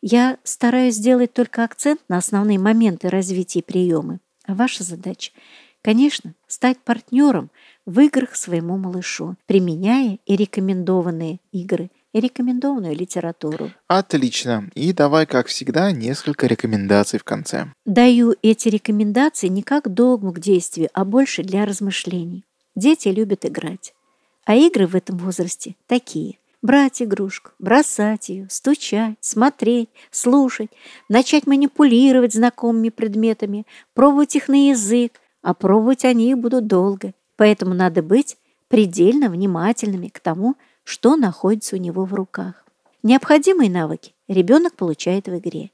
Я 0.00 0.38
стараюсь 0.44 0.94
сделать 0.94 1.32
только 1.32 1.64
акцент 1.64 2.00
на 2.08 2.18
основные 2.18 2.58
моменты 2.58 3.08
развития 3.08 3.62
приемы. 3.62 4.20
А 4.46 4.54
ваша 4.54 4.82
задача, 4.82 5.32
конечно, 5.82 6.34
стать 6.46 6.78
партнером 6.78 7.50
в 7.84 8.00
играх 8.00 8.34
своему 8.34 8.78
малышу, 8.78 9.36
применяя 9.46 10.18
и 10.24 10.36
рекомендованные 10.36 11.40
игры, 11.52 11.90
и 12.12 12.20
рекомендованную 12.20 12.96
литературу. 12.96 13.70
Отлично. 13.86 14.70
И 14.74 14.92
давай, 14.92 15.26
как 15.26 15.46
всегда, 15.46 15.92
несколько 15.92 16.46
рекомендаций 16.46 17.18
в 17.18 17.24
конце. 17.24 17.72
Даю 17.84 18.34
эти 18.42 18.68
рекомендации 18.68 19.48
не 19.48 19.62
как 19.62 19.92
догму 19.92 20.32
к 20.32 20.40
действию, 20.40 20.88
а 20.94 21.04
больше 21.04 21.42
для 21.42 21.66
размышлений. 21.66 22.44
Дети 22.74 23.08
любят 23.08 23.44
играть. 23.44 23.92
А 24.48 24.54
игры 24.54 24.86
в 24.86 24.96
этом 24.96 25.18
возрасте 25.18 25.76
такие. 25.86 26.38
Брать 26.62 27.02
игрушку, 27.02 27.50
бросать 27.58 28.30
ее, 28.30 28.46
стучать, 28.48 29.18
смотреть, 29.20 29.90
слушать, 30.10 30.70
начать 31.10 31.46
манипулировать 31.46 32.32
знакомыми 32.32 32.88
предметами, 32.88 33.66
пробовать 33.92 34.36
их 34.36 34.48
на 34.48 34.70
язык, 34.70 35.20
а 35.42 35.52
пробовать 35.52 36.06
они 36.06 36.34
будут 36.34 36.66
долго. 36.66 37.12
Поэтому 37.36 37.74
надо 37.74 38.02
быть 38.02 38.38
предельно 38.68 39.28
внимательными 39.28 40.08
к 40.08 40.18
тому, 40.18 40.56
что 40.82 41.16
находится 41.16 41.76
у 41.76 41.78
него 41.78 42.06
в 42.06 42.14
руках. 42.14 42.64
Необходимые 43.02 43.70
навыки 43.70 44.14
ребенок 44.28 44.76
получает 44.76 45.28
в 45.28 45.36
игре. 45.36 45.72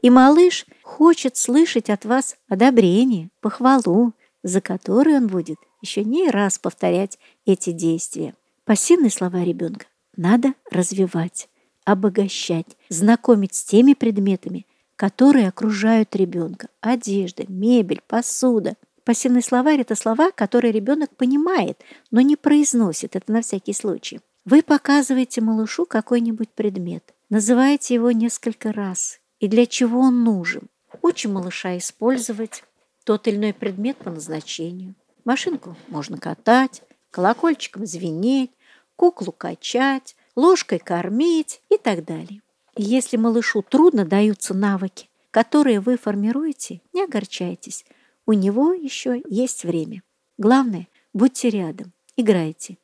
И 0.00 0.08
малыш 0.08 0.64
хочет 0.82 1.36
слышать 1.36 1.90
от 1.90 2.06
вас 2.06 2.38
одобрение, 2.48 3.28
похвалу, 3.42 4.14
за 4.42 4.62
которой 4.62 5.16
он 5.16 5.26
будет 5.26 5.58
еще 5.86 6.04
не 6.04 6.28
раз 6.30 6.58
повторять 6.58 7.18
эти 7.44 7.70
действия. 7.70 8.34
Пассивные 8.64 9.10
слова 9.10 9.44
ребенка 9.44 9.86
надо 10.16 10.54
развивать, 10.70 11.48
обогащать, 11.84 12.76
знакомить 12.88 13.54
с 13.54 13.64
теми 13.64 13.94
предметами, 13.94 14.66
которые 14.96 15.48
окружают 15.48 16.16
ребенка. 16.16 16.68
Одежда, 16.80 17.44
мебель, 17.48 18.02
посуда. 18.06 18.74
Пассивный 19.04 19.42
словарь– 19.42 19.80
это 19.82 19.94
слова, 19.94 20.32
которые 20.32 20.72
ребенок 20.72 21.14
понимает, 21.14 21.80
но 22.10 22.20
не 22.20 22.34
произносит. 22.34 23.14
Это 23.14 23.30
на 23.30 23.42
всякий 23.42 23.72
случай. 23.72 24.20
Вы 24.44 24.62
показываете 24.62 25.40
малышу 25.40 25.86
какой-нибудь 25.86 26.50
предмет, 26.50 27.14
называете 27.30 27.94
его 27.94 28.10
несколько 28.10 28.72
раз 28.72 29.20
и 29.38 29.48
для 29.48 29.66
чего 29.66 30.00
он 30.00 30.24
нужен. 30.24 30.68
Учим 31.02 31.34
малыша 31.34 31.76
использовать 31.78 32.64
тот 33.04 33.28
или 33.28 33.36
иной 33.36 33.52
предмет 33.54 33.98
по 33.98 34.10
назначению. 34.10 34.94
Машинку 35.26 35.74
можно 35.88 36.18
катать, 36.18 36.82
колокольчиком 37.10 37.84
звенеть, 37.84 38.52
куклу 38.94 39.32
качать, 39.32 40.14
ложкой 40.36 40.78
кормить 40.78 41.60
и 41.68 41.76
так 41.76 42.04
далее. 42.04 42.42
если 42.76 43.16
малышу 43.16 43.62
трудно 43.62 44.04
даются 44.04 44.54
навыки, 44.54 45.08
которые 45.32 45.80
вы 45.80 45.96
формируете, 45.96 46.80
не 46.92 47.02
огорчайтесь. 47.02 47.84
У 48.24 48.34
него 48.34 48.72
еще 48.72 49.20
есть 49.28 49.64
время. 49.64 50.02
Главное, 50.38 50.86
будьте 51.12 51.50
рядом, 51.50 51.92
играйте. 52.16 52.78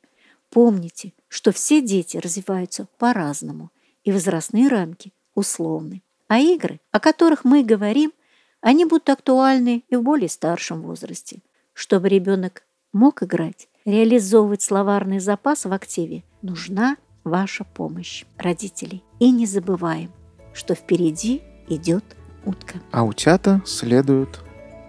Помните, 0.49 1.13
что 1.29 1.53
все 1.53 1.79
дети 1.81 2.17
развиваются 2.17 2.87
по-разному, 2.97 3.71
и 4.03 4.11
возрастные 4.11 4.67
рамки 4.67 5.13
условны. 5.33 6.01
А 6.27 6.39
игры, 6.39 6.81
о 6.91 6.99
которых 6.99 7.45
мы 7.45 7.63
говорим, 7.63 8.11
они 8.59 8.83
будут 8.83 9.09
актуальны 9.09 9.83
и 9.87 9.95
в 9.95 10.01
более 10.01 10.29
старшем 10.29 10.81
возрасте. 10.81 11.41
Чтобы 11.73 12.09
ребенок 12.09 12.63
мог 12.91 13.23
играть, 13.23 13.67
реализовывать 13.85 14.61
словарный 14.61 15.19
запас 15.19 15.65
в 15.65 15.73
активе, 15.73 16.23
нужна 16.41 16.97
ваша 17.23 17.63
помощь, 17.63 18.25
родителей. 18.37 19.03
И 19.19 19.31
не 19.31 19.45
забываем, 19.45 20.11
что 20.53 20.75
впереди 20.75 21.41
идет 21.67 22.03
утка. 22.45 22.79
А 22.91 23.03
утята 23.03 23.61
следуют... 23.65 24.39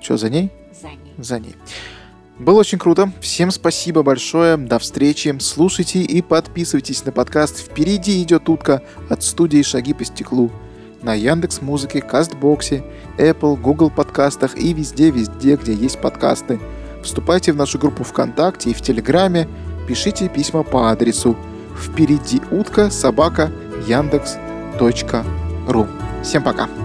Что, 0.00 0.18
за 0.18 0.28
ней? 0.28 0.52
За 0.80 0.88
ней. 0.88 1.14
За 1.16 1.38
ней. 1.38 1.54
Было 2.38 2.60
очень 2.60 2.78
круто. 2.78 3.12
Всем 3.20 3.50
спасибо 3.50 4.02
большое. 4.02 4.56
До 4.56 4.78
встречи. 4.78 5.34
Слушайте 5.40 6.00
и 6.00 6.20
подписывайтесь 6.20 7.04
на 7.04 7.12
подкаст 7.12 7.58
«Впереди 7.58 8.22
идет 8.22 8.48
утка» 8.48 8.82
от 9.08 9.22
студии 9.22 9.62
«Шаги 9.62 9.94
по 9.94 10.04
стеклу» 10.04 10.50
на 11.04 11.14
Яндекс 11.14 11.62
Музыке, 11.62 12.00
Кастбоксе, 12.00 12.82
Apple, 13.18 13.60
Google 13.60 13.90
подкастах 13.90 14.56
и 14.56 14.72
везде-везде, 14.72 15.56
где 15.56 15.72
есть 15.72 16.00
подкасты. 16.00 16.58
Вступайте 17.02 17.52
в 17.52 17.56
нашу 17.56 17.78
группу 17.78 18.02
ВКонтакте 18.02 18.70
и 18.70 18.74
в 18.74 18.80
Телеграме, 18.80 19.46
пишите 19.86 20.28
письма 20.28 20.62
по 20.62 20.90
адресу 20.90 21.36
впереди 21.78 22.40
утка 22.50 22.90
собака 22.90 23.52
яндекс.ру. 23.86 25.86
Всем 26.22 26.42
пока! 26.42 26.83